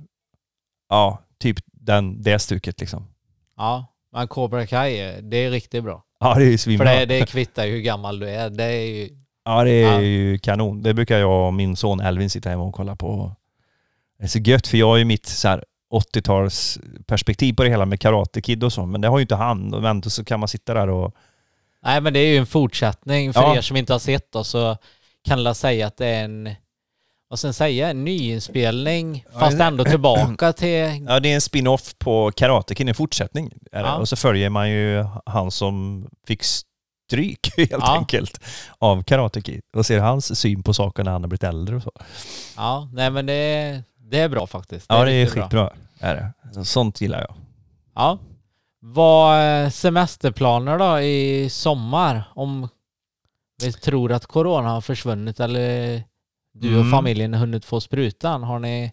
ja, 0.88 1.22
typ 1.38 1.56
den, 1.72 2.22
det 2.22 2.38
stuket 2.38 2.80
liksom. 2.80 3.06
Ja. 3.56 3.86
Men 4.12 4.28
Cobra 4.28 4.66
Kai, 4.66 5.20
det 5.22 5.36
är 5.36 5.50
riktigt 5.50 5.84
bra. 5.84 6.04
Ja, 6.20 6.34
det 6.34 6.44
är 6.44 6.68
ju 6.68 6.78
För 6.78 6.84
det, 6.84 7.06
det 7.06 7.26
kvittar 7.26 7.64
ju 7.64 7.72
hur 7.72 7.80
gammal 7.80 8.18
du 8.18 8.28
är. 8.28 8.50
Det 8.50 8.64
är 8.64 8.86
ju... 8.86 9.17
Ja, 9.48 9.64
det 9.64 9.82
är 9.82 10.00
ju 10.00 10.38
kanon. 10.38 10.82
Det 10.82 10.94
brukar 10.94 11.18
jag 11.18 11.46
och 11.46 11.54
min 11.54 11.76
son 11.76 12.00
Elvin 12.00 12.30
sitta 12.30 12.50
hemma 12.50 12.62
och 12.62 12.74
kolla 12.74 12.96
på. 12.96 13.36
Det 14.18 14.24
är 14.24 14.28
så 14.28 14.38
gött 14.38 14.66
för 14.66 14.78
jag 14.78 14.86
har 14.86 14.96
ju 14.96 15.04
mitt 15.04 15.26
så 15.26 15.48
här 15.48 15.64
80-tals 15.92 16.78
perspektiv 17.06 17.54
på 17.54 17.62
det 17.64 17.70
hela 17.70 17.84
med 17.86 18.00
Karate 18.00 18.40
Kid 18.40 18.64
och 18.64 18.72
så, 18.72 18.86
men 18.86 19.00
det 19.00 19.08
har 19.08 19.18
ju 19.18 19.22
inte 19.22 19.34
han. 19.34 19.74
Och 19.74 19.88
ändå 19.88 20.10
så 20.10 20.24
kan 20.24 20.40
man 20.40 20.48
sitta 20.48 20.74
där 20.74 20.88
och... 20.88 21.14
Nej 21.84 22.00
men 22.00 22.12
det 22.12 22.18
är 22.20 22.26
ju 22.32 22.36
en 22.36 22.46
fortsättning. 22.46 23.32
För 23.32 23.40
Ja. 23.40 23.56
er 23.56 23.60
som 23.60 23.76
inte 23.76 23.92
har 23.92 23.98
sett 23.98 24.32
då 24.32 24.44
så 24.44 24.76
kan 25.24 25.42
jag 25.44 25.56
säga 25.56 25.86
att 25.86 25.96
det 25.96 26.06
är 26.06 26.24
en, 26.24 26.48
vad 27.28 27.38
ska 27.38 27.48
jag 27.48 27.54
säga, 27.54 27.90
en 27.90 28.04
nyinspelning 28.04 29.24
fast 29.40 29.60
ändå 29.60 29.84
tillbaka 29.84 30.52
till... 30.56 31.04
Ja, 31.08 31.20
det 31.20 31.28
är 31.30 31.34
en 31.34 31.40
spin-off 31.40 31.94
på 31.98 32.32
Karate 32.36 32.74
Kid, 32.74 32.88
en 32.88 32.94
fortsättning. 32.94 33.52
Ja. 33.72 33.96
Och 33.96 34.08
så 34.08 34.16
följer 34.16 34.50
man 34.50 34.70
ju 34.70 35.04
han 35.26 35.50
som 35.50 36.06
fick 36.26 36.42
stryk 37.08 37.50
helt 37.56 37.70
Ja. 37.70 37.96
enkelt 37.98 38.40
av 38.78 39.02
Karate 39.02 39.42
Kid 39.42 39.60
och 39.76 39.86
ser 39.86 40.00
hans 40.00 40.38
syn 40.40 40.62
på 40.62 40.74
saker 40.74 41.04
när 41.04 41.12
han 41.12 41.22
har 41.22 41.28
blivit 41.28 41.44
äldre 41.44 41.76
och 41.76 41.82
så. 41.82 41.92
Ja, 42.56 42.88
nej 42.92 43.10
men 43.10 43.26
det, 43.26 43.82
det 43.98 44.18
är 44.18 44.28
bra 44.28 44.46
faktiskt. 44.46 44.86
Ja, 44.88 45.04
det 45.04 45.12
är 45.12 45.20
riktigt 45.24 45.34
bra. 45.34 45.42
skitbra. 45.44 45.72
Är 46.00 46.32
det. 46.54 46.64
Sånt 46.64 47.00
gillar 47.00 47.20
jag. 47.20 47.34
Ja. 47.94 48.18
Vad 48.80 49.62
eh, 49.64 49.70
semesterplaner 49.70 50.78
då 50.78 51.00
i 51.00 51.48
sommar? 51.50 52.22
Om 52.34 52.68
vi 53.62 53.72
tror 53.72 54.12
att 54.12 54.26
corona 54.26 54.68
har 54.68 54.80
försvunnit 54.80 55.40
eller 55.40 56.02
du 56.54 56.68
och 56.74 56.80
Mm. 56.80 56.90
familjen 56.92 57.32
har 57.32 57.40
hunnit 57.40 57.64
få 57.64 57.80
sprutan. 57.80 58.42
Har 58.42 58.58
ni, 58.58 58.92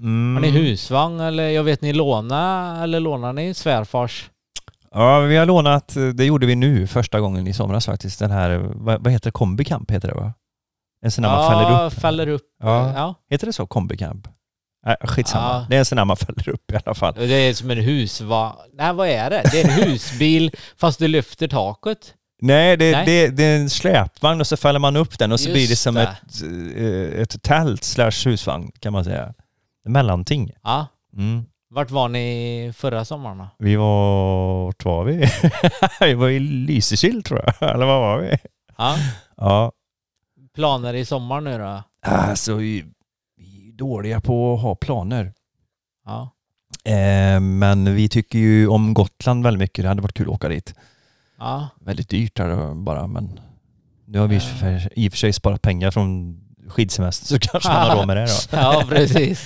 Mm. 0.00 0.34
har 0.34 0.40
ni 0.42 0.50
husvagn 0.50 1.20
eller 1.20 1.48
jag 1.48 1.62
vet 1.64 1.82
ni 1.82 1.92
låna 1.92 2.78
eller 2.82 3.00
lånar 3.00 3.32
ni 3.32 3.54
svärfars? 3.54 4.30
Ja, 4.94 5.20
vi 5.20 5.36
har 5.36 5.46
lånat, 5.46 5.96
det 6.14 6.24
gjorde 6.24 6.46
vi 6.46 6.54
nu 6.54 6.86
första 6.86 7.20
gången 7.20 7.46
i 7.46 7.52
somras 7.52 7.86
faktiskt, 7.86 8.18
den 8.18 8.30
här, 8.30 8.58
vad, 8.74 9.04
vad 9.04 9.12
heter 9.12 9.26
det, 9.26 9.32
Kombikamp 9.32 9.90
heter 9.90 10.08
det 10.08 10.14
va? 10.14 10.34
En 11.04 11.10
sån 11.10 11.22
där 11.22 11.30
man 11.30 11.50
fäller 11.50 11.86
upp. 11.86 11.92
fäller 11.92 12.28
upp. 12.28 12.42
Ja. 12.62 12.92
ja. 12.94 13.14
Heter 13.30 13.46
det 13.46 13.52
så, 13.52 13.66
Kombikamp? 13.66 14.28
Nej, 14.86 14.96
skitsamma. 15.00 15.44
Ja. 15.44 15.66
Det 15.68 15.74
är 15.74 15.78
en 15.78 15.84
sån 15.84 15.96
där 15.96 16.04
man 16.04 16.16
fäller 16.16 16.48
upp 16.48 16.72
i 16.72 16.76
alla 16.84 16.94
fall. 16.94 17.14
Det 17.14 17.34
är 17.34 17.54
som 17.54 17.70
en 17.70 17.78
husvagn. 17.78 18.56
Nej, 18.74 18.92
vad 18.94 19.08
är 19.08 19.30
det? 19.30 19.42
Det 19.52 19.62
är 19.62 19.64
en 19.64 19.90
husbil 19.90 20.50
fast 20.76 20.98
du 20.98 21.08
lyfter 21.08 21.48
taket. 21.48 22.14
Nej, 22.40 22.76
det, 22.76 22.92
Nej. 22.92 23.06
Det, 23.06 23.28
det 23.28 23.44
är 23.44 23.60
en 23.60 23.70
släpvagn 23.70 24.40
och 24.40 24.46
så 24.46 24.56
fäller 24.56 24.78
man 24.78 24.96
upp 24.96 25.18
den 25.18 25.32
och 25.32 25.40
så 25.40 25.48
Just 25.48 25.54
blir 25.54 25.68
det 25.68 25.76
som 25.76 25.94
det. 25.94 26.02
Ett, 26.02 27.14
eh, 27.14 27.22
ett 27.22 27.42
tält 27.42 27.84
slash 27.84 28.24
husvagn 28.24 28.72
kan 28.80 28.92
man 28.92 29.04
säga. 29.04 29.34
Mellanting. 29.84 30.50
Ja. 30.62 30.86
Mm. 31.16 31.44
Vart 31.74 31.90
var 31.90 32.08
ni 32.08 32.72
förra 32.76 33.04
sommaren 33.04 33.38
då? 33.38 33.48
Vi 33.58 33.76
var, 33.76 34.64
vart 34.64 34.84
var 34.84 35.04
vi? 35.04 35.26
vi 36.00 36.14
var 36.14 36.28
i 36.28 36.38
Lysekil 36.40 37.22
tror 37.22 37.40
jag, 37.46 37.70
eller 37.74 37.86
vad 37.86 38.00
var 38.00 38.18
vi? 38.18 38.36
Ja. 38.78 38.96
Ja, 39.36 39.72
Planer 40.54 40.94
i 40.94 41.04
sommar 41.04 41.40
nu 41.40 41.58
då? 41.58 41.82
alltså 42.00 42.54
vi, 42.54 42.84
vi 43.36 43.68
är 43.68 43.72
dåliga 43.72 44.20
på 44.20 44.54
att 44.54 44.60
ha 44.62 44.74
planer. 44.74 45.32
Ja. 46.06 46.30
Eh, 46.92 47.40
men 47.40 47.94
vi 47.94 48.08
tycker 48.08 48.38
ju 48.38 48.68
om 48.68 48.94
Gotland 48.94 49.44
väldigt 49.44 49.60
mycket. 49.60 49.82
Det 49.84 49.88
hade 49.88 50.02
varit 50.02 50.14
kul 50.14 50.26
att 50.28 50.34
åka 50.34 50.48
dit. 50.48 50.74
Ja. 51.38 51.68
Väldigt 51.80 52.08
dyrt 52.08 52.36
där 52.36 52.74
bara, 52.74 53.06
men 53.06 53.40
nu 54.06 54.18
har 54.18 54.26
vi 54.26 54.36
Eh. 54.36 54.86
i 54.92 55.08
och 55.08 55.12
för 55.12 55.18
sig 55.18 55.32
sparat 55.32 55.62
pengar 55.62 55.90
från 55.90 56.38
skidsemester 56.68 57.26
så 57.26 57.38
kanske 57.38 57.68
man 57.68 57.88
har 57.90 57.96
råd 57.96 58.06
med 58.06 58.16
det 58.16 58.26
då. 58.26 58.56
Ja, 58.56 58.84
precis. 58.88 59.40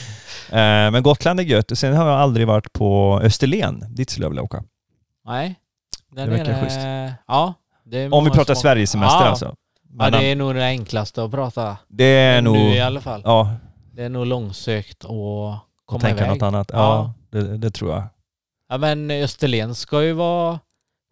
Eh, 0.50 0.90
men 0.90 1.02
Gotland 1.02 1.40
är 1.40 1.44
gött. 1.44 1.78
Sen 1.78 1.96
har 1.96 2.08
jag 2.08 2.20
aldrig 2.20 2.46
varit 2.46 2.72
på 2.72 3.20
Österlen. 3.22 3.84
Dit 3.94 4.10
skulle 4.10 4.24
jag 4.24 4.30
vilja 4.30 4.42
åka. 4.42 4.64
Nej. 5.26 5.54
Den 6.12 6.28
Det 6.30 6.36
verkar 6.36 6.52
är, 6.52 6.62
schysst. 6.64 6.78
Ja. 7.26 7.54
Om 8.10 8.24
vi 8.24 8.30
pratar 8.30 8.54
små- 8.54 8.60
Sverigesemester 8.60 9.20
ja. 9.20 9.26
alltså. 9.30 9.44
Ja, 9.98 10.10
Men, 10.10 10.12
det 10.12 10.24
är 10.24 10.36
nog 10.36 10.54
det 10.54 10.64
enklaste 10.64 11.24
att 11.24 11.30
prata. 11.30 11.76
det 11.88 12.04
är 12.04 12.42
nog... 12.42 12.54
Nu 12.56 12.74
i 12.74 12.80
alla 12.80 13.00
fall. 13.00 13.22
Ja, 13.24 13.54
Det 13.92 14.02
är 14.02 14.08
nog 14.08 14.26
långsökt 14.26 15.04
att 15.04 15.08
komma 15.10 15.60
och 15.86 16.00
tänka 16.00 16.24
iväg. 16.24 16.28
något 16.34 16.42
annat. 16.42 16.70
Ja, 16.72 16.78
Ja. 17.32 17.38
det, 17.40 17.56
det 17.58 17.70
tror 17.70 17.90
jag. 17.92 18.02
Ja 18.68 18.78
men 18.78 19.10
Österlen 19.10 19.74
ska 19.74 20.02
ju 20.02 20.12
vara 20.12 20.60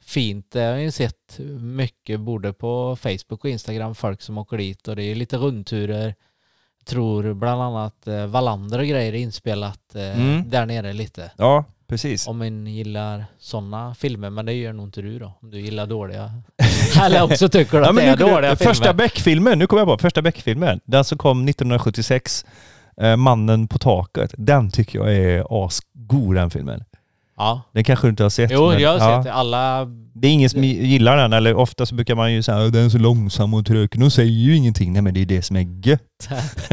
fint. 0.05 0.51
Det 0.53 0.61
har 0.61 0.67
jag 0.71 0.83
ju 0.83 0.91
sett 0.91 1.39
mycket 1.61 2.21
både 2.21 2.53
på 2.53 2.97
Facebook 2.97 3.45
och 3.45 3.51
Instagram 3.51 3.95
folk 3.95 4.23
som 4.23 4.39
åker 4.39 4.57
dit 4.59 4.89
och 4.89 4.97
det 4.97 5.03
är 5.03 5.15
lite 5.15 5.37
rundturer. 5.37 6.15
Tror 6.85 7.35
bland 7.35 7.63
annat 7.63 8.07
eh, 8.07 8.27
Wallander 8.27 8.79
och 8.79 8.87
grejer 8.87 9.13
är 9.13 9.19
inspelat 9.19 9.95
eh, 9.95 10.03
Mm. 10.21 10.51
där 10.51 10.67
nere 10.67 10.93
lite. 10.93 11.31
Ja, 11.37 11.65
precis. 11.89 12.27
Om 12.29 12.39
man 12.39 12.67
gillar 12.67 13.25
sådana 13.39 13.95
filmer, 13.95 14.31
men 14.31 14.47
det 14.47 14.53
gör 14.53 14.73
nog 14.73 14.87
inte 14.87 15.03
du 15.03 15.19
då. 15.19 15.33
Om 15.43 15.51
du 15.51 15.61
gillar 15.61 15.87
dåliga. 15.87 16.33
Eller 17.03 17.23
också 17.23 17.49
tycker 17.49 17.79
du 17.79 17.83
Ja, 17.85 17.89
att 17.89 17.95
men 17.95 18.05
det 18.05 18.11
är 18.11 18.17
nu- 18.27 18.33
dåliga 18.33 18.57
första 18.57 18.75
filmer. 18.75 18.93
Beck-filmen, 18.95 19.59
nu 19.59 19.67
kommer 19.67 19.81
jag 19.81 19.89
på, 19.89 19.99
första 20.03 20.23
Beck-filmen. 20.23 20.81
Den 20.85 21.05
som 21.05 21.19
kom 21.19 21.49
1976, 21.49 22.45
eh, 23.01 23.17
Mannen 23.17 23.69
på 23.69 23.79
taket. 23.79 24.35
Den 24.39 24.71
tycker 24.71 24.99
jag 24.99 25.15
är 25.17 25.67
asgod 25.67 26.35
den 26.35 26.51
filmen. 26.51 26.85
Ja. 27.37 27.63
Den 27.73 27.85
kanske 27.85 28.07
du 28.07 28.11
inte 28.11 28.23
har 28.23 28.31
sett? 28.31 28.51
Jo, 28.51 28.69
men- 28.71 28.81
jag 28.81 28.99
har 28.99 29.11
ja. 29.11 29.17
sett 29.19 29.25
det. 29.25 29.33
Alla... 29.33 29.85
Det 30.17 30.29
är 30.29 30.33
ingen 30.33 30.51
som 30.51 30.65
gillar 30.65 31.17
den, 31.17 31.33
eller 31.33 31.55
ofta 31.55 31.87
så 31.87 31.95
brukar 31.95 32.15
man 32.15 32.33
ju 32.33 32.43
säga 32.43 32.59
att 32.59 32.73
den 32.73 32.85
är 32.85 32.89
så 32.89 32.99
långsam 32.99 33.55
och 33.55 33.67
trög. 33.67 33.91
De 34.01 34.11
säger 34.11 34.31
ju 34.31 34.57
ingenting. 34.57 34.93
Nej 34.93 35.03
men 35.03 35.15
det 35.15 35.21
är 35.21 35.27
det 35.27 35.43
som 35.43 35.57
är 35.57 35.89
gött. 35.89 36.29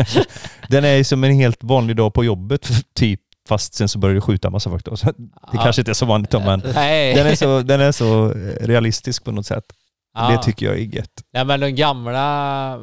den 0.70 0.86
är 0.86 1.04
som 1.04 1.24
en 1.24 1.34
helt 1.36 1.64
vanlig 1.64 1.96
dag 1.96 2.14
på 2.14 2.24
jobbet, 2.26 2.70
typ. 2.96 3.20
Fast 3.50 3.74
sen 3.74 3.88
så 3.90 4.00
börjar 4.00 4.16
du 4.16 4.22
skjuta 4.22 4.50
massa 4.50 4.70
folk 4.70 4.86
då. 4.86 4.98
Så 4.98 5.06
det 5.06 5.14
Ja. 5.54 5.64
kanske 5.64 5.82
inte 5.82 5.92
är 5.92 5.94
så 5.94 6.06
vanligt 6.06 6.32
men 6.34 6.60
den 6.60 7.28
är, 7.28 7.36
så, 7.36 7.62
den 7.62 7.82
är 7.82 7.92
så 7.92 8.30
realistisk 8.62 9.24
på 9.24 9.32
något 9.32 9.46
sätt. 9.46 9.64
Ja. 10.14 10.32
Det 10.32 10.38
tycker 10.44 10.66
jag 10.66 10.76
är 10.76 10.96
gött. 10.96 11.12
Nej 11.34 11.46
men 11.46 11.60
de 11.60 11.72
gamla, 11.72 12.78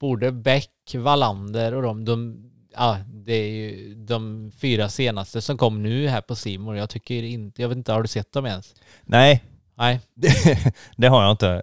både 0.00 0.32
Beck, 0.32 0.70
Wallander 0.94 1.74
och 1.74 1.82
de, 1.82 2.04
de, 2.04 2.36
ja 2.78 2.98
det 3.06 3.32
är 3.34 3.48
ju 3.48 3.94
de 3.94 4.52
fyra 4.60 4.88
senaste 4.88 5.42
som 5.42 5.58
kom 5.58 5.82
nu 5.82 6.08
här 6.08 6.20
på 6.20 6.36
Simon. 6.36 6.76
Jag 6.76 6.90
tycker 6.90 7.22
inte, 7.22 7.62
jag 7.62 7.68
vet 7.68 7.78
inte, 7.78 7.92
har 7.92 8.02
du 8.02 8.08
sett 8.08 8.32
dem 8.32 8.46
ens? 8.46 8.74
Nej, 9.04 9.44
Nej, 9.78 10.00
det, 10.14 10.28
det 10.96 11.06
har 11.08 11.22
jag 11.22 11.30
inte. 11.30 11.62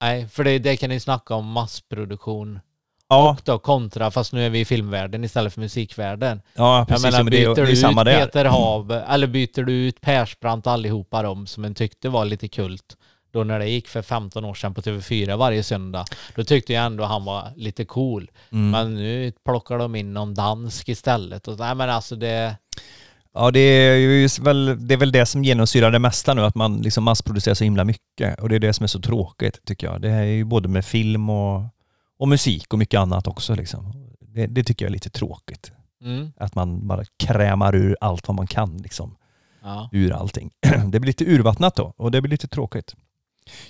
nej, 0.00 0.28
för 0.28 0.44
det, 0.44 0.58
det 0.58 0.76
kan 0.76 0.90
ni 0.90 1.00
snacka 1.00 1.34
om 1.34 1.46
massproduktion 1.46 2.60
Ja, 3.08 3.30
och 3.30 3.40
då 3.44 3.58
kontra, 3.58 4.10
fast 4.10 4.32
nu 4.32 4.46
är 4.46 4.50
vi 4.50 4.60
i 4.60 4.64
filmvärlden 4.64 5.24
istället 5.24 5.54
för 5.54 5.60
musikvärlden. 5.60 6.42
ja 6.54 6.78
Jag 6.78 6.88
precis. 6.88 7.04
menar, 7.04 7.18
men 7.24 7.30
det, 7.32 7.36
byter 7.38 7.48
det 7.48 7.54
du 7.62 7.68
är 7.68 7.72
ut 7.72 7.78
samma 7.78 8.04
där. 8.04 8.20
Peter 8.20 8.44
Haber, 8.44 9.04
eller 9.08 9.26
byter 9.26 9.62
du 9.62 9.72
ut 9.72 10.00
Persbrandt 10.00 10.66
allihopa 10.66 11.22
dem 11.22 11.46
som 11.46 11.64
en 11.64 11.74
tyckte 11.74 12.08
var 12.08 12.24
lite 12.24 12.48
kult 12.48 12.96
då 13.32 13.44
när 13.44 13.58
det 13.58 13.68
gick 13.68 13.88
för 13.88 14.02
15 14.02 14.44
år 14.44 14.54
sedan 14.54 14.74
på 14.74 14.80
TV4 14.80 15.36
varje 15.36 15.62
söndag, 15.62 16.04
då 16.34 16.44
tyckte 16.44 16.72
jag 16.72 16.86
ändå 16.86 17.04
han 17.04 17.24
var 17.24 17.52
lite 17.56 17.84
cool. 17.84 18.30
Mm. 18.52 18.70
Men 18.70 18.94
nu 18.94 19.32
plockar 19.44 19.78
de 19.78 19.94
in 19.94 20.14
någon 20.14 20.34
dansk 20.34 20.88
istället. 20.88 21.48
Och, 21.48 21.58
nej 21.58 21.74
men 21.74 21.90
alltså 21.90 22.16
det... 22.16 22.56
Ja, 23.34 23.50
det 23.50 23.60
är, 23.60 23.96
ju 23.96 24.28
väl, 24.40 24.88
det 24.88 24.94
är 24.94 24.98
väl 24.98 25.12
det 25.12 25.26
som 25.26 25.44
genomsyrar 25.44 25.90
det 25.90 25.98
mesta 25.98 26.34
nu, 26.34 26.42
att 26.44 26.54
man 26.54 26.82
liksom 26.82 27.04
massproducerar 27.04 27.54
så 27.54 27.64
himla 27.64 27.84
mycket. 27.84 28.40
Och 28.40 28.48
det 28.48 28.54
är 28.54 28.60
det 28.60 28.72
som 28.72 28.84
är 28.84 28.88
så 28.88 29.00
tråkigt, 29.00 29.64
tycker 29.64 29.86
jag. 29.86 30.00
Det 30.00 30.10
är 30.10 30.22
ju 30.24 30.44
både 30.44 30.68
med 30.68 30.84
film 30.84 31.30
och, 31.30 31.62
och 32.18 32.28
musik 32.28 32.72
och 32.72 32.78
mycket 32.78 33.00
annat 33.00 33.26
också. 33.26 33.54
Liksom. 33.54 33.92
Det, 34.20 34.46
det 34.46 34.64
tycker 34.64 34.84
jag 34.84 34.90
är 34.90 34.92
lite 34.92 35.10
tråkigt. 35.10 35.72
Mm, 36.04 36.32
Att 36.36 36.54
man 36.54 36.86
bara 36.86 37.04
krämar 37.24 37.74
ur 37.74 37.96
allt 38.00 38.28
vad 38.28 38.34
man 38.34 38.46
kan, 38.46 38.76
liksom. 38.76 39.16
ja. 39.62 39.88
Ur 39.92 40.12
allting. 40.12 40.50
Det 40.86 41.00
blir 41.00 41.06
lite 41.06 41.24
urvattnat 41.24 41.76
då, 41.76 41.94
och 41.96 42.10
det 42.10 42.20
blir 42.20 42.30
lite 42.30 42.48
tråkigt. 42.48 42.94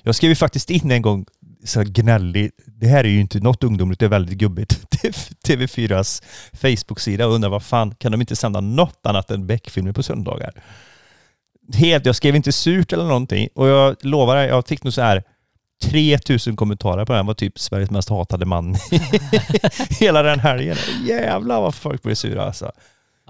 Jag 0.02 0.14
skrev 0.14 0.28
ju 0.28 0.34
faktiskt 0.34 0.70
in 0.70 0.90
en 0.90 1.02
gång, 1.02 1.26
så 1.64 1.82
gnällig, 1.86 2.50
det 2.66 2.86
här 2.86 3.04
är 3.04 3.08
ju 3.08 3.20
inte 3.20 3.40
något 3.40 3.64
ungdomligt, 3.64 4.00
det 4.00 4.06
är 4.06 4.10
väldigt 4.10 4.38
gubbigt, 4.38 4.80
TV4s 5.48 6.22
Facebook-sida 6.52 7.26
och 7.26 7.34
undrar 7.34 7.50
vad 7.50 7.62
fan, 7.62 7.94
kan 7.94 8.12
de 8.12 8.20
inte 8.20 8.36
sända 8.36 8.60
något 8.60 9.06
annat 9.06 9.30
än 9.30 9.46
Beck-filmer 9.46 9.92
på 9.92 10.02
söndagar? 10.02 10.52
Helt, 11.74 12.06
jag 12.06 12.16
skrev 12.16 12.36
inte 12.36 12.52
surt 12.52 12.92
eller 12.92 13.04
någonting 13.04 13.48
och 13.54 13.68
jag 13.68 13.96
lovar 14.00 14.36
jag 14.36 14.68
fick 14.68 14.84
nog 14.84 14.92
så 14.92 15.02
här 15.02 15.22
3000 15.82 16.56
kommentarer 16.56 17.04
på 17.04 17.12
den, 17.12 17.26
var 17.26 17.34
typ 17.34 17.58
Sveriges 17.58 17.90
mest 17.90 18.08
hatade 18.08 18.46
man 18.46 18.76
hela 20.00 20.22
den 20.22 20.40
helgen. 20.40 20.76
Jävlar 21.04 21.60
vad 21.60 21.74
folk 21.74 22.02
blev 22.02 22.14
sura 22.14 22.44
alltså. 22.44 22.72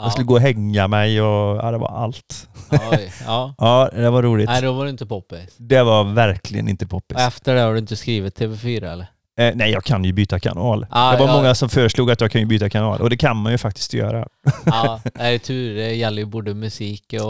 Jag 0.02 0.12
skulle 0.12 0.26
gå 0.26 0.34
och 0.34 0.40
hänga 0.40 0.88
mig 0.88 1.22
och 1.22 1.56
ja, 1.56 1.70
det 1.70 1.78
var 1.78 1.88
allt. 1.88 2.48
Oj, 2.70 3.12
ja. 3.26 3.54
Ja, 3.58 3.90
det 3.92 4.10
var 4.10 4.22
roligt. 4.22 4.48
Nej, 4.48 4.62
då 4.62 4.72
var 4.72 4.84
det 4.84 4.90
inte 4.90 5.06
poppis. 5.06 5.54
Det 5.56 5.82
var 5.82 6.04
verkligen 6.04 6.68
inte 6.68 6.86
poppis. 6.86 7.16
Och 7.16 7.22
efter 7.22 7.54
det 7.54 7.60
har 7.60 7.72
du 7.72 7.78
inte 7.78 7.96
skrivit 7.96 8.38
TV4 8.40 8.92
eller? 8.92 9.06
Eh, 9.40 9.52
nej, 9.54 9.70
jag 9.70 9.84
kan 9.84 10.04
ju 10.04 10.12
byta 10.12 10.40
kanal. 10.40 10.86
Ah, 10.90 11.12
det 11.12 11.18
var 11.18 11.26
ja. 11.26 11.32
många 11.36 11.54
som 11.54 11.68
föreslog 11.68 12.10
att 12.10 12.20
jag 12.20 12.30
kan 12.30 12.40
ju 12.40 12.46
byta 12.46 12.70
kanal 12.70 13.00
och 13.00 13.10
det 13.10 13.16
kan 13.16 13.36
man 13.36 13.52
ju 13.52 13.58
faktiskt 13.58 13.94
göra. 13.94 14.26
Ja, 14.66 15.00
det 15.14 15.20
är 15.22 15.38
tur. 15.38 15.76
Det 15.76 15.94
gäller 15.94 16.22
ju 16.22 16.26
både 16.26 16.54
musik 16.54 17.04
och 17.12 17.20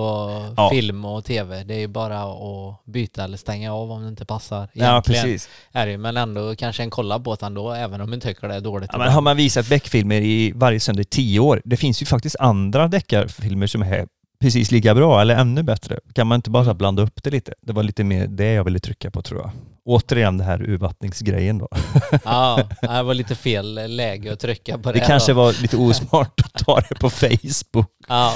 Ja. 0.56 0.70
film 0.72 1.04
och 1.04 1.24
TV. 1.24 1.64
Det 1.64 1.74
är 1.74 1.78
ju 1.78 1.88
bara 1.88 2.22
att 2.22 2.84
byta 2.84 3.24
eller 3.24 3.36
stänga 3.36 3.74
av 3.74 3.92
om 3.92 4.02
det 4.02 4.08
inte 4.08 4.24
passar. 4.24 4.68
Ja, 4.72 4.84
Egentligen 4.90 5.22
precis. 5.22 5.48
Är 5.72 5.86
det, 5.86 5.98
men 5.98 6.16
ändå 6.16 6.54
kanske 6.56 6.82
en 6.82 6.90
kolla 6.90 7.18
på 7.20 7.34
det 7.34 7.46
ändå, 7.46 7.72
även 7.72 8.00
om 8.00 8.11
man 8.11 8.20
tycker 8.20 8.48
det 8.48 8.54
är 8.54 8.61
dåligt. 8.61 8.90
Ja, 8.92 8.98
men 8.98 9.08
har 9.12 9.20
man 9.20 9.36
visat 9.36 9.68
Beck-filmer 9.68 10.20
i 10.20 10.52
varje 10.54 10.80
söndag 10.80 11.02
i 11.02 11.04
tio 11.04 11.40
år, 11.40 11.62
det 11.64 11.76
finns 11.76 12.02
ju 12.02 12.06
faktiskt 12.06 12.36
andra 12.36 12.88
deckarfilmer 12.88 13.66
som 13.66 13.82
är 13.82 14.06
precis 14.41 14.70
lika 14.70 14.95
bra 14.95 15.20
eller 15.20 15.36
ännu 15.36 15.62
bättre. 15.62 15.99
Kan 16.14 16.26
man 16.26 16.36
inte 16.36 16.51
bara 16.51 16.74
blanda 16.74 17.03
upp 17.03 17.22
det 17.22 17.30
lite? 17.30 17.55
Det 17.62 17.72
var 17.72 17.82
lite 17.82 18.05
mer 18.05 18.26
det 18.26 18.53
jag 18.53 18.64
ville 18.64 18.78
trycka 18.78 19.11
på 19.11 19.22
tror 19.22 19.41
jag. 19.41 19.51
Återigen 19.84 20.38
det 20.38 20.45
här 20.45 20.62
urvattningsgrejen 20.62 21.59
då. 21.59 21.68
Ja, 22.24 22.68
det 22.82 23.03
var 23.03 23.14
lite 23.14 23.34
fel 23.34 23.97
läge 23.97 24.32
att 24.32 24.41
trycka 24.41 24.78
på 24.78 24.93
det. 24.93 24.99
Det 24.99 25.07
kanske 25.07 25.32
då. 25.32 25.36
var 25.36 25.62
lite 25.62 25.76
osmart 25.76 26.41
att 26.45 26.64
ta 26.64 26.80
det 26.80 26.95
på 27.01 27.11
Facebook. 27.11 27.86
Ja, 28.09 28.34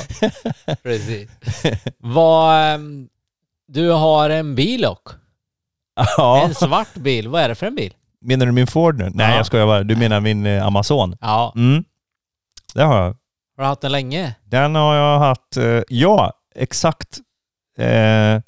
precis. 0.83 1.31
Vad, 1.99 2.75
ehm, 2.75 3.09
du 3.69 3.91
har 3.91 4.31
en 4.31 4.55
bil 4.55 4.85
och 4.85 5.09
Ja, 6.17 6.45
En 6.45 6.55
svart 6.55 6.95
bil. 6.95 7.29
Vad 7.29 7.43
är 7.43 7.49
det 7.49 7.55
för 7.55 7.67
en 7.67 7.75
bil? 7.75 7.95
menar 8.21 8.47
du 8.47 8.53
min 8.53 8.67
Ford 8.67 8.99
nu? 8.99 9.11
Nej, 9.15 9.31
Ja. 9.31 9.37
jag 9.37 9.47
skojar 9.47 9.67
bara. 9.67 9.83
Du 9.83 9.97
menar 9.97 10.21
min 10.21 10.47
eh, 10.47 10.67
Amazon? 10.67 11.17
Ja, 11.21 11.53
Mm, 11.57 11.85
det 12.75 12.83
har 12.83 12.97
jag. 13.05 13.17
Har 13.57 13.65
du 13.65 13.69
haft 13.69 13.81
den 13.81 13.93
länge? 13.93 14.35
Den 14.45 14.75
har 14.75 14.95
jag 14.95 15.19
haft, 15.19 15.57
eh, 15.57 15.81
ja, 15.89 16.33
exakt. 16.55 17.19
Eh, 17.79 18.41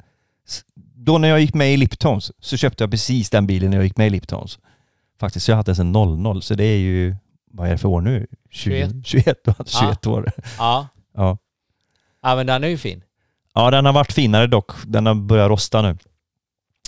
då 0.95 1.17
när 1.17 1.27
jag 1.27 1.39
gick 1.39 1.53
med 1.53 1.73
i 1.73 1.77
Liptons 1.77 2.31
så 2.39 2.57
köpte 2.57 2.83
jag 2.83 2.91
precis 2.91 3.29
den 3.29 3.47
bilen 3.47 3.69
när 3.69 3.77
jag 3.77 3.83
gick 3.83 3.97
med 3.97 4.07
i 4.07 4.09
Liptons. 4.09 4.59
Faktiskt, 5.19 5.45
så 5.45 5.51
jag 5.51 5.55
har 5.55 5.57
haft 5.59 5.65
den 5.65 5.75
sedan 5.75 5.91
00, 6.23 6.41
så 6.41 6.55
det 6.55 6.63
är 6.63 6.77
ju, 6.77 7.15
vad 7.51 7.67
är 7.67 7.71
det 7.71 7.77
för 7.77 7.87
år 7.89 8.01
nu? 8.01 8.27
20, 8.51 9.01
21, 9.05 9.37
då, 9.45 9.53
21 9.65 10.07
år. 10.07 10.31
Ja. 10.57 10.87
Ja. 11.15 11.37
Ja, 12.21 12.35
men 12.35 12.47
den 12.47 12.63
är 12.63 12.67
ju 12.67 12.77
fin. 12.77 13.03
ja, 13.53 13.71
den 13.71 13.85
har 13.85 13.93
varit 13.93 14.13
finare 14.13 14.47
dock. 14.47 14.71
Den 14.85 15.05
har 15.05 15.15
börjat 15.15 15.49
rosta 15.49 15.81
nu. 15.81 15.97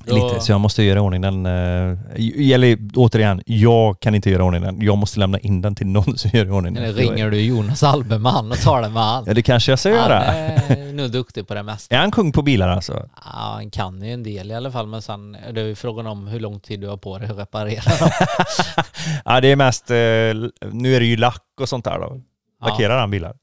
Lite, 0.05 0.39
så 0.39 0.51
jag 0.51 0.59
måste 0.61 0.83
göra 0.83 0.97
i 0.97 1.01
ordning 1.01 1.21
den. 1.21 1.45
eh, 1.45 2.51
Eller 2.53 2.77
återigen, 2.95 3.41
jag 3.45 3.99
kan 3.99 4.15
inte 4.15 4.29
göra 4.29 4.41
i 4.43 4.45
ordning 4.45 4.61
den. 4.61 4.81
Jag 4.81 4.97
måste 4.97 5.19
lämna 5.19 5.39
in 5.39 5.61
den 5.61 5.75
till 5.75 5.87
någon 5.87 6.17
som 6.17 6.31
gör 6.33 6.45
i 6.45 6.49
ordning 6.49 6.73
den. 6.73 6.83
Eller 6.83 6.93
ringer 6.93 7.31
du 7.31 7.41
Jonas 7.41 7.83
Albeman 7.83 8.51
och 8.51 8.57
talar 8.57 8.89
med 8.89 9.03
han. 9.03 9.23
Ja, 9.27 9.33
det 9.33 9.41
kanske 9.41 9.71
jag 9.71 9.79
ska 9.79 9.89
Han 9.89 9.97
göra. 9.97 10.23
är 10.25 10.93
nog 10.93 11.11
duktig 11.11 11.47
på 11.47 11.53
det 11.53 11.63
mesta. 11.63 11.95
Är 11.95 11.99
han 11.99 12.11
kung 12.11 12.31
på 12.31 12.41
bilar 12.41 12.67
alltså? 12.69 12.93
Ja, 13.15 13.31
han 13.55 13.69
kan 13.71 14.01
ju 14.01 14.13
en 14.13 14.23
del 14.23 14.51
i 14.51 14.55
alla 14.55 14.71
fall, 14.71 14.87
men 14.87 15.01
sen 15.01 15.35
är 15.35 15.53
det 15.53 15.61
ju 15.61 15.75
frågan 15.75 16.07
om 16.07 16.27
hur 16.27 16.39
lång 16.39 16.59
tid 16.59 16.79
du 16.81 16.87
har 16.87 16.97
på 16.97 17.17
dig 17.17 17.29
att 17.29 17.37
reparera. 17.37 17.81
Ja, 19.25 19.41
det 19.41 19.47
är 19.51 19.55
mest, 19.55 19.91
eh, 19.91 19.95
nu 20.75 20.95
är 20.95 20.99
det 20.99 21.05
ju 21.05 21.17
lack 21.17 21.43
och 21.61 21.69
sånt 21.69 21.85
där 21.85 21.99
då. 21.99 22.21
Lackerar 22.65 22.99
han 22.99 23.11
bilar? 23.11 23.33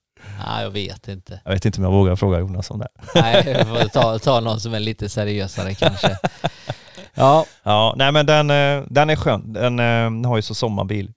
Ja, 0.46 0.62
jag 0.62 0.70
vet 0.70 1.08
inte. 1.08 1.40
Jag 1.44 1.52
vet 1.52 1.64
inte 1.64 1.78
om 1.78 1.84
jag 1.84 1.90
vågar 1.92 2.16
fråga 2.16 2.38
Jonas 2.38 2.70
om 2.70 2.78
det. 2.78 2.88
Nej, 3.14 3.44
jag 3.58 3.66
får 3.68 3.88
ta, 3.88 4.18
ta 4.18 4.40
någon 4.40 4.60
som 4.60 4.74
är 4.74 4.80
lite 4.80 5.08
seriösare 5.08 5.74
kanske. 5.74 6.16
Ja, 7.14 7.46
Ja, 7.62 7.94
nej 7.98 8.12
men 8.12 8.26
den, 8.26 8.50
eh, 8.50 8.84
den 8.90 9.10
är 9.10 9.16
skön. 9.16 9.52
Den 9.52 9.78
eh, 10.24 10.28
har 10.30 10.36
ju 10.36 10.42
så 10.42 10.54
sommarbil 10.54 11.12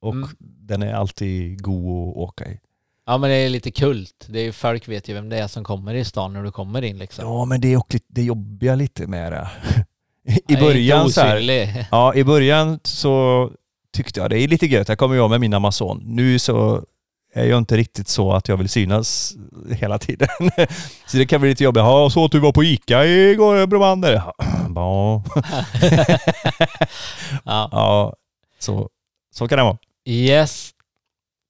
och 0.00 0.12
Mm. 0.14 0.28
den 0.40 0.82
är 0.82 0.92
alltid 0.94 1.62
god 1.62 2.08
att 2.10 2.16
åka 2.16 2.44
i. 2.44 2.58
ja 3.06 3.18
men 3.18 3.30
det 3.30 3.36
är 3.36 3.48
lite 3.48 3.70
kult. 3.70 4.26
Det 4.28 4.40
är 4.40 4.44
ju, 4.44 4.52
folk 4.52 4.88
vet 4.88 5.08
ju 5.08 5.14
vem 5.14 5.28
det 5.28 5.38
är 5.38 5.46
som 5.48 5.64
kommer 5.64 5.94
i 5.94 6.04
stan 6.04 6.32
när 6.32 6.42
du 6.42 6.50
kommer 6.52 6.82
in 6.82 6.98
liksom. 6.98 7.24
Ja, 7.28 7.44
men 7.44 7.60
det 7.60 7.72
är 7.72 7.76
också 7.76 7.98
det 8.08 8.22
jobbiga 8.22 8.74
lite 8.74 9.06
med 9.06 9.32
det. 9.32 9.48
I 10.48 10.56
början 10.56 11.10
så 11.10 11.20
här. 11.20 11.86
Ja, 11.90 12.14
i 12.14 12.24
början 12.24 12.80
så 12.84 13.50
tyckte 13.92 14.20
jag 14.20 14.30
det 14.30 14.38
är 14.38 14.48
lite 14.48 14.66
gött. 14.66 14.88
Här 14.88 14.96
kommer 14.96 15.16
jag 15.16 15.30
med 15.30 15.40
min 15.40 15.54
Amazon. 15.54 16.02
Nu 16.04 16.38
så 16.38 16.84
är 17.34 17.44
jag 17.44 17.58
inte 17.58 17.76
riktigt 17.76 18.08
så 18.08 18.32
att 18.32 18.48
jag 18.48 18.56
vill 18.56 18.68
synas 18.68 19.34
hela 19.70 19.98
tiden. 19.98 20.28
Så 21.06 21.16
det 21.16 21.26
kan 21.26 21.40
bli 21.40 21.50
lite 21.50 21.64
jobbigt. 21.64 21.80
Ja, 21.80 22.10
så 22.10 22.24
att 22.24 22.32
du 22.32 22.40
var 22.40 22.52
på 22.52 22.64
Ica 22.64 23.04
igår, 23.06 23.66
Bromander. 23.66 24.12
Ja. 24.12 24.34
Ja, 24.74 25.22
Ja. 27.44 27.68
ja 27.72 28.14
så, 28.58 28.88
så 29.34 29.48
kan 29.48 29.58
det 29.58 29.64
vara. 29.64 29.78
Yes. 30.08 30.70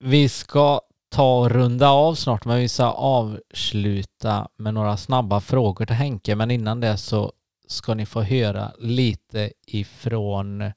Vi 0.04 0.28
ska 0.28 0.80
ta 1.10 1.38
och 1.38 1.50
runda 1.50 1.90
av 1.90 2.14
snart, 2.14 2.44
men 2.44 2.58
vi 2.58 2.68
ska 2.68 2.84
avsluta 2.84 4.48
med 4.58 4.74
några 4.74 4.96
snabba 4.96 5.40
frågor 5.40 5.86
till 5.86 5.96
Henke. 5.96 6.34
Men 6.34 6.50
innan 6.50 6.80
det 6.80 6.96
så 6.96 7.32
ska 7.68 7.94
ni 7.94 8.06
få 8.06 8.22
höra 8.22 8.72
lite 8.78 9.52
ifrån 9.66 10.72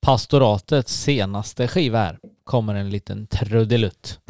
pastoratets 0.00 0.94
senaste 0.94 1.68
skiva 1.68 1.98
här. 1.98 2.18
Kommer 2.44 2.74
en 2.74 2.90
liten 2.90 3.26
trudelutt. 3.26 4.20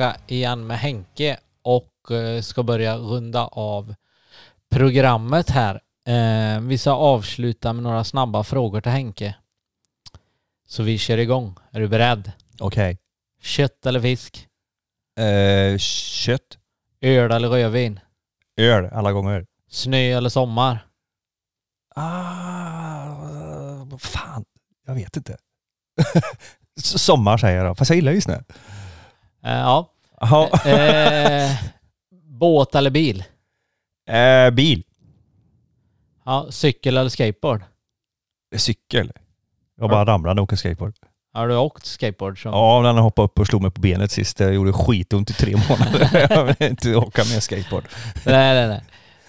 Tillbaka 0.00 0.20
igen 0.26 0.66
med 0.66 0.78
Henke 0.78 1.38
och 1.62 2.10
eh, 2.10 2.42
ska 2.42 2.62
börja 2.62 2.96
runda 2.96 3.46
av 3.46 3.94
programmet 4.70 5.50
här. 5.50 5.80
Eh, 6.06 6.60
vi 6.60 6.78
ska 6.78 6.90
avsluta 6.90 7.72
med 7.72 7.82
några 7.82 8.04
snabba 8.04 8.44
frågor 8.44 8.80
till 8.80 8.92
Henke. 8.92 9.34
Så 10.66 10.82
vi 10.82 10.98
kör 10.98 11.18
igång. 11.18 11.56
Är 11.70 11.80
du 11.80 11.88
beredd? 11.88 12.32
Okej. 12.60 12.98
Kött 13.42 13.86
eller 13.86 14.00
fisk? 14.00 14.48
Eh, 15.18 15.78
kött. 15.78 16.58
Öl 17.00 17.32
eller 17.32 17.48
rödvin? 17.48 18.00
Öl 18.56 18.86
alla 18.92 19.12
gånger. 19.12 19.46
Snö 19.70 20.16
eller 20.16 20.28
sommar? 20.28 20.86
Ah, 21.94 23.86
fan. 23.98 24.44
Jag 24.86 24.94
vet 24.94 25.16
inte. 25.16 25.36
Sommar 26.80 27.38
säger 27.38 27.56
jag 27.56 27.66
då. 27.66 27.74
Fast 27.74 27.90
jag 27.90 27.96
gillar 27.96 28.12
ju 28.12 28.20
snö. 28.20 28.40
Eh, 29.44 29.52
ja. 29.52 29.92
Jaha. 30.20 30.48
Eh, 30.70 31.50
båt 32.24 32.74
eller 32.74 32.90
bil? 32.90 33.24
Eh, 34.10 34.50
bil. 34.50 34.82
Ja, 36.24 36.46
cykel 36.50 36.96
eller 36.96 37.10
skateboard? 37.10 37.62
Cykel. 38.56 39.12
Jag 39.80 39.90
bara 39.90 40.04
ramlade 40.04 40.40
och 40.40 40.44
åkte 40.44 40.56
skateboard. 40.56 40.94
Har 41.32 41.48
du 41.48 41.56
åkt 41.56 41.86
skateboard? 41.86 42.42
Som... 42.42 42.52
Ja, 42.52 42.82
den 42.82 42.96
hoppade 42.96 43.24
upp 43.24 43.38
och 43.38 43.46
slog 43.46 43.62
mig 43.62 43.70
på 43.70 43.80
benet 43.80 44.10
sist. 44.10 44.36
Det 44.36 44.52
gjorde 44.52 44.72
skitont 44.72 45.30
i 45.30 45.32
tre 45.32 45.56
månader. 45.68 46.26
jag 46.30 46.44
vill 46.44 46.70
inte 46.70 46.96
åka 46.96 47.24
med 47.24 47.42
skateboard. 47.42 47.84
Nej, 48.26 48.54
nej, 48.54 48.68
nej. 48.68 48.82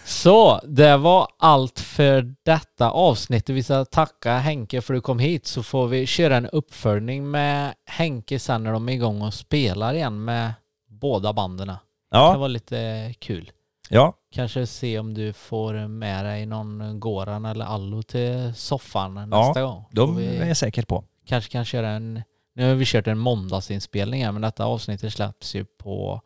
Så, 0.06 0.60
det 0.64 0.98
var 0.98 1.28
allt 1.38 1.80
för 1.80 2.36
detta 2.46 2.90
avsnitt. 2.92 3.50
Vi 3.50 3.64
ska 3.64 3.86
tacka 3.86 4.38
Henke 4.38 4.82
för 4.82 4.94
att 4.94 4.98
du 4.98 5.02
kom 5.02 5.20
hit 5.20 5.48
så 5.48 5.64
får 5.64 5.88
vi 5.88 6.06
köra 6.06 6.38
en 6.38 6.48
uppföljning 6.48 7.32
med 7.32 7.74
Henke 7.86 8.40
sen 8.40 8.64
när 8.64 8.72
de 8.74 8.90
är 8.90 8.94
igång 8.94 9.22
och 9.22 9.34
spelar 9.34 9.94
igen 9.94 10.24
med 10.26 10.54
båda 10.90 11.34
banden. 11.34 11.68
Det 11.68 11.74
kan 12.12 12.22
Ja, 12.22 12.38
vara 12.38 12.48
lite 12.48 13.14
kul. 13.20 13.52
ja, 13.90 14.14
Kanske 14.32 14.68
se 14.68 15.00
om 15.00 15.14
du 15.14 15.34
får 15.34 15.88
med 15.88 16.26
dig 16.26 16.46
någon 16.46 17.00
Goran 17.00 17.46
eller 17.46 17.66
Allo 17.66 18.04
till 18.04 18.54
soffan 18.56 19.30
nästa 19.30 19.62
gång. 19.62 19.84
Får 19.84 19.96
de 19.96 20.16
vi 20.16 20.26
är 20.38 20.46
jag 20.48 20.58
säker 20.58 20.84
på. 20.84 21.04
kanske 21.28 21.52
kan 21.52 21.66
köra 21.66 21.90
en... 21.90 22.22
Nu 22.56 22.68
har 22.70 22.76
vi 22.76 22.86
kört 22.86 23.08
en 23.08 23.18
måndagsinspelning 23.18 24.26
här 24.26 24.32
men 24.32 24.42
detta 24.42 24.66
avsnittet 24.66 25.14
släpps 25.14 25.56
ju 25.56 25.66
på 25.66 26.22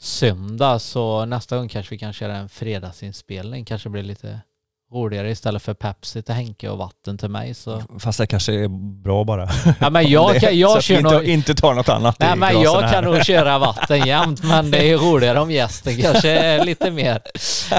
söndag 0.00 0.78
så 0.78 1.24
nästa 1.24 1.56
gång 1.56 1.68
kanske 1.68 1.94
vi 1.94 1.98
kan 1.98 2.12
köra 2.12 2.36
en 2.36 2.48
fredagsinspelning. 2.48 3.64
Kanske 3.64 3.88
blir 3.88 4.02
lite 4.02 4.40
roligare 4.92 5.30
istället 5.30 5.62
för 5.62 5.74
Pepsi 5.74 6.22
till 6.22 6.34
Henke 6.34 6.68
och 6.68 6.78
vatten 6.78 7.18
till 7.18 7.28
mig. 7.28 7.54
Så. 7.54 7.82
Fast 7.98 8.18
det 8.18 8.26
kanske 8.26 8.52
är 8.52 8.68
bra 9.02 9.24
bara. 9.24 9.48
Ja, 9.80 9.90
men 9.90 10.08
jag, 10.10 10.32
Det- 10.34 10.40
kan, 10.40 10.50
så 10.50 10.54
jag 10.56 10.78
att 10.78 10.90
vi 10.90 10.94
inte, 10.96 11.10
nog... 11.14 11.24
inte 11.24 11.54
tar 11.54 11.74
något 11.74 11.88
annat 11.88 12.16
Nej 12.18 12.36
men 12.36 12.60
jag 12.62 12.80
här. 12.80 12.92
kan 12.92 13.04
nog 13.04 13.24
köra 13.24 13.58
vatten 13.58 14.06
jämt 14.06 14.44
men 14.44 14.70
det 14.70 14.90
är 14.90 14.96
roligare 14.98 15.40
om 15.40 15.50
gästen 15.50 15.96
kanske 16.02 16.30
är 16.30 16.64
lite 16.64 16.90
mer. 16.90 17.20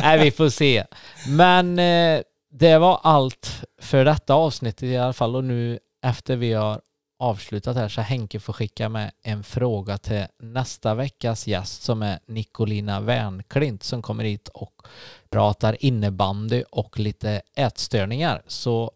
Nej 0.01 0.19
vi 0.23 0.31
får 0.31 0.49
se. 0.49 0.83
Men 1.27 1.79
eh, 1.79 2.21
det 2.51 2.77
var 2.77 2.99
allt 3.03 3.61
för 3.81 4.05
detta 4.05 4.33
avsnitt 4.33 4.83
i 4.83 4.97
alla 4.97 5.13
fall 5.13 5.35
och 5.35 5.43
nu 5.43 5.79
efter 6.05 6.35
vi 6.35 6.53
har 6.53 6.79
avslutat 7.19 7.75
här 7.75 7.89
så 7.89 8.01
Henke 8.01 8.39
får 8.39 8.53
skicka 8.53 8.89
med 8.89 9.11
en 9.23 9.43
fråga 9.43 9.97
till 9.97 10.25
nästa 10.37 10.95
veckas 10.95 11.47
gäst 11.47 11.81
som 11.81 12.01
är 12.01 12.19
Nicolina 12.25 12.99
Wernklint 12.99 13.83
som 13.83 14.01
kommer 14.01 14.23
hit 14.23 14.47
och 14.47 14.81
pratar 15.29 15.85
innebandy 15.85 16.63
och 16.71 16.99
lite 16.99 17.41
ätstörningar. 17.55 18.41
Så 18.47 18.91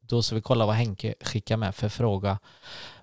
då 0.00 0.22
ska 0.22 0.34
vi 0.34 0.42
kolla 0.42 0.66
vad 0.66 0.74
Henke 0.74 1.14
skickar 1.20 1.56
med 1.56 1.74
för 1.74 1.88
fråga. 1.88 2.38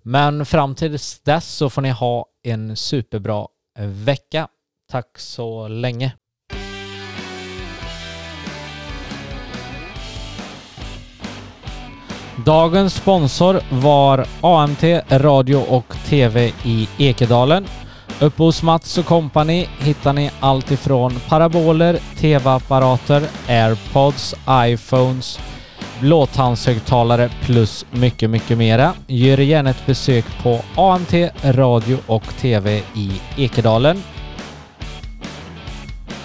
Men 0.02 0.46
fram 0.46 0.76
till 0.76 0.92
dess 1.24 1.48
så 1.56 1.70
får 1.70 1.82
ni 1.82 1.90
ha 1.90 2.26
en 2.44 2.76
superbra 2.76 3.48
vecka. 3.80 4.48
Tack 4.92 5.20
så 5.20 5.68
länge. 5.68 6.14
Dagens 12.46 12.94
sponsor 12.94 13.62
var 13.70 14.26
AMT 14.42 14.84
Radio 15.10 15.56
och 15.56 15.96
TV 16.06 16.52
i 16.64 16.88
Ekedalen. 16.98 17.66
Uppe 18.20 18.44
hos 18.44 18.64
Mats 18.64 18.98
och 18.98 19.06
Company 19.06 19.68
hittar 19.80 20.14
ni 20.14 20.32
allt 20.40 20.72
ifrån 20.72 21.20
paraboler, 21.30 22.00
TV-apparater, 22.20 23.24
airpods, 23.48 24.36
iPhones, 24.50 25.40
blåtandshögtalare 26.00 27.30
plus 27.42 27.86
mycket, 27.92 28.30
mycket 28.30 28.58
mera. 28.58 28.94
Gör 29.08 29.38
gärna 29.38 29.70
ett 29.70 29.86
besök 29.86 30.26
på 30.44 30.62
AMT 30.76 31.14
Radio 31.44 31.98
och 32.08 32.36
TV 32.40 32.82
i 32.96 33.22
Ekedalen. 33.38 34.04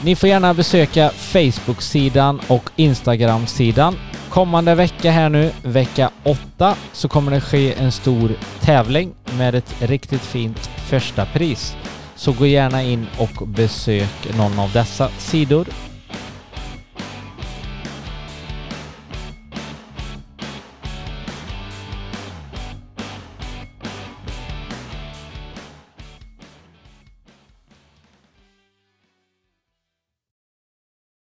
Ni 0.04 0.16
får 0.16 0.28
gärna 0.28 0.54
besöka 0.54 1.10
Facebook-sidan 1.10 2.40
och 2.48 2.70
Instagram-sidan. 2.76 3.96
Kommande 4.30 4.74
vecka 4.74 5.10
här 5.10 5.28
nu, 5.28 5.50
vecka 5.62 6.10
8, 6.22 6.76
så 6.92 7.08
kommer 7.08 7.32
det 7.32 7.40
ske 7.40 7.74
en 7.74 7.92
stor 7.92 8.32
tävling 8.60 9.14
med 9.38 9.54
ett 9.54 9.74
riktigt 9.78 10.20
fint 10.20 10.70
första 10.88 11.26
pris. 11.26 11.76
Så 12.14 12.32
gå 12.32 12.46
gärna 12.46 12.82
in 12.82 13.06
och 13.18 13.48
besök 13.48 14.36
någon 14.38 14.58
av 14.58 14.72
dessa 14.72 15.08
sidor. 15.08 15.66